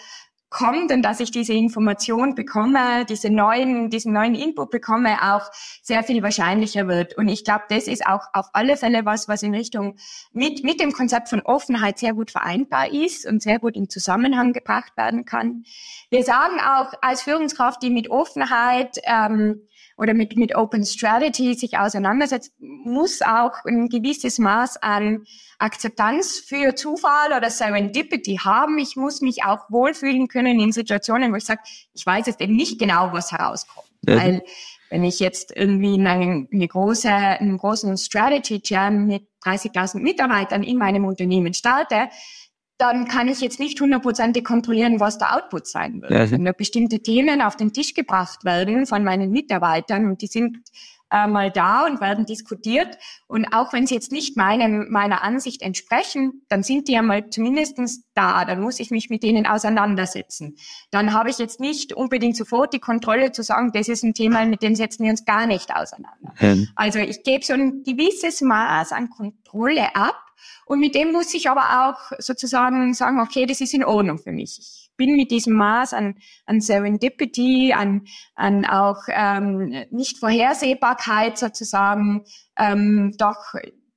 kommt 0.55 0.93
und 0.93 1.03
dass 1.03 1.21
ich 1.21 1.33
diese 1.33 1.53
Information 1.53 2.35
bekomme, 2.35 3.05
diese 3.07 3.29
neuen, 3.29 3.91
diesen 3.91 4.13
neuen 4.13 4.35
Input 4.35 4.71
bekomme, 4.71 5.35
auch 5.35 5.51
sehr 5.83 6.03
viel 6.05 6.23
wahrscheinlicher 6.23 6.87
wird. 6.87 7.19
Und 7.19 7.29
ich 7.29 7.45
glaube, 7.45 7.65
das 7.69 7.89
ist 7.89 8.07
auch 8.07 8.23
auf 8.33 8.47
alle 8.53 8.77
Fälle 8.77 9.05
was, 9.05 9.29
was 9.29 9.43
in 9.43 9.55
Richtung 9.55 9.97
mit, 10.33 10.65
mit 10.65 10.81
dem 10.81 10.93
Konzept 10.93 11.29
von 11.29 11.43
Offenheit 11.43 11.99
sehr 11.99 12.15
gut 12.15 12.31
vereinbar 12.31 12.91
ist 12.91 13.27
und 13.27 13.43
sehr 13.43 13.59
gut 13.59 13.75
in 13.75 13.91
Zusammenhang 13.91 14.53
gebracht 14.53 14.97
werden 14.97 15.25
kann. 15.25 15.65
Wir 16.09 16.23
sagen 16.23 16.59
auch 16.61 16.93
als 17.03 17.23
Führungskraft, 17.23 17.83
die 17.83 17.91
mit 17.91 18.09
Offenheit 18.09 18.99
ähm, 19.05 19.61
oder 19.97 20.15
mit, 20.15 20.37
mit 20.37 20.57
Open 20.57 20.85
Strategy 20.85 21.55
sich 21.55 21.79
auseinandersetzt, 21.79 22.53
muss 22.59 23.23
auch 23.23 23.65
ein 23.65 23.89
gewisses 23.89 24.39
Maß 24.39 24.83
an 24.83 25.25
Akzeptanz 25.59 26.41
für 26.41 26.75
Zufall 26.75 27.33
oder 27.37 27.51
Serendipity 27.51 28.41
haben. 28.43 28.79
Ich 28.79 28.97
muss 28.97 29.21
mich 29.21 29.45
auch 29.45 29.71
wohlfühlen 29.71 30.29
können 30.29 30.59
in 30.59 30.73
Situationen, 30.73 31.33
wo 31.33 31.37
ich 31.37 31.45
sage, 31.45 31.61
ich 31.93 32.05
weiß 32.05 32.27
jetzt 32.27 32.41
eben 32.41 32.57
nicht 32.57 32.79
genau, 32.79 33.13
was 33.13 33.31
herauskommt. 33.33 33.87
Ja. 34.07 34.17
Weil 34.17 34.43
wenn 34.91 35.05
ich 35.05 35.19
jetzt 35.19 35.57
irgendwie 35.57 35.95
in 35.95 36.07
eine, 36.07 36.47
eine 36.53 36.69
große, 36.69 37.11
einen 37.11 37.59
großen 37.59 37.97
Strategy 37.97 38.61
Jam 38.65 39.07
mit 39.07 39.27
30.000 39.45 40.01
Mitarbeitern 40.01 40.63
in 40.63 40.77
meinem 40.77 41.05
Unternehmen 41.05 41.55
starte, 41.55 42.09
dann 42.79 43.07
kann 43.07 43.29
ich 43.29 43.41
jetzt 43.41 43.61
nicht 43.61 43.81
hundertprozentig 43.81 44.45
kontrollieren, 44.45 44.99
was 45.01 45.19
der 45.19 45.37
Output 45.37 45.67
sein 45.67 46.03
wird. 46.03 46.11
Ja, 46.11 46.31
Wenn 46.31 46.45
da 46.45 46.53
bestimmte 46.53 47.01
Themen 47.01 47.41
auf 47.41 47.57
den 47.57 47.73
Tisch 47.73 47.95
gebracht 47.95 48.45
werden 48.45 48.87
von 48.87 49.05
meinen 49.05 49.31
Mitarbeitern 49.31 50.07
und 50.07 50.23
die 50.23 50.27
sind 50.27 50.59
äh, 51.15 51.29
mal 51.29 51.51
da 51.51 51.87
und 51.87 52.01
werden 52.01 52.27
diskutiert 52.27 52.99
und 53.29 53.47
auch 53.53 53.73
wenn 53.73 53.87
sie 53.87 53.95
jetzt 53.95 54.11
nicht 54.11 54.37
meinem, 54.37 54.91
meiner 54.91 55.23
Ansicht 55.23 55.63
entsprechen, 55.63 56.43
dann 56.49 56.65
sind 56.65 56.89
die 56.89 56.93
ja 56.93 57.03
mal 57.03 57.31
zumindestens 57.31 58.05
da, 58.15 58.45
dann 58.45 58.61
muss 58.61 58.81
ich 58.81 58.91
mich 58.91 59.11
mit 59.11 59.23
denen 59.23 59.47
auseinandersetzen. 59.47 60.57
Dann 60.91 61.13
habe 61.13 61.31
ich 61.31 61.39
jetzt 61.39 61.61
nicht 61.61 61.93
unbedingt 61.93 62.37
sofort 62.37 62.73
die 62.73 62.81
Kontrolle 62.81 63.31
zu 63.31 63.45
sagen, 63.45 63.71
das 63.73 63.89
ist 63.89 64.03
ein 64.03 64.15
Thema, 64.15 64.45
mit 64.47 64.63
dem 64.63 64.75
setzen 64.75 65.05
wir 65.05 65.11
uns 65.11 65.25
gar 65.25 65.47
nicht 65.47 65.75
auseinander. 65.75 66.33
Hm. 66.37 66.69
Also 66.75 66.99
ich 66.99 67.23
gebe 67.23 67.45
so 67.45 67.53
ein 67.53 67.85
gewisses 67.85 68.41
Maß 68.41 68.91
an 68.91 69.11
Kontrolle 69.11 69.95
ab 69.95 70.17
und 70.67 70.81
mit 70.81 70.95
dem 70.95 71.13
muss 71.13 71.35
ich 71.35 71.49
aber 71.49 71.89
auch 71.89 72.17
sozusagen 72.19 72.95
sagen, 72.95 73.21
okay, 73.21 73.47
das 73.47 73.61
ist 73.61 73.75
in 73.75 73.85
Ordnung 73.85 74.19
für 74.19 74.33
mich. 74.33 74.59
Ich 74.59 74.91
bin 74.97 75.17
mit 75.17 75.31
diesem 75.31 75.55
Maß 75.55 75.93
an, 75.93 76.17
an 76.47 76.61
Serendipity, 76.61 77.73
an, 77.73 78.07
an 78.35 78.65
auch 78.65 79.03
ähm, 79.09 79.85
Nicht-Vorhersehbarkeit 79.91 81.37
sozusagen 81.37 82.25
ähm, 82.57 83.15
doch 83.19 83.55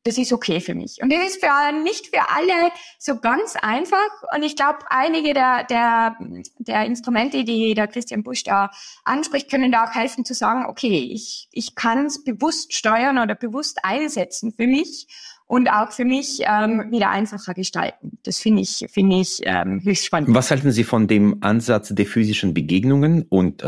das 0.07 0.17
ist 0.17 0.31
okay 0.31 0.61
für 0.61 0.73
mich. 0.73 0.99
Und 1.01 1.11
das 1.11 1.27
ist 1.27 1.43
für 1.43 1.51
nicht 1.83 2.07
für 2.07 2.29
alle 2.29 2.71
so 2.97 3.19
ganz 3.19 3.57
einfach. 3.57 3.97
Und 4.33 4.41
ich 4.41 4.55
glaube, 4.55 4.79
einige 4.89 5.33
der, 5.33 5.65
der, 5.65 6.15
der 6.59 6.85
Instrumente, 6.85 7.43
die 7.43 7.73
der 7.73 7.87
Christian 7.87 8.23
Busch 8.23 8.43
da 8.43 8.71
anspricht, 9.03 9.51
können 9.51 9.69
da 9.69 9.83
auch 9.83 9.93
helfen 9.93 10.23
zu 10.23 10.33
sagen, 10.33 10.65
okay, 10.65 11.11
ich, 11.11 11.49
ich 11.51 11.75
kann 11.75 12.05
es 12.05 12.23
bewusst 12.23 12.73
steuern 12.73 13.17
oder 13.17 13.35
bewusst 13.35 13.79
einsetzen 13.83 14.53
für 14.53 14.65
mich 14.65 15.07
und 15.47 15.69
auch 15.69 15.91
für 15.91 16.03
mich 16.03 16.41
ähm, 16.41 16.91
wieder 16.91 17.09
einfacher 17.09 17.53
gestalten. 17.53 18.19
Das 18.23 18.39
finde 18.39 18.61
ich, 18.61 18.85
finde 18.91 19.21
ich 19.21 19.39
ähm, 19.43 19.81
höchst 19.81 20.05
spannend. 20.05 20.35
Was 20.35 20.51
halten 20.51 20.71
Sie 20.71 20.83
von 20.83 21.07
dem 21.07 21.37
Ansatz 21.41 21.93
der 21.95 22.05
physischen 22.05 22.53
Begegnungen 22.53 23.23
und 23.29 23.63
äh, 23.63 23.65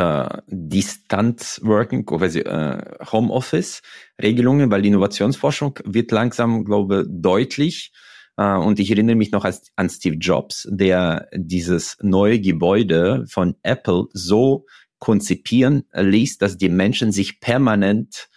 Working 1.61 2.07
oder 2.09 2.35
äh, 2.35 3.05
Homeoffice-Regelungen? 3.11 4.69
Weil 4.69 4.81
die 4.81 4.89
Innovationsforschung 4.89 5.79
wird 5.85 6.11
langsam, 6.11 6.65
glaube 6.65 7.05
deutlich. 7.07 7.93
Äh, 8.35 8.55
und 8.55 8.79
ich 8.79 8.91
erinnere 8.91 9.15
mich 9.15 9.31
noch 9.31 9.49
an 9.77 9.89
Steve 9.89 10.17
Jobs, 10.17 10.67
der 10.69 11.29
dieses 11.33 11.97
neue 12.01 12.41
Gebäude 12.41 13.25
von 13.29 13.55
Apple 13.63 14.07
so 14.11 14.65
konzipieren 14.99 15.83
ließ, 15.93 16.39
dass 16.39 16.57
die 16.57 16.67
Menschen 16.67 17.13
sich 17.13 17.39
permanent 17.39 18.27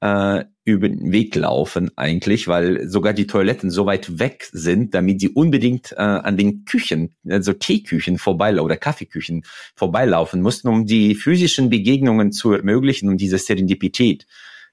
äh, 0.00 0.44
über 0.64 0.88
den 0.88 1.12
Weg 1.12 1.34
laufen 1.34 1.90
eigentlich, 1.96 2.48
weil 2.48 2.88
sogar 2.88 3.12
die 3.12 3.26
Toiletten 3.26 3.70
so 3.70 3.86
weit 3.86 4.18
weg 4.18 4.48
sind, 4.52 4.94
damit 4.94 5.20
sie 5.20 5.30
unbedingt 5.30 5.92
äh, 5.92 5.96
an 5.96 6.36
den 6.36 6.64
Küchen, 6.64 7.14
also 7.28 7.52
Teeküchen 7.52 8.18
vorbeilaufen 8.18 8.64
oder 8.64 8.76
Kaffeeküchen 8.76 9.44
vorbeilaufen 9.74 10.42
mussten, 10.42 10.68
um 10.68 10.86
die 10.86 11.14
physischen 11.14 11.70
Begegnungen 11.70 12.32
zu 12.32 12.52
ermöglichen 12.52 13.08
und 13.08 13.18
diese 13.18 13.38
Serendipität 13.38 14.26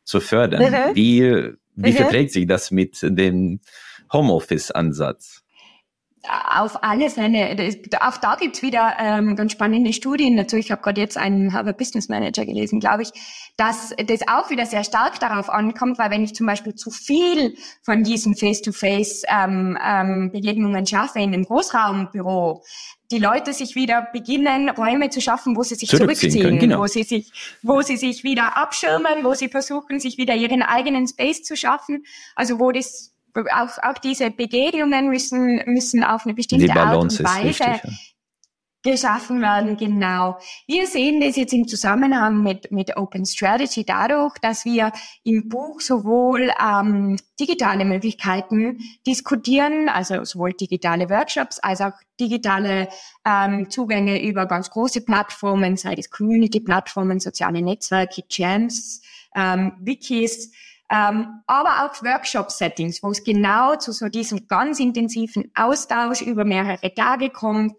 zu 0.03 0.19
fördern. 0.19 0.71
Mhm. 0.71 0.95
Wie, 0.95 1.21
wie 1.75 1.91
mhm. 1.91 1.95
verträgt 1.95 2.31
sich 2.31 2.47
das 2.47 2.71
mit 2.71 2.99
dem 3.01 3.59
Homeoffice-Ansatz? 4.11 5.43
Auf 6.23 6.83
alle 6.83 7.09
Fälle, 7.09 7.55
auch 8.01 8.17
da 8.17 8.35
gibt's 8.35 8.61
wieder 8.61 8.95
ähm, 8.99 9.35
ganz 9.35 9.51
spannende 9.51 9.93
Studien 9.93 10.35
dazu. 10.35 10.57
Ich 10.57 10.71
habe 10.71 10.81
gerade 10.81 10.99
jetzt 10.99 11.17
einen 11.17 11.53
Harvard 11.53 11.77
Business 11.77 12.09
Manager 12.09 12.45
gelesen, 12.45 12.79
glaube 12.79 13.03
ich, 13.03 13.11
dass 13.55 13.93
das 14.05 14.27
auch 14.27 14.49
wieder 14.49 14.65
sehr 14.65 14.83
stark 14.83 15.19
darauf 15.19 15.49
ankommt, 15.49 15.97
weil 15.99 16.09
wenn 16.09 16.23
ich 16.23 16.35
zum 16.35 16.45
Beispiel 16.45 16.75
zu 16.75 16.91
viel 16.91 17.55
von 17.83 18.03
diesen 18.03 18.35
Face-to-Face 18.35 19.23
ähm, 19.29 19.77
ähm, 19.83 20.31
Begegnungen 20.31 20.85
schaffe 20.85 21.19
in 21.19 21.33
einem 21.33 21.45
Großraumbüro, 21.45 22.63
die 23.11 23.19
Leute 23.19 23.53
sich 23.53 23.75
wieder 23.75 24.07
beginnen, 24.11 24.69
Räume 24.69 25.09
zu 25.09 25.21
schaffen, 25.21 25.55
wo 25.55 25.63
sie 25.63 25.75
sich 25.75 25.89
zurückziehen, 25.89 26.31
zurückziehen 26.31 26.59
genau. 26.59 26.79
wo 26.79 26.87
sie 26.87 27.03
sich, 27.03 27.31
wo 27.61 27.81
sie 27.81 27.95
sich 27.95 28.23
wieder 28.23 28.57
abschirmen, 28.57 29.23
wo 29.23 29.33
sie 29.33 29.47
versuchen, 29.47 29.99
sich 29.99 30.17
wieder 30.17 30.35
ihren 30.35 30.61
eigenen 30.61 31.07
Space 31.07 31.43
zu 31.43 31.55
schaffen, 31.55 32.03
also 32.35 32.59
wo 32.59 32.71
das 32.71 33.13
auch, 33.53 33.77
auch 33.83 33.97
diese 33.97 34.31
Begegnungen 34.31 35.09
müssen, 35.09 35.61
müssen 35.65 36.03
auf 36.03 36.25
eine 36.25 36.33
bestimmte 36.33 36.73
Art 36.73 36.97
und 36.97 37.23
Weise 37.23 37.63
ja. 37.63 37.79
geschaffen 38.83 39.41
werden. 39.41 39.77
Genau. 39.77 40.37
Wir 40.65 40.87
sehen 40.87 41.21
das 41.21 41.35
jetzt 41.35 41.53
im 41.53 41.67
Zusammenhang 41.67 42.41
mit, 42.41 42.71
mit 42.71 42.95
Open 42.97 43.25
Strategy 43.25 43.83
dadurch, 43.85 44.35
dass 44.41 44.65
wir 44.65 44.91
im 45.23 45.49
Buch 45.49 45.81
sowohl 45.81 46.51
ähm, 46.61 47.17
digitale 47.39 47.85
Möglichkeiten 47.85 48.79
diskutieren, 49.05 49.89
also 49.89 50.23
sowohl 50.23 50.53
digitale 50.53 51.09
Workshops 51.09 51.59
als 51.59 51.81
auch 51.81 51.93
digitale 52.19 52.87
ähm, 53.25 53.69
Zugänge 53.69 54.21
über 54.23 54.45
ganz 54.45 54.69
große 54.69 55.01
Plattformen, 55.01 55.77
sei 55.77 55.93
es 55.97 56.09
Community-Plattformen, 56.09 57.19
soziale 57.19 57.61
Netzwerke, 57.61 58.23
Jams, 58.29 59.01
ähm, 59.35 59.73
Wikis, 59.79 60.51
ähm, 60.89 61.41
aber 61.47 61.85
auch 61.85 62.01
Workshop-Settings, 62.03 63.03
wo 63.03 63.11
es 63.11 63.23
genau 63.23 63.75
zu 63.75 63.91
so 63.91 64.07
diesem 64.07 64.47
ganz 64.47 64.79
intensiven 64.79 65.51
Austausch 65.55 66.21
über 66.21 66.45
mehrere 66.45 66.93
Tage 66.93 67.29
kommt. 67.29 67.73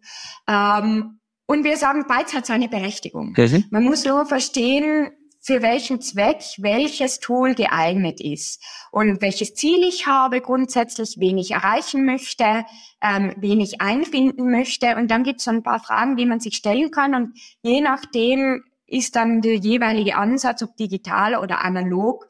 Ähm, 0.46 1.20
und 1.46 1.64
wir 1.64 1.78
sagen, 1.78 2.04
beides 2.06 2.34
hat 2.34 2.44
seine 2.44 2.68
Berechtigung. 2.68 3.34
Mhm. 3.36 3.64
Man 3.70 3.84
muss 3.84 4.04
nur 4.04 4.26
verstehen, 4.26 5.10
für 5.40 5.62
welchen 5.62 6.02
Zweck 6.02 6.42
welches 6.58 7.20
Tool 7.20 7.54
geeignet 7.54 8.20
ist 8.20 8.62
und 8.90 9.22
welches 9.22 9.54
Ziel 9.54 9.82
ich 9.82 10.06
habe 10.06 10.42
grundsätzlich, 10.42 11.16
wen 11.18 11.38
ich 11.38 11.52
erreichen 11.52 12.04
möchte, 12.04 12.66
ähm, 13.00 13.34
wen 13.38 13.60
ich 13.60 13.80
einfinden 13.80 14.50
möchte. 14.50 14.96
Und 14.96 15.10
dann 15.10 15.22
gibt 15.22 15.38
es 15.38 15.44
so 15.44 15.50
ein 15.50 15.62
paar 15.62 15.80
Fragen, 15.80 16.16
die 16.16 16.26
man 16.26 16.40
sich 16.40 16.56
stellen 16.56 16.90
kann. 16.90 17.14
Und 17.14 17.38
je 17.62 17.80
nachdem 17.80 18.62
ist 18.86 19.16
dann 19.16 19.40
der 19.40 19.54
jeweilige 19.54 20.16
Ansatz, 20.16 20.62
ob 20.62 20.76
digital 20.76 21.36
oder 21.36 21.64
analog, 21.64 22.26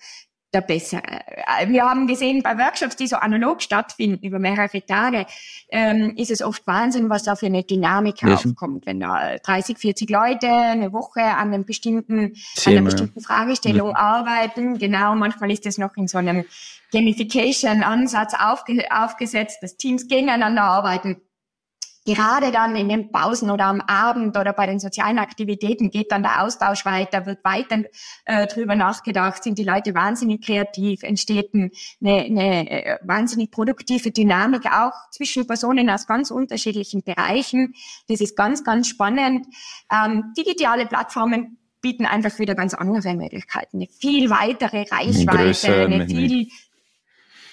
der 0.52 0.62
bessere. 0.62 1.02
Äh, 1.02 1.68
wir 1.68 1.84
haben 1.84 2.06
gesehen, 2.06 2.42
bei 2.42 2.56
Workshops, 2.56 2.96
die 2.96 3.06
so 3.06 3.16
analog 3.16 3.62
stattfinden, 3.62 4.24
über 4.26 4.38
mehrere 4.38 4.84
Tage, 4.84 5.26
ähm, 5.70 6.14
ist 6.16 6.30
es 6.30 6.42
oft 6.42 6.66
Wahnsinn, 6.66 7.10
was 7.10 7.24
da 7.24 7.36
für 7.36 7.46
eine 7.46 7.64
Dynamik 7.64 8.22
ja. 8.22 8.34
aufkommt. 8.34 8.86
Wenn 8.86 9.00
da 9.00 9.36
30, 9.38 9.78
40 9.78 10.10
Leute 10.10 10.48
eine 10.48 10.92
Woche 10.92 11.22
an, 11.22 11.52
einem 11.52 11.64
bestimmten, 11.64 12.34
an 12.64 12.72
einer 12.72 12.82
bestimmten 12.82 13.20
Fragestellung 13.20 13.90
ja. 13.90 13.96
arbeiten, 13.96 14.78
genau, 14.78 15.14
manchmal 15.14 15.50
ist 15.50 15.66
es 15.66 15.78
noch 15.78 15.96
in 15.96 16.08
so 16.08 16.18
einem 16.18 16.44
Gamification-Ansatz 16.92 18.34
aufge 18.38 18.84
aufgesetzt, 18.90 19.58
dass 19.62 19.76
Teams 19.76 20.08
gegeneinander 20.08 20.62
arbeiten 20.62 21.20
gerade 22.14 22.50
dann 22.52 22.74
in 22.74 22.88
den 22.88 23.12
Pausen 23.12 23.50
oder 23.50 23.66
am 23.66 23.80
Abend 23.82 24.36
oder 24.36 24.52
bei 24.52 24.66
den 24.66 24.80
sozialen 24.80 25.18
Aktivitäten 25.18 25.90
geht 25.90 26.10
dann 26.10 26.22
der 26.22 26.42
Austausch 26.42 26.84
weiter, 26.86 27.26
wird 27.26 27.44
weiter 27.44 27.82
äh, 28.24 28.46
drüber 28.46 28.76
nachgedacht, 28.76 29.42
sind 29.42 29.58
die 29.58 29.64
Leute 29.64 29.94
wahnsinnig 29.94 30.44
kreativ, 30.44 31.02
entsteht 31.02 31.52
eine, 31.52 31.70
eine 32.00 32.70
äh, 32.70 32.98
wahnsinnig 33.02 33.50
produktive 33.50 34.10
Dynamik 34.10 34.66
auch 34.66 34.94
zwischen 35.10 35.46
Personen 35.46 35.90
aus 35.90 36.06
ganz 36.06 36.30
unterschiedlichen 36.30 37.02
Bereichen. 37.02 37.74
Das 38.08 38.20
ist 38.20 38.36
ganz, 38.36 38.64
ganz 38.64 38.88
spannend. 38.88 39.46
Ähm, 39.92 40.32
digitale 40.36 40.86
Plattformen 40.86 41.58
bieten 41.80 42.06
einfach 42.06 42.38
wieder 42.38 42.54
ganz 42.54 42.74
andere 42.74 43.14
Möglichkeiten, 43.14 43.76
eine 43.76 43.86
viel 43.86 44.30
weitere 44.30 44.84
Reichweite, 44.90 45.84
eine 45.84 46.06
viel 46.06 46.48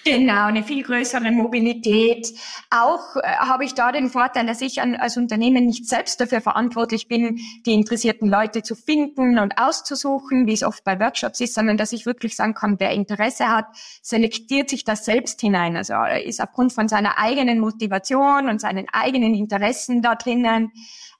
Genau, 0.08 0.46
eine 0.46 0.62
viel 0.62 0.84
größere 0.84 1.32
Mobilität. 1.32 2.32
Auch 2.70 3.16
äh, 3.16 3.24
habe 3.40 3.66
ich 3.66 3.74
da 3.74 3.92
den 3.92 4.12
Vorteil, 4.12 4.46
dass 4.46 4.62
ich 4.62 4.80
an, 4.80 4.94
als 4.94 5.18
Unternehmen 5.18 5.66
nicht 5.66 5.90
selbst 5.90 6.22
dafür 6.22 6.42
verantwortlich 6.42 7.08
bin, 7.08 7.40
die 7.66 7.74
interessierten 7.74 8.30
Leute 8.30 8.62
zu 8.62 8.76
finden 8.76 9.40
und 9.40 9.58
auszusuchen, 9.58 10.46
wie 10.46 10.54
es 10.54 10.62
oft 10.62 10.84
bei 10.84 11.00
Workshops 11.00 11.42
ist, 11.42 11.56
sondern 11.56 11.78
dass 11.78 11.92
ich 11.92 12.06
wirklich 12.06 12.36
sagen 12.36 12.54
kann, 12.54 12.80
wer 12.80 12.92
Interesse 12.92 13.50
hat, 13.50 13.66
selektiert 14.04 14.70
sich 14.70 14.84
das 14.84 15.06
selbst 15.06 15.42
hinein. 15.42 15.76
Also 15.76 15.94
er 15.94 16.24
ist 16.24 16.40
aufgrund 16.40 16.72
von 16.72 16.88
seiner 16.88 17.18
eigenen 17.18 17.60
Motivation 17.60 18.48
und 18.48 18.62
seinen 18.62 18.86
eigenen 18.94 19.34
Interessen 19.34 20.04
da 20.04 20.14
drinnen. 20.14 20.72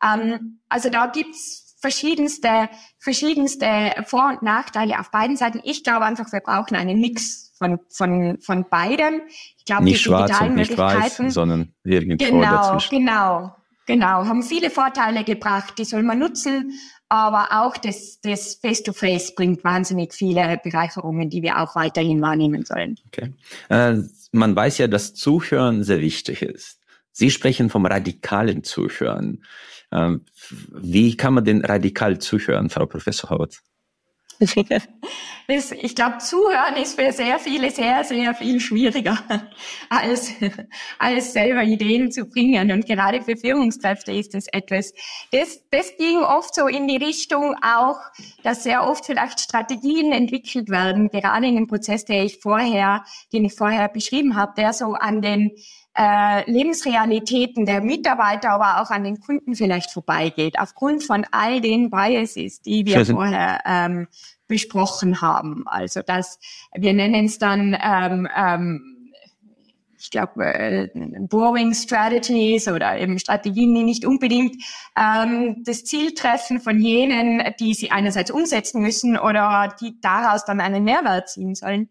Ähm, 0.04 0.60
also 0.70 0.90
da 0.92 1.08
gibt's 1.08 1.76
verschiedenste, 1.82 2.70
verschiedenste 3.00 3.96
Vor- 4.06 4.30
und 4.30 4.44
Nachteile 4.44 5.00
auf 5.00 5.10
beiden 5.10 5.38
Seiten. 5.38 5.62
Ich 5.64 5.84
glaube 5.84 6.06
einfach, 6.06 6.32
wir 6.32 6.42
brauchen 6.42 6.76
einen 6.76 7.00
Mix 7.00 7.45
von, 7.58 7.80
von, 7.90 8.38
von 8.40 8.66
beidem. 8.70 9.22
Ich 9.58 9.66
glaube, 9.66 9.84
nicht 9.84 10.00
die 10.00 10.04
schwarz 10.04 10.40
und 10.42 10.56
nicht 10.56 10.78
weiß, 10.78 11.18
sondern 11.28 11.74
irgendwo 11.84 12.26
genau, 12.26 12.42
dazwischen. 12.42 13.00
Genau, 13.00 13.56
genau. 13.86 14.26
Haben 14.26 14.44
viele 14.44 14.70
Vorteile 14.70 15.24
gebracht, 15.24 15.76
die 15.78 15.86
soll 15.86 16.04
man 16.04 16.20
nutzen. 16.20 16.72
Aber 17.08 17.50
auch 17.52 17.78
das, 17.78 18.20
das 18.22 18.56
Face-to-Face 18.56 19.30
-face 19.30 19.36
bringt 19.36 19.64
wahnsinnig 19.64 20.14
viele 20.14 20.60
Bereicherungen, 20.64 21.30
die 21.30 21.44
wir 21.44 21.60
auch 21.60 21.76
weiterhin 21.76 22.20
wahrnehmen 22.22 22.66
sollen. 22.66 22.98
Okay. 23.08 23.32
Äh, 23.70 24.02
man 24.32 24.56
weiß 24.56 24.80
ja, 24.80 24.88
dass 24.88 25.14
Zuhören 25.14 25.84
sehr 25.84 26.02
wichtig 26.02 26.42
ist. 26.42 26.80
Sie 27.12 27.30
sprechen 27.30 27.70
vom 27.70 27.86
radikalen 27.86 28.64
Zuhören. 28.64 29.46
Ähm, 29.92 30.26
wie 30.72 31.16
kann 31.16 31.36
man 31.36 31.46
denn 31.46 31.64
radikal 31.64 32.20
zuhören, 32.20 32.70
Frau 32.70 32.86
Professor 32.86 33.30
Howard? 33.30 33.62
Das, 35.48 35.72
ich 35.72 35.94
glaube, 35.94 36.18
zuhören 36.18 36.76
ist 36.82 37.00
für 37.00 37.12
sehr 37.12 37.38
viele 37.38 37.70
sehr, 37.70 38.04
sehr 38.04 38.34
viel 38.34 38.60
schwieriger, 38.60 39.16
als, 39.90 40.32
als 40.98 41.34
selber 41.34 41.62
Ideen 41.62 42.12
zu 42.12 42.26
bringen. 42.26 42.72
Und 42.72 42.88
gerade 42.88 43.22
für 43.22 43.38
Führungskräfte 43.38 44.12
ist 44.12 44.34
das 44.34 44.48
etwas. 44.48 44.94
Das, 45.32 45.62
das 45.70 45.96
ging 45.98 46.18
oft 46.18 46.56
so 46.56 46.66
in 46.68 46.88
die 46.88 46.98
Richtung 46.98 47.56
auch, 47.62 48.00
dass 48.42 48.64
sehr 48.64 48.88
oft 48.88 49.06
vielleicht 49.06 49.40
Strategien 49.40 50.12
entwickelt 50.12 50.70
werden, 50.70 51.10
gerade 51.10 51.46
in 51.46 51.56
dem 51.56 51.68
Prozess, 51.68 52.06
der 52.06 52.24
ich 52.24 52.40
vorher, 52.40 53.04
den 53.32 53.46
ich 53.46 53.54
vorher 53.54 53.88
beschrieben 53.88 54.36
habe, 54.36 54.54
der 54.58 54.74
so 54.74 54.94
an 54.94 55.22
den 55.22 55.52
äh, 55.98 56.50
Lebensrealitäten 56.50 57.66
der 57.66 57.82
Mitarbeiter, 57.82 58.52
aber 58.52 58.82
auch 58.82 58.90
an 58.90 59.04
den 59.04 59.20
Kunden 59.20 59.56
vielleicht 59.56 59.92
vorbeigeht, 59.92 60.60
aufgrund 60.60 61.04
von 61.04 61.26
all 61.32 61.62
den 61.62 61.90
Biases, 61.90 62.62
die 62.62 62.86
wir 62.86 63.06
vorher 63.06 63.62
ähm, 63.66 64.08
besprochen 64.48 65.22
haben. 65.22 65.64
Also 65.68 66.02
dass 66.02 66.40
wir 66.74 66.94
nennen 66.94 67.26
es 67.26 67.40
dann 67.40 67.78
ähm, 67.82 68.28
ähm, 68.36 68.92
ich 70.06 70.12
glaube, 70.12 70.46
äh, 70.46 70.90
Borrowing 70.94 71.74
Strategies 71.74 72.68
oder 72.68 72.98
eben 73.00 73.18
Strategien, 73.18 73.74
die 73.74 73.84
nicht 73.84 74.06
unbedingt 74.06 74.56
ähm, 74.96 75.64
das 75.66 75.84
Ziel 75.84 76.14
treffen 76.14 76.60
von 76.60 76.80
jenen, 76.80 77.42
die 77.60 77.74
sie 77.74 77.90
einerseits 77.90 78.30
umsetzen 78.30 78.82
müssen 78.82 79.18
oder 79.18 79.76
die 79.82 80.00
daraus 80.02 80.46
dann 80.46 80.62
einen 80.62 80.84
Mehrwert 80.84 81.30
ziehen 81.30 81.56
sollen. 81.56 81.90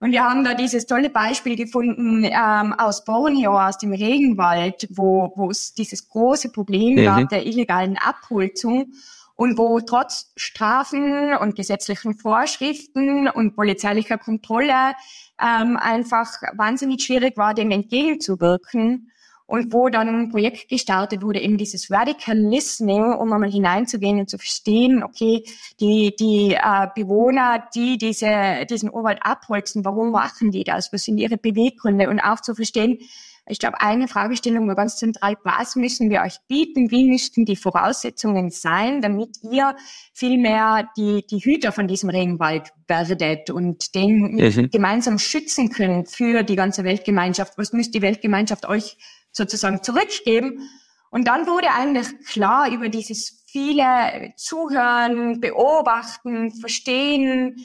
Und 0.00 0.12
wir 0.12 0.24
haben 0.24 0.44
da 0.44 0.54
dieses 0.54 0.86
tolle 0.86 1.10
Beispiel 1.10 1.56
gefunden 1.56 2.24
ähm, 2.24 2.72
aus 2.72 3.04
Borneo, 3.04 3.58
aus 3.60 3.76
dem 3.76 3.92
Regenwald, 3.92 4.88
wo, 4.90 5.50
es 5.50 5.74
dieses 5.74 6.08
große 6.08 6.50
Problem 6.50 6.94
mhm. 6.94 7.04
gab 7.04 7.28
der 7.28 7.46
illegalen 7.46 7.98
Abholzung 7.98 8.92
und 9.36 9.58
wo 9.58 9.78
trotz 9.80 10.32
Strafen 10.36 11.34
und 11.34 11.54
gesetzlichen 11.54 12.14
Vorschriften 12.14 13.28
und 13.28 13.54
polizeilicher 13.54 14.16
Kontrolle 14.16 14.94
ähm, 15.38 15.76
einfach 15.76 16.30
wahnsinnig 16.54 17.02
schwierig 17.02 17.36
war, 17.36 17.52
dem 17.52 17.70
entgegenzuwirken 17.70 19.10
und 19.50 19.72
wo 19.72 19.88
dann 19.88 20.08
ein 20.08 20.28
Projekt 20.30 20.68
gestartet 20.68 21.22
wurde, 21.22 21.40
eben 21.40 21.58
dieses 21.58 21.90
Radical 21.90 22.38
Listening, 22.38 23.02
um 23.14 23.32
einmal 23.32 23.50
hineinzugehen 23.50 24.20
und 24.20 24.30
zu 24.30 24.38
verstehen, 24.38 25.02
okay, 25.02 25.42
die, 25.80 26.14
die 26.18 26.54
äh, 26.54 26.86
Bewohner, 26.94 27.64
die 27.74 27.98
diese, 27.98 28.64
diesen 28.70 28.90
Urwald 28.90 29.18
abholzen, 29.22 29.84
warum 29.84 30.12
machen 30.12 30.52
die 30.52 30.62
das? 30.62 30.92
Was 30.92 31.02
sind 31.02 31.18
ihre 31.18 31.36
Beweggründe? 31.36 32.08
Und 32.08 32.20
auch 32.20 32.40
zu 32.40 32.54
verstehen, 32.54 32.98
ich 33.46 33.58
glaube, 33.58 33.80
eine 33.80 34.06
Fragestellung 34.06 34.68
war 34.68 34.76
ganz 34.76 34.96
zentral, 34.98 35.34
was 35.42 35.74
müssen 35.74 36.10
wir 36.10 36.20
euch 36.20 36.36
bieten? 36.46 36.92
Wie 36.92 37.10
müssten 37.10 37.44
die 37.44 37.56
Voraussetzungen 37.56 38.50
sein, 38.50 39.00
damit 39.00 39.38
ihr 39.50 39.74
vielmehr 40.12 40.88
die, 40.96 41.26
die 41.28 41.38
Hüter 41.38 41.72
von 41.72 41.88
diesem 41.88 42.10
Regenwald 42.10 42.68
werdet 42.86 43.50
und 43.50 43.96
den 43.96 44.36
mhm. 44.36 44.70
gemeinsam 44.70 45.18
schützen 45.18 45.70
könnt 45.70 46.08
für 46.08 46.44
die 46.44 46.54
ganze 46.54 46.84
Weltgemeinschaft? 46.84 47.58
Was 47.58 47.72
müsste 47.72 47.98
die 47.98 48.02
Weltgemeinschaft 48.02 48.68
euch 48.68 48.96
sozusagen 49.32 49.82
zurückgeben. 49.82 50.68
Und 51.10 51.26
dann 51.26 51.46
wurde 51.46 51.70
eigentlich 51.72 52.06
klar 52.26 52.70
über 52.70 52.88
dieses 52.88 53.42
viele 53.46 54.32
Zuhören, 54.36 55.40
Beobachten, 55.40 56.52
Verstehen, 56.52 57.64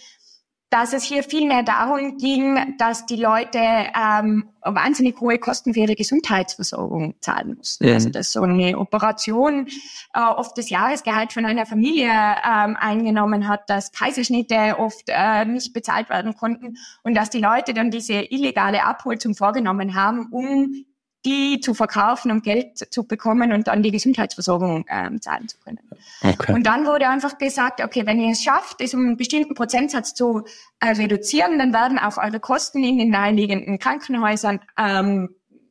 dass 0.75 0.93
es 0.93 1.03
hier 1.03 1.23
viel 1.23 1.47
mehr 1.47 1.63
darum 1.63 2.17
ging, 2.17 2.75
dass 2.77 3.05
die 3.05 3.15
Leute 3.15 3.59
ähm, 3.59 4.49
wahnsinnig 4.61 5.19
hohe 5.21 5.37
Kosten 5.37 5.73
für 5.73 5.81
ihre 5.81 5.95
Gesundheitsversorgung 5.95 7.15
zahlen 7.21 7.55
mussten. 7.55 7.87
Ja. 7.87 7.93
Also 7.93 8.09
dass 8.09 8.33
so 8.33 8.41
eine 8.41 8.77
Operation 8.77 9.67
äh, 10.13 10.19
oft 10.19 10.57
das 10.57 10.69
Jahresgehalt 10.69 11.31
von 11.31 11.45
einer 11.45 11.65
Familie 11.65 12.09
ähm, 12.09 12.75
eingenommen 12.77 13.47
hat, 13.47 13.69
dass 13.69 13.91
Kaiserschnitte 13.91 14.75
oft 14.77 15.05
äh, 15.07 15.45
nicht 15.45 15.71
bezahlt 15.71 16.09
werden 16.09 16.35
konnten 16.35 16.77
und 17.03 17.15
dass 17.15 17.29
die 17.29 17.39
Leute 17.39 17.73
dann 17.73 17.91
diese 17.91 18.13
illegale 18.13 18.83
Abholzung 18.83 19.35
vorgenommen 19.35 19.95
haben, 19.95 20.27
um 20.31 20.85
die 21.25 21.59
zu 21.59 21.73
verkaufen, 21.73 22.31
um 22.31 22.41
Geld 22.41 22.77
zu 22.93 23.03
bekommen 23.03 23.51
und 23.51 23.67
dann 23.67 23.81
die 23.81 23.91
Gesundheitsversorgung 23.91 24.85
ähm, 24.89 25.21
zahlen 25.21 25.47
zu 25.47 25.57
können. 25.57 25.79
Okay. 26.21 26.53
Und 26.53 26.65
dann 26.65 26.85
wurde 26.85 27.09
einfach 27.09 27.37
gesagt, 27.37 27.81
okay, 27.83 28.05
wenn 28.05 28.19
ihr 28.19 28.31
es 28.31 28.43
schafft, 28.43 28.79
es 28.81 28.93
um 28.93 29.01
einen 29.01 29.17
bestimmten 29.17 29.55
Prozentsatz 29.55 30.13
zu 30.13 30.43
äh, 30.79 30.91
reduzieren, 30.91 31.57
dann 31.57 31.73
werden 31.73 31.97
auch 31.97 32.17
eure 32.17 32.39
Kosten 32.39 32.83
in 32.83 32.99
den 32.99 33.09
naheliegenden 33.09 33.79
Krankenhäusern 33.79 34.59
ähm, 34.77 35.29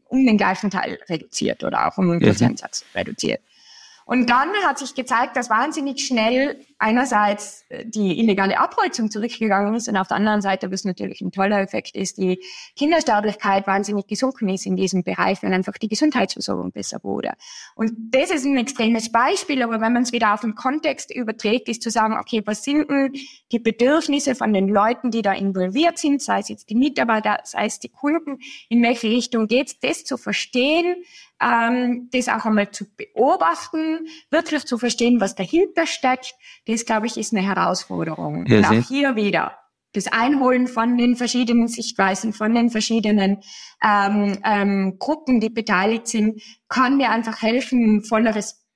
um 0.09 0.27
den 0.27 0.37
gleichen 0.37 0.71
Teil 0.71 0.99
reduziert 1.09 1.65
oder 1.65 1.89
auch 1.89 1.99
um 1.99 2.11
einen 2.11 2.21
Prozentsatz 2.21 2.85
reduziert. 2.95 3.41
Und 4.07 4.29
dann 4.29 4.51
hat 4.65 4.79
sich 4.79 4.95
gezeigt, 4.95 5.37
dass 5.37 5.49
wahnsinnig 5.49 6.07
schnell 6.07 6.61
einerseits 6.79 7.64
äh, 7.68 7.85
die 7.87 8.18
illegale 8.18 8.59
Abholzung 8.59 9.11
zurückgegangen 9.11 9.75
ist 9.75 9.89
und 9.89 9.97
auf 9.97 10.09
der 10.09 10.16
anderen 10.16 10.41
Seite, 10.41 10.70
was 10.70 10.85
natürlich 10.85 11.20
ein 11.20 11.33
toller 11.33 11.61
Effekt 11.61 11.97
ist, 11.97 12.18
die 12.18 12.41
Kindersterblichkeit 12.77 13.66
wahnsinnig 13.66 14.07
gesunken 14.07 14.49
ist 14.49 14.66
in 14.66 14.77
diesem 14.77 15.03
Bereich, 15.03 15.43
weil 15.43 15.53
einfach 15.53 15.75
die 15.75 15.89
Gesundheitsversorgung 15.89 16.72
besser 16.72 16.99
wurde. 17.03 17.33
Und 17.75 17.93
das 18.11 18.31
ist 18.31 18.45
ein 18.45 18.57
extremes 18.57 19.11
Beispiel, 19.11 19.62
aber 19.62 19.81
wenn 19.81 19.93
man 19.93 20.03
es 20.03 20.12
wieder 20.12 20.35
auf 20.35 20.41
den 20.41 20.55
Kontext 20.55 21.14
überträgt, 21.14 21.68
ist 21.68 21.83
zu 21.83 21.91
sagen, 21.91 22.16
okay, 22.18 22.43
was 22.45 22.64
sind 22.64 22.91
denn 22.91 23.12
die 23.53 23.59
Bedürfnisse 23.59 24.35
von 24.35 24.53
den 24.53 24.68
Leuten, 24.68 25.11
die 25.11 25.22
da 25.22 25.33
involviert 25.33 25.99
sind, 25.99 26.22
sei 26.22 26.41
es 26.41 26.49
jetzt 26.49 26.70
die 26.70 26.75
Mitarbeiter, 26.75 27.41
sei 27.45 27.66
es 27.66 27.79
die 27.79 27.89
Kunden, 27.89 28.39
in 28.68 28.83
welche 28.83 29.09
Richtung 29.09 29.47
geht's, 29.47 29.79
das 29.81 30.05
zu 30.05 30.16
verstehen, 30.16 30.97
ähm, 31.41 32.09
das 32.12 32.29
auch 32.29 32.45
einmal 32.45 32.70
zu 32.70 32.87
beobachten, 32.97 34.07
wirklich 34.31 34.64
zu 34.64 34.79
verstehen, 34.79 35.20
was 35.20 35.35
dahinter 35.35 35.87
steckt, 35.87 36.35
das, 36.67 36.85
glaube 36.85 37.07
ich, 37.07 37.17
ist 37.17 37.33
eine 37.33 37.47
Herausforderung. 37.47 38.47
Ja, 38.47 38.59
Und 38.59 38.65
auch 38.67 38.89
hier 38.89 39.17
wieder 39.17 39.59
das 39.95 40.09
Einholen 40.09 40.67
von 40.67 40.99
den 40.99 41.17
verschiedenen 41.17 41.69
Sichtweisen, 41.69 42.33
von 42.33 42.53
den 42.55 42.69
verschiedenen 42.69 43.39
ähm, 43.83 44.39
ähm, 44.45 44.97
Gruppen, 44.99 45.41
die 45.41 45.51
beteiligt 45.51 46.09
sind, 46.09 46.43
kann 46.69 46.97
mir 46.97 47.11
einfach 47.11 47.41
helfen, 47.43 47.99
ein 47.99 48.05
volleres 48.05 48.67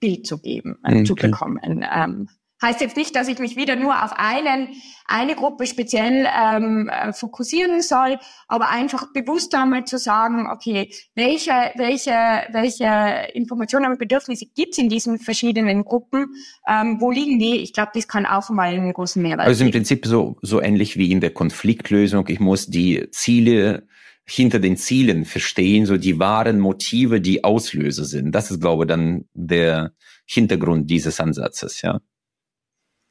Bild 0.00 0.26
zu 0.26 0.40
geben, 0.40 0.78
äh, 0.82 0.94
okay. 0.94 1.04
zu 1.04 1.14
bekommen. 1.14 1.60
Ähm, 1.62 2.28
Heißt 2.62 2.80
jetzt 2.80 2.96
nicht, 2.96 3.16
dass 3.16 3.26
ich 3.26 3.40
mich 3.40 3.56
wieder 3.56 3.74
nur 3.74 4.04
auf 4.04 4.12
einen, 4.14 4.68
eine 5.06 5.34
Gruppe 5.34 5.66
speziell 5.66 6.28
ähm, 6.32 6.88
äh, 6.88 7.12
fokussieren 7.12 7.82
soll, 7.82 8.18
aber 8.46 8.70
einfach 8.70 9.12
bewusst 9.12 9.52
einmal 9.54 9.84
zu 9.84 9.98
sagen, 9.98 10.48
okay, 10.48 10.92
welche, 11.16 11.50
welche, 11.74 12.12
welche 12.52 13.32
Informationen 13.34 13.90
und 13.90 13.98
Bedürfnisse 13.98 14.46
gibt 14.54 14.72
es 14.72 14.78
in 14.78 14.88
diesen 14.88 15.18
verschiedenen 15.18 15.84
Gruppen, 15.84 16.34
ähm, 16.68 17.00
wo 17.00 17.10
liegen 17.10 17.40
die? 17.40 17.56
Ich 17.56 17.72
glaube, 17.72 17.90
das 17.94 18.06
kann 18.06 18.26
auch 18.26 18.48
mal 18.50 18.72
einen 18.72 18.92
großen 18.92 19.20
Mehrwert 19.20 19.46
Also 19.46 19.64
im 19.64 19.72
Prinzip 19.72 20.06
so, 20.06 20.36
so 20.40 20.62
ähnlich 20.62 20.96
wie 20.96 21.10
in 21.10 21.20
der 21.20 21.30
Konfliktlösung. 21.30 22.28
Ich 22.28 22.38
muss 22.38 22.68
die 22.68 23.10
Ziele 23.10 23.88
hinter 24.24 24.60
den 24.60 24.76
Zielen 24.76 25.24
verstehen, 25.24 25.84
so 25.84 25.96
die 25.96 26.20
wahren 26.20 26.60
Motive, 26.60 27.20
die 27.20 27.42
Auslöser 27.42 28.04
sind. 28.04 28.32
Das 28.32 28.52
ist, 28.52 28.60
glaube 28.60 28.84
ich, 28.84 28.88
dann 28.88 29.24
der 29.34 29.94
Hintergrund 30.26 30.88
dieses 30.88 31.18
Ansatzes, 31.20 31.82
ja. 31.82 32.00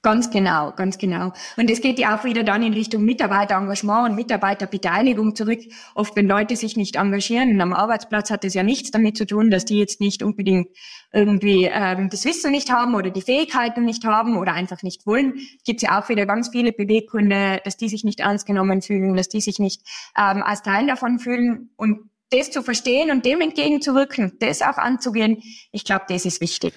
Ganz 0.03 0.31
genau, 0.31 0.71
ganz 0.71 0.97
genau. 0.97 1.31
Und 1.57 1.69
es 1.69 1.79
geht 1.79 1.99
ja 1.99 2.17
auch 2.17 2.23
wieder 2.23 2.41
dann 2.41 2.63
in 2.63 2.73
Richtung 2.73 3.03
Mitarbeiterengagement 3.03 4.09
und 4.09 4.15
Mitarbeiterbeteiligung 4.15 5.35
zurück. 5.35 5.59
Oft, 5.93 6.15
wenn 6.15 6.27
Leute 6.27 6.55
sich 6.55 6.75
nicht 6.75 6.95
engagieren 6.95 7.61
am 7.61 7.71
Arbeitsplatz, 7.71 8.31
hat 8.31 8.43
es 8.43 8.55
ja 8.55 8.63
nichts 8.63 8.89
damit 8.89 9.15
zu 9.15 9.27
tun, 9.27 9.51
dass 9.51 9.63
die 9.63 9.77
jetzt 9.77 10.01
nicht 10.01 10.23
unbedingt 10.23 10.69
irgendwie 11.13 11.69
ähm, 11.71 12.09
das 12.09 12.25
Wissen 12.25 12.49
nicht 12.49 12.71
haben 12.71 12.95
oder 12.95 13.11
die 13.11 13.21
Fähigkeiten 13.21 13.85
nicht 13.85 14.03
haben 14.03 14.37
oder 14.37 14.53
einfach 14.53 14.81
nicht 14.81 15.05
wollen. 15.05 15.35
Gibt 15.65 15.83
ja 15.83 16.01
auch 16.01 16.09
wieder 16.09 16.25
ganz 16.25 16.49
viele 16.49 16.71
Beweggründe, 16.71 17.61
dass 17.63 17.77
die 17.77 17.87
sich 17.87 18.03
nicht 18.03 18.21
ernst 18.21 18.47
genommen 18.47 18.81
fühlen, 18.81 19.15
dass 19.15 19.29
die 19.29 19.41
sich 19.41 19.59
nicht 19.59 19.81
ähm, 20.17 20.41
als 20.41 20.63
Teil 20.63 20.87
davon 20.87 21.19
fühlen. 21.19 21.69
Und 21.75 22.09
das 22.31 22.49
zu 22.49 22.63
verstehen 22.63 23.11
und 23.11 23.23
dem 23.23 23.39
entgegenzuwirken, 23.39 24.31
das 24.39 24.63
auch 24.63 24.77
anzugehen, 24.77 25.43
ich 25.71 25.85
glaube, 25.85 26.05
das 26.09 26.25
ist 26.25 26.41
wichtig. 26.41 26.73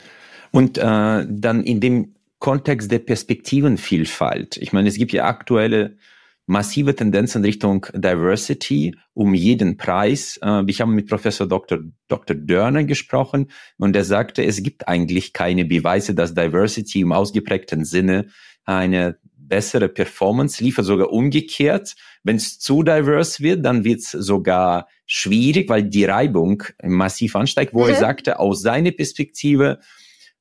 Und 0.50 0.76
äh, 0.76 1.26
dann 1.26 1.62
in 1.62 1.80
dem 1.80 2.14
Kontext 2.38 2.90
der 2.90 2.98
Perspektivenvielfalt. 2.98 4.56
Ich 4.58 4.72
meine, 4.72 4.88
es 4.88 4.96
gibt 4.96 5.12
ja 5.12 5.24
aktuelle 5.24 5.96
massive 6.46 6.94
Tendenzen 6.94 7.42
Richtung 7.42 7.86
Diversity 7.94 8.96
um 9.14 9.34
jeden 9.34 9.76
Preis. 9.76 10.38
Äh, 10.42 10.62
ich 10.66 10.80
habe 10.80 10.92
mit 10.92 11.08
Professor 11.08 11.46
Dr. 11.46 11.78
Dr. 12.08 12.36
Dörner 12.36 12.84
gesprochen 12.84 13.50
und 13.78 13.96
er 13.96 14.04
sagte, 14.04 14.44
es 14.44 14.62
gibt 14.62 14.86
eigentlich 14.88 15.32
keine 15.32 15.64
Beweise, 15.64 16.14
dass 16.14 16.34
Diversity 16.34 17.00
im 17.00 17.12
ausgeprägten 17.12 17.84
Sinne 17.84 18.26
eine 18.64 19.18
bessere 19.36 19.88
Performance 19.88 20.62
liefert, 20.62 20.86
sogar 20.86 21.10
umgekehrt. 21.10 21.94
Wenn 22.22 22.36
es 22.36 22.58
zu 22.58 22.82
diverse 22.82 23.42
wird, 23.42 23.64
dann 23.64 23.84
wird 23.84 24.00
es 24.00 24.10
sogar 24.10 24.88
schwierig, 25.06 25.68
weil 25.68 25.84
die 25.84 26.04
Reibung 26.04 26.62
massiv 26.82 27.36
ansteigt, 27.36 27.74
wo 27.74 27.84
mhm. 27.84 27.90
er 27.90 27.96
sagte, 27.96 28.38
aus 28.38 28.62
seiner 28.62 28.90
Perspektive, 28.90 29.80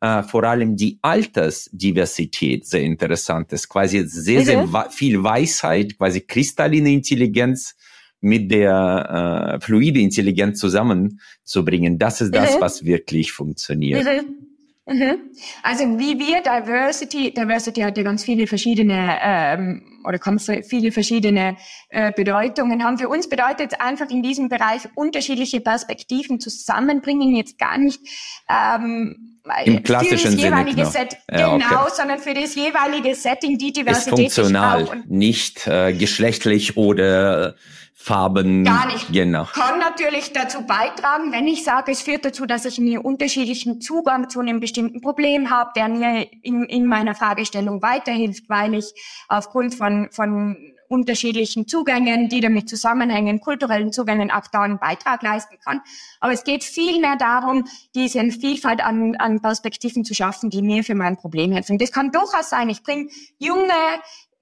äh, 0.03 0.21
vor 0.21 0.43
allem 0.43 0.75
die 0.75 0.99
Altersdiversität 1.01 2.67
sehr 2.67 2.81
interessant 2.81 3.53
ist. 3.53 3.69
Quasi 3.69 4.03
sehr, 4.05 4.41
mhm. 4.41 4.45
sehr 4.45 4.87
viel 4.91 5.23
Weisheit, 5.23 5.97
quasi 5.97 6.19
kristalline 6.19 6.91
Intelligenz 6.91 7.73
mit 8.19 8.51
der 8.51 9.59
äh, 9.61 9.65
fluide 9.65 10.01
Intelligenz 10.01 10.59
zusammenzubringen. 10.59 11.99
Das 11.99 12.19
ist 12.19 12.35
das, 12.35 12.57
mhm. 12.57 12.61
was 12.61 12.83
wirklich 12.83 13.31
funktioniert. 13.31 14.03
Mhm. 14.03 14.43
Mhm. 14.85 15.31
Also 15.61 15.85
wie 15.97 16.19
wir 16.19 16.41
Diversity, 16.41 17.33
Diversity 17.33 17.79
hat 17.79 17.97
ja 17.97 18.03
ganz 18.03 18.25
viele 18.25 18.45
verschiedene 18.45 19.17
ähm, 19.21 20.01
oder 20.05 20.19
kann 20.19 20.37
viele 20.37 20.91
verschiedene 20.91 21.55
äh, 21.87 22.11
Bedeutungen 22.11 22.83
haben. 22.83 22.97
Für 22.97 23.07
uns 23.07 23.29
bedeutet 23.29 23.79
einfach 23.79 24.09
in 24.09 24.21
diesem 24.21 24.49
Bereich 24.49 24.81
unterschiedliche 24.95 25.61
Perspektiven 25.61 26.41
zusammenbringen, 26.41 27.33
jetzt 27.37 27.57
gar 27.57 27.77
nicht 27.77 28.01
ähm, 28.49 29.32
im 29.65 29.83
klassischen 29.83 30.31
für 30.31 30.35
das 30.37 30.43
jeweilige 30.43 30.85
Sinne, 30.85 31.07
Set, 31.09 31.17
ja, 31.31 31.57
genau, 31.57 31.81
okay. 31.81 31.91
sondern 31.95 32.19
für 32.19 32.33
das 32.33 32.55
jeweilige 32.55 33.15
Setting 33.15 33.57
die 33.57 33.73
Diversität. 33.73 34.27
Ist 34.27 34.35
funktional, 34.35 35.03
nicht 35.07 35.67
äh, 35.67 35.93
geschlechtlich 35.93 36.77
oder 36.77 37.55
Farben. 38.03 38.65
Gar 38.65 38.87
nicht. 38.87 39.13
Genau. 39.13 39.45
Kann 39.45 39.79
natürlich 39.79 40.33
dazu 40.33 40.65
beitragen, 40.65 41.31
wenn 41.31 41.47
ich 41.47 41.63
sage, 41.63 41.93
es 41.93 42.01
führt 42.01 42.25
dazu, 42.25 42.45
dass 42.45 42.65
ich 42.65 42.77
einen 42.77 42.97
unterschiedlichen 42.97 43.79
Zugang 43.79 44.29
zu 44.29 44.41
einem 44.41 44.59
bestimmten 44.59 44.99
Problem 44.99 45.49
habe, 45.49 45.71
der 45.75 45.87
mir 45.87 46.27
in, 46.41 46.65
in 46.65 46.85
meiner 46.85 47.15
Fragestellung 47.15 47.81
weiterhilft, 47.81 48.49
weil 48.49 48.73
ich 48.73 48.93
aufgrund 49.29 49.75
von, 49.75 50.09
von 50.11 50.72
unterschiedlichen 50.93 51.67
Zugängen, 51.67 52.29
die 52.29 52.39
damit 52.39 52.69
zusammenhängen, 52.69 53.41
kulturellen 53.41 53.91
Zugängen 53.91 54.31
auch 54.31 54.47
da 54.51 54.61
einen 54.61 54.77
Beitrag 54.77 55.23
leisten 55.23 55.57
kann. 55.63 55.81
Aber 56.19 56.33
es 56.33 56.43
geht 56.43 56.63
viel 56.63 57.01
darum, 57.17 57.65
diese 57.95 58.23
Vielfalt 58.31 58.81
an, 58.81 59.15
an 59.15 59.41
Perspektiven 59.41 60.05
zu 60.05 60.13
schaffen, 60.13 60.49
die 60.49 60.61
mir 60.61 60.83
für 60.83 60.95
mein 60.95 61.17
Problem 61.17 61.51
helfen. 61.51 61.77
Das 61.79 61.91
kann 61.91 62.11
durchaus 62.11 62.49
sein. 62.49 62.69
Ich 62.69 62.83
bringe 62.83 63.07
junge 63.39 63.73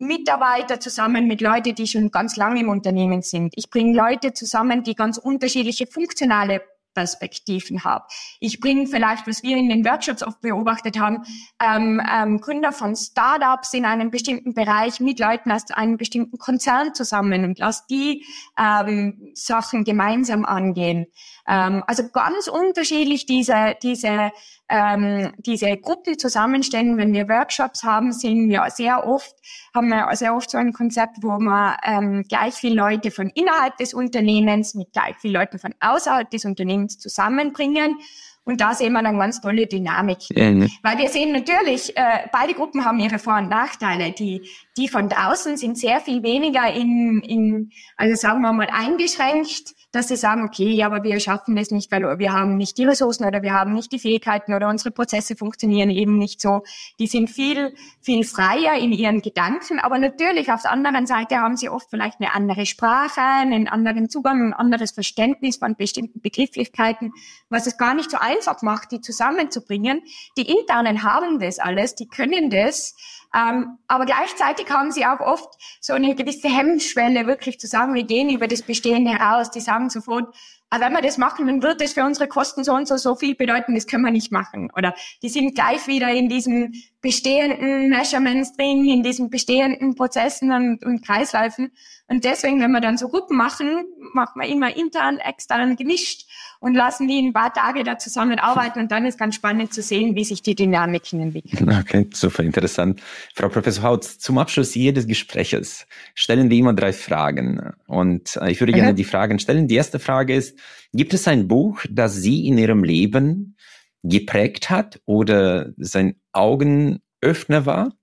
Mitarbeiter 0.02 0.80
zusammen 0.80 1.28
mit 1.28 1.41
Leuten, 1.41 1.76
die 1.76 1.88
schon 1.88 2.10
ganz 2.12 2.36
lange 2.36 2.60
im 2.60 2.70
Unternehmen 2.70 3.22
sind. 3.22 3.54
Ich 3.56 3.70
bringe 3.70 3.95
Leute 3.95 4.34
zusammen, 4.34 4.84
die 4.84 4.95
ganz 4.95 5.18
unterschiedliche 5.18 5.86
funktionale 5.86 6.62
Perspektiven 6.93 7.83
habe. 7.83 8.05
Ich 8.39 8.59
bringe 8.59 8.87
vielleicht, 8.87 9.27
was 9.27 9.43
wir 9.43 9.57
in 9.57 9.69
den 9.69 9.85
Workshops 9.85 10.23
oft 10.23 10.41
beobachtet 10.41 10.99
haben, 10.99 11.23
ähm, 11.61 12.01
ähm, 12.11 12.39
Gründer 12.39 12.71
von 12.71 12.95
Startups 12.95 13.73
in 13.73 13.85
einem 13.85 14.11
bestimmten 14.11 14.53
Bereich 14.53 14.99
mit 14.99 15.19
Leuten 15.19 15.51
aus 15.51 15.69
einem 15.71 15.97
bestimmten 15.97 16.37
Konzern 16.37 16.93
zusammen 16.93 17.43
und 17.45 17.59
lass 17.59 17.85
die 17.87 18.25
ähm, 18.57 19.31
Sachen 19.33 19.83
gemeinsam 19.83 20.45
angehen. 20.45 21.07
Ähm, 21.47 21.83
also 21.87 22.09
ganz 22.09 22.47
unterschiedlich 22.47 23.25
diese, 23.25 23.75
diese, 23.81 24.31
ähm, 24.72 25.34
diese 25.38 25.76
Gruppen 25.78 26.17
zusammenstellen, 26.17 26.97
wenn 26.97 27.13
wir 27.13 27.28
Workshops 27.28 27.84
haben, 27.84 28.13
sind 28.13 28.49
ja 28.49 28.69
sehr 28.69 29.05
oft, 29.05 29.36
haben 29.76 29.89
wir 29.89 30.07
sehr 30.15 30.34
oft 30.34 30.49
so 30.49 30.57
ein 30.57 30.72
Konzept, 30.72 31.17
wo 31.22 31.38
wir 31.39 31.78
ähm, 31.84 32.24
gleich 32.28 32.53
viele 32.53 32.76
Leute 32.76 33.11
von 33.11 33.30
innerhalb 33.36 33.76
des 33.78 33.93
Unternehmens 33.93 34.74
mit 34.74 34.93
gleich 34.93 35.15
vielen 35.19 35.34
Leuten 35.34 35.59
von 35.59 35.76
außerhalb 35.82 36.30
des 36.30 36.45
Unternehmens 36.45 36.97
zusammenbringen. 36.97 37.97
Und 38.43 38.59
da 38.59 38.74
sehen 38.74 38.93
wir 38.93 39.03
dann 39.03 39.19
ganz 39.19 39.39
tolle 39.39 39.67
Dynamik. 39.67 40.19
Mhm. 40.34 40.69
Weil 40.82 40.97
wir 40.97 41.09
sehen 41.09 41.32
natürlich, 41.32 41.95
äh, 41.95 42.28
beide 42.32 42.53
Gruppen 42.53 42.84
haben 42.84 42.99
ihre 42.99 43.19
Vor- 43.19 43.38
und 43.38 43.49
Nachteile. 43.49 44.13
Die, 44.13 44.41
die 44.78 44.88
von 44.88 45.09
draußen 45.09 45.57
sind 45.57 45.78
sehr 45.78 45.99
viel 45.99 46.24
weniger 46.24 46.72
in, 46.74 47.22
in, 47.22 47.72
also 47.97 48.15
sagen 48.15 48.41
wir 48.41 48.53
mal, 48.53 48.69
eingeschränkt 48.72 49.76
dass 49.91 50.07
sie 50.07 50.15
sagen, 50.15 50.43
okay, 50.43 50.69
ja, 50.69 50.86
aber 50.86 51.03
wir 51.03 51.19
schaffen 51.19 51.57
es 51.57 51.72
nicht, 51.72 51.91
weil 51.91 52.17
wir 52.17 52.32
haben 52.32 52.55
nicht 52.55 52.78
die 52.78 52.86
Ressourcen 52.86 53.26
oder 53.26 53.41
wir 53.41 53.53
haben 53.53 53.74
nicht 53.74 53.91
die 53.91 53.99
Fähigkeiten 53.99 54.53
oder 54.53 54.69
unsere 54.69 54.91
Prozesse 54.91 55.36
funktionieren 55.36 55.89
eben 55.89 56.17
nicht 56.17 56.39
so. 56.39 56.63
Die 56.99 57.07
sind 57.07 57.30
viel, 57.30 57.76
viel 57.99 58.24
freier 58.24 58.78
in 58.78 58.93
ihren 58.93 59.22
Gedanken, 59.22 59.80
aber 59.80 59.97
natürlich 59.97 60.51
auf 60.51 60.61
der 60.61 60.72
anderen 60.72 61.07
Seite 61.07 61.38
haben 61.38 61.57
sie 61.57 61.69
oft 61.69 61.89
vielleicht 61.89 62.22
eine 62.22 62.34
andere 62.34 62.65
Sprache, 62.65 63.22
einen 63.22 63.67
anderen 63.67 64.09
Zugang, 64.09 64.47
ein 64.47 64.53
anderes 64.53 64.91
Verständnis 64.91 65.57
von 65.57 65.76
bestimmten 65.76 66.22
Begrifflichkeiten, 66.22 67.11
was 67.49 67.67
es 67.67 67.78
gar 67.78 67.93
nicht 67.93 68.11
so 68.11 68.17
einfach 68.17 68.61
macht, 68.61 68.91
die 68.91 69.01
zusammenzubringen. 69.01 70.03
Die 70.38 70.49
Internen 70.49 71.03
haben 71.03 71.39
das 71.39 71.59
alles, 71.59 71.95
die 71.95 72.07
können 72.07 72.49
das, 72.49 72.95
ähm, 73.34 73.77
aber 73.88 74.05
gleichzeitig 74.05 74.69
haben 74.69 74.91
sie 74.91 75.05
auch 75.05 75.19
oft 75.19 75.53
so 75.79 75.93
eine 75.93 76.15
gewisse 76.15 76.49
Hemmschwelle, 76.49 77.27
wirklich 77.27 77.59
zu 77.59 77.67
sagen, 77.67 77.93
wir 77.93 78.03
gehen 78.03 78.29
über 78.29 78.47
das 78.47 78.61
Bestehende 78.61 79.11
heraus. 79.11 79.51
Die 79.51 79.61
sagen 79.61 79.89
sofort, 79.89 80.36
aber 80.74 80.86
wenn 80.86 80.93
wir 80.93 81.01
das 81.01 81.17
machen, 81.17 81.47
dann 81.47 81.61
wird 81.61 81.82
das 81.82 81.91
für 81.91 82.05
unsere 82.05 82.30
Kosten 82.30 82.63
so 82.63 82.74
und 82.74 82.88
so 82.88 82.95
so 82.95 83.15
viel 83.15 83.36
bedeuten, 83.36 83.76
das 83.76 83.88
können 83.88 84.05
wir 84.05 84.11
nicht 84.11 84.32
machen. 84.32 84.69
Oder 84.76 84.95
die 85.22 85.28
sind 85.28 85.53
gleich 85.53 85.86
wieder 85.86 86.09
in 86.09 86.30
diesen 86.30 86.74
bestehenden 87.01 87.89
Measurements 87.89 88.53
drin, 88.55 88.86
in 88.86 89.03
diesen 89.03 89.30
bestehenden 89.30 89.95
Prozessen 89.95 90.51
und, 90.51 90.86
und 90.86 91.05
Kreisläufen. 91.05 91.72
Und 92.07 92.24
deswegen, 92.24 92.61
wenn 92.61 92.72
wir 92.72 92.80
dann 92.80 92.97
so 92.97 93.09
Gruppen 93.09 93.36
machen, 93.36 93.86
machen 94.13 94.41
wir 94.41 94.47
immer 94.47 94.76
intern, 94.76 95.17
extern 95.17 95.76
gemischt 95.76 96.26
und 96.59 96.76
lassen 96.76 97.07
die 97.07 97.19
ein 97.19 97.34
paar 97.34 97.53
Tage 97.53 97.84
da 97.84 97.97
zusammenarbeiten 97.97 98.80
und 98.82 98.91
dann 98.91 99.05
ist 99.05 99.17
ganz 99.17 99.36
spannend 99.36 99.74
zu 99.74 99.82
sehen, 99.82 100.15
wie 100.15 100.24
sich 100.24 100.41
die 100.41 100.53
Dynamiken 100.53 101.19
entwickeln. 101.19 101.69
Okay, 101.82 102.07
super 102.13 102.43
interessant. 102.43 103.01
Frau 103.34 103.49
Professor 103.49 103.84
Hautz, 103.84 104.19
zum 104.19 104.38
Abschluss 104.38 104.76
jedes 104.76 105.07
Gespräches 105.07 105.88
stellen 106.13 106.49
wir 106.49 106.57
immer 106.57 106.74
drei 106.74 106.93
Fragen 106.93 107.74
und 107.88 108.38
äh, 108.38 108.51
ich 108.51 108.59
würde 108.59 108.74
gerne 108.74 108.91
mhm. 108.91 108.97
die 108.97 109.03
Fragen 109.03 109.39
stellen. 109.39 109.67
Die 109.67 109.76
erste 109.76 109.97
Frage 109.97 110.36
ist, 110.36 110.59
gibt 110.93 111.14
es 111.14 111.28
ein 111.28 111.47
Buch, 111.47 111.84
das 111.89 112.16
Sie 112.16 112.47
in 112.47 112.57
Ihrem 112.57 112.84
Leben 112.84 113.57
geprägt 114.03 114.70
hat 114.70 115.01
oder 115.05 115.72
sein 115.78 116.20
Augenöffner 116.32 117.66
war? 117.66 117.93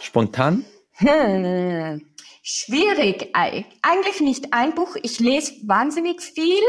Spontan? 0.00 0.64
Hm. 0.92 2.02
Schwierig. 2.42 3.30
Eigentlich 3.32 4.20
nicht 4.20 4.52
ein 4.52 4.74
Buch. 4.74 4.96
Ich 5.02 5.18
lese 5.18 5.54
wahnsinnig 5.66 6.20
viel. 6.20 6.62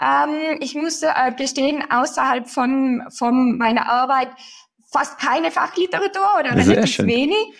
Ähm, 0.00 0.58
ich 0.60 0.74
muss 0.74 1.00
äh, 1.02 1.32
gestehen, 1.36 1.84
außerhalb 1.88 2.48
von, 2.48 3.04
von 3.16 3.56
meiner 3.56 3.88
Arbeit 3.88 4.30
fast 4.90 5.18
keine 5.18 5.52
Fachliteratur 5.52 6.28
oder 6.40 6.60
Sehr 6.62 6.74
relativ 6.74 6.94
schön. 6.94 7.06
wenig. 7.06 7.54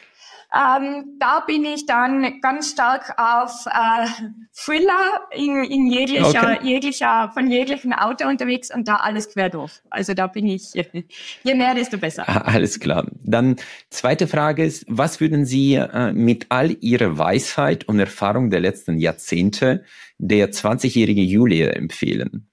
Ähm, 0.55 1.17
da 1.19 1.41
bin 1.41 1.65
ich 1.65 1.87
dann 1.87 2.41
ganz 2.43 2.73
stark 2.73 3.15
auf 3.19 3.65
äh, 3.67 4.07
Thriller 4.55 5.23
in, 5.35 5.65
in 5.65 5.87
jeglicher, 5.87 6.57
okay. 6.57 6.59
jeglicher, 6.63 7.31
von 7.33 7.51
jeglichen 7.51 7.95
Auto 7.95 8.29
unterwegs 8.29 8.71
und 8.75 8.87
da 8.87 8.97
alles 8.97 9.33
quer 9.33 9.49
durch. 9.49 9.73
Also 9.89 10.13
da 10.13 10.27
bin 10.27 10.47
ich, 10.47 10.73
je 11.43 11.55
mehr, 11.55 11.75
desto 11.75 11.97
besser. 11.97 12.29
Ah, 12.29 12.43
alles 12.43 12.81
klar. 12.81 13.07
Dann 13.25 13.57
zweite 13.89 14.27
Frage 14.27 14.63
ist, 14.65 14.85
was 14.89 15.21
würden 15.21 15.47
Sie 15.47 15.77
äh, 15.77 16.13
mit 16.13 16.47
all 16.51 16.77
Ihrer 16.81 17.17
Weisheit 17.17 17.89
und 17.89 17.99
Erfahrung 17.99 18.51
der 18.51 18.61
letzten 18.61 18.99
Jahrzehnte 18.99 19.85
der 20.19 20.51
20-jährige 20.51 21.23
Julia 21.23 21.71
empfehlen? 21.71 22.51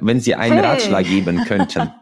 Wenn 0.00 0.18
Sie 0.18 0.34
einen 0.34 0.58
hey. 0.58 0.66
Ratschlag 0.66 1.04
geben 1.04 1.44
könnten. 1.44 1.92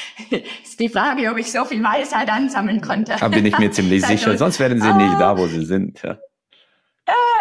ist 0.62 0.80
die 0.80 0.88
Frage, 0.88 1.30
ob 1.30 1.38
ich 1.38 1.50
so 1.50 1.64
viel 1.64 1.82
Weisheit 1.82 2.30
ansammeln 2.30 2.80
konnte. 2.80 3.16
Da 3.18 3.28
bin 3.28 3.46
ich 3.46 3.58
mir 3.58 3.70
ziemlich 3.72 4.04
sicher. 4.04 4.36
Sonst 4.36 4.58
wären 4.60 4.80
sie 4.80 4.92
nicht 4.92 5.20
da, 5.20 5.36
wo 5.36 5.46
sie 5.46 5.64
sind. 5.64 6.02
Ja. 6.02 6.18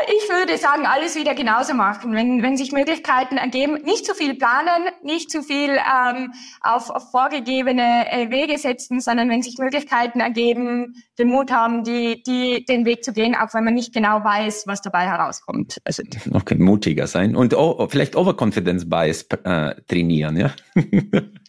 Ich 0.07 0.29
würde 0.29 0.57
sagen, 0.57 0.85
alles 0.85 1.15
wieder 1.15 1.35
genauso 1.35 1.73
machen. 1.73 2.13
Wenn, 2.13 2.41
wenn 2.41 2.57
sich 2.57 2.71
Möglichkeiten 2.71 3.37
ergeben, 3.37 3.81
nicht 3.83 4.05
zu 4.05 4.15
viel 4.15 4.35
planen, 4.35 4.89
nicht 5.03 5.29
zu 5.29 5.43
viel 5.43 5.69
ähm, 5.69 6.33
auf, 6.61 6.89
auf 6.89 7.11
vorgegebene 7.11 8.11
äh, 8.11 8.31
Wege 8.31 8.57
setzen, 8.57 8.99
sondern 8.99 9.29
wenn 9.29 9.43
sich 9.43 9.57
Möglichkeiten 9.57 10.19
ergeben, 10.19 10.95
den 11.19 11.27
Mut 11.27 11.51
haben, 11.51 11.83
die, 11.83 12.23
die, 12.23 12.65
den 12.65 12.85
Weg 12.85 13.03
zu 13.03 13.13
gehen, 13.13 13.35
auch 13.35 13.53
wenn 13.53 13.63
man 13.63 13.73
nicht 13.73 13.93
genau 13.93 14.23
weiß, 14.23 14.63
was 14.65 14.81
dabei 14.81 15.05
herauskommt. 15.05 15.77
Also, 15.83 16.03
okay, 16.33 16.55
mutiger 16.55 17.07
sein 17.07 17.35
und 17.35 17.53
oh, 17.53 17.87
vielleicht 17.89 18.15
Overconfidence 18.15 18.89
Bias 18.89 19.27
äh, 19.43 19.75
trainieren, 19.87 20.37
ja? 20.37 20.51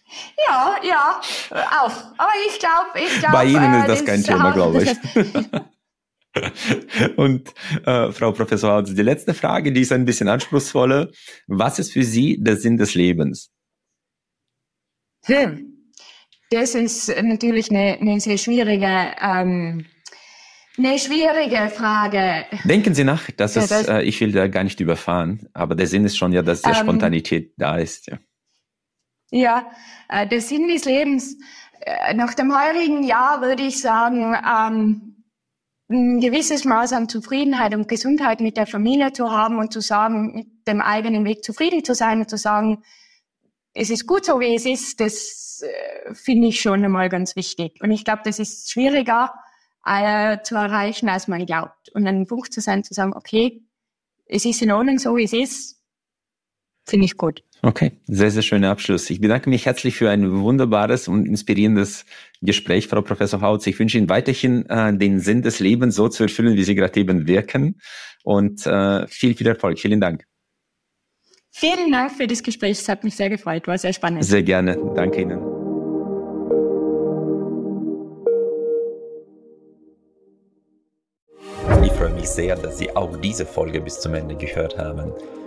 ja, 0.46 0.76
ja, 0.82 1.20
auch. 1.50 1.92
Aber 2.18 2.32
ich 2.48 2.58
glaube, 2.58 3.06
ich 3.06 3.18
glaube. 3.20 3.36
Bei 3.36 3.44
Ihnen 3.44 3.74
ist 3.80 3.88
das 3.88 4.00
äh, 4.02 4.04
kein 4.04 4.22
Thema, 4.22 4.50
glaube 4.52 4.82
ich. 4.82 4.90
Und 7.16 7.52
äh, 7.84 8.10
Frau 8.12 8.32
Professor 8.32 8.72
Hautz, 8.72 8.94
die 8.94 9.02
letzte 9.02 9.34
Frage, 9.34 9.72
die 9.72 9.82
ist 9.82 9.92
ein 9.92 10.04
bisschen 10.04 10.28
anspruchsvoller. 10.28 11.10
Was 11.46 11.78
ist 11.78 11.92
für 11.92 12.04
Sie 12.04 12.38
der 12.40 12.56
Sinn 12.56 12.76
des 12.76 12.94
Lebens? 12.94 13.50
Hm. 15.24 15.68
Das 16.50 16.74
ist 16.74 17.08
natürlich 17.22 17.70
eine, 17.70 17.98
eine 17.98 18.20
sehr 18.20 18.36
schwierige, 18.36 19.14
ähm, 19.20 19.86
eine 20.76 20.98
schwierige 20.98 21.70
Frage. 21.70 22.44
Denken 22.64 22.94
Sie 22.94 23.04
nach, 23.04 23.30
dass 23.30 23.54
ja, 23.54 23.66
das, 23.66 23.88
äh, 23.88 24.02
ich 24.02 24.20
will 24.20 24.32
da 24.32 24.48
gar 24.48 24.64
nicht 24.64 24.80
überfahren, 24.80 25.48
aber 25.54 25.74
der 25.74 25.86
Sinn 25.86 26.04
ist 26.04 26.18
schon 26.18 26.32
ja, 26.32 26.42
dass 26.42 26.60
der 26.62 26.72
ähm, 26.72 26.78
Spontanität 26.78 27.54
da 27.56 27.76
ist. 27.76 28.08
Ja, 28.08 28.18
ja 29.33 29.70
äh, 30.09 30.26
der 30.26 30.41
Sinn 30.41 30.68
des 30.68 30.85
Lebens. 30.85 31.37
Äh, 31.80 32.14
nach 32.14 32.35
dem 32.35 32.57
heurigen 32.57 33.03
Jahr 33.03 33.41
würde 33.41 33.64
ich 33.64 33.80
sagen, 33.80 34.37
ähm, 34.37 35.24
ein 35.91 36.20
gewisses 36.20 36.64
Maß 36.64 36.93
an 36.93 37.09
Zufriedenheit 37.09 37.74
und 37.74 37.89
Gesundheit 37.89 38.41
mit 38.41 38.57
der 38.57 38.66
Familie 38.66 39.12
zu 39.12 39.30
haben 39.30 39.59
und 39.59 39.72
zu 39.72 39.80
sagen, 39.80 40.35
mit 40.35 40.68
dem 40.68 40.80
eigenen 40.80 41.24
Weg 41.24 41.45
zufrieden 41.45 41.85
zu 41.85 41.95
sein 41.95 42.20
und 42.20 42.30
zu 42.30 42.37
sagen, 42.37 42.83
es 43.74 43.91
ist 43.91 44.07
gut 44.07 44.24
so, 44.24 44.39
wie 44.41 44.55
es 44.55 44.66
ist, 44.66 45.01
das 45.01 45.62
äh, 45.62 46.14
finde 46.14 46.49
ich 46.49 46.61
schon 46.61 46.85
einmal 46.85 47.09
ganz 47.09 47.37
wichtig. 47.37 47.80
Und 47.83 47.91
ich 47.91 48.05
glaube, 48.05 48.22
das 48.24 48.39
ist 48.39 48.70
schwieriger 48.70 49.33
äh, 49.85 50.39
zu 50.43 50.55
erreichen, 50.55 51.09
als 51.09 51.26
man 51.28 51.45
glaubt. 51.47 51.89
Und 51.95 52.07
an 52.07 52.16
einem 52.16 52.26
Punkt 52.26 52.53
zu 52.53 52.61
sein, 52.61 52.85
zu 52.85 52.95
sagen, 52.95 53.14
okay, 53.14 53.64
es 54.26 54.45
ist 54.45 54.62
in 54.62 54.72
Ordnung, 54.72 54.99
so 54.99 55.16
wie 55.16 55.24
es 55.24 55.33
ist, 55.33 55.83
finde 56.87 57.07
ich 57.07 57.16
gut. 57.16 57.43
Okay, 57.64 57.92
sehr, 58.08 58.32
sehr 58.32 58.42
schöner 58.42 58.70
Abschluss. 58.70 59.08
Ich 59.08 59.20
bedanke 59.20 59.48
mich 59.48 59.66
herzlich 59.66 59.94
für 59.94 60.10
ein 60.10 60.40
wunderbares 60.40 61.06
und 61.06 61.26
inspirierendes 61.26 62.04
Gespräch, 62.40 62.88
Frau 62.88 63.02
Professor 63.02 63.40
Hautz. 63.40 63.68
Ich 63.68 63.78
wünsche 63.78 63.98
Ihnen 63.98 64.08
weiterhin 64.08 64.66
äh, 64.68 64.92
den 64.92 65.20
Sinn 65.20 65.42
des 65.42 65.60
Lebens 65.60 65.94
so 65.94 66.08
zu 66.08 66.24
erfüllen, 66.24 66.56
wie 66.56 66.64
Sie 66.64 66.74
gerade 66.74 66.98
eben 66.98 67.28
wirken. 67.28 67.80
Und 68.24 68.66
äh, 68.66 69.06
viel, 69.06 69.36
viel 69.36 69.46
Erfolg. 69.46 69.78
Vielen 69.78 70.00
Dank. 70.00 70.24
Vielen 71.52 71.92
Dank 71.92 72.10
für 72.10 72.26
das 72.26 72.42
Gespräch. 72.42 72.80
Es 72.80 72.88
hat 72.88 73.04
mich 73.04 73.14
sehr 73.14 73.30
gefreut. 73.30 73.68
War 73.68 73.78
sehr 73.78 73.92
spannend. 73.92 74.24
Sehr 74.24 74.42
gerne. 74.42 74.76
Danke 74.96 75.20
Ihnen. 75.20 75.38
Ich 81.84 81.92
freue 81.92 82.12
mich 82.14 82.28
sehr, 82.28 82.56
dass 82.56 82.78
Sie 82.78 82.90
auch 82.96 83.16
diese 83.18 83.46
Folge 83.46 83.80
bis 83.80 84.00
zum 84.00 84.14
Ende 84.14 84.34
gehört 84.34 84.76
haben. 84.78 85.12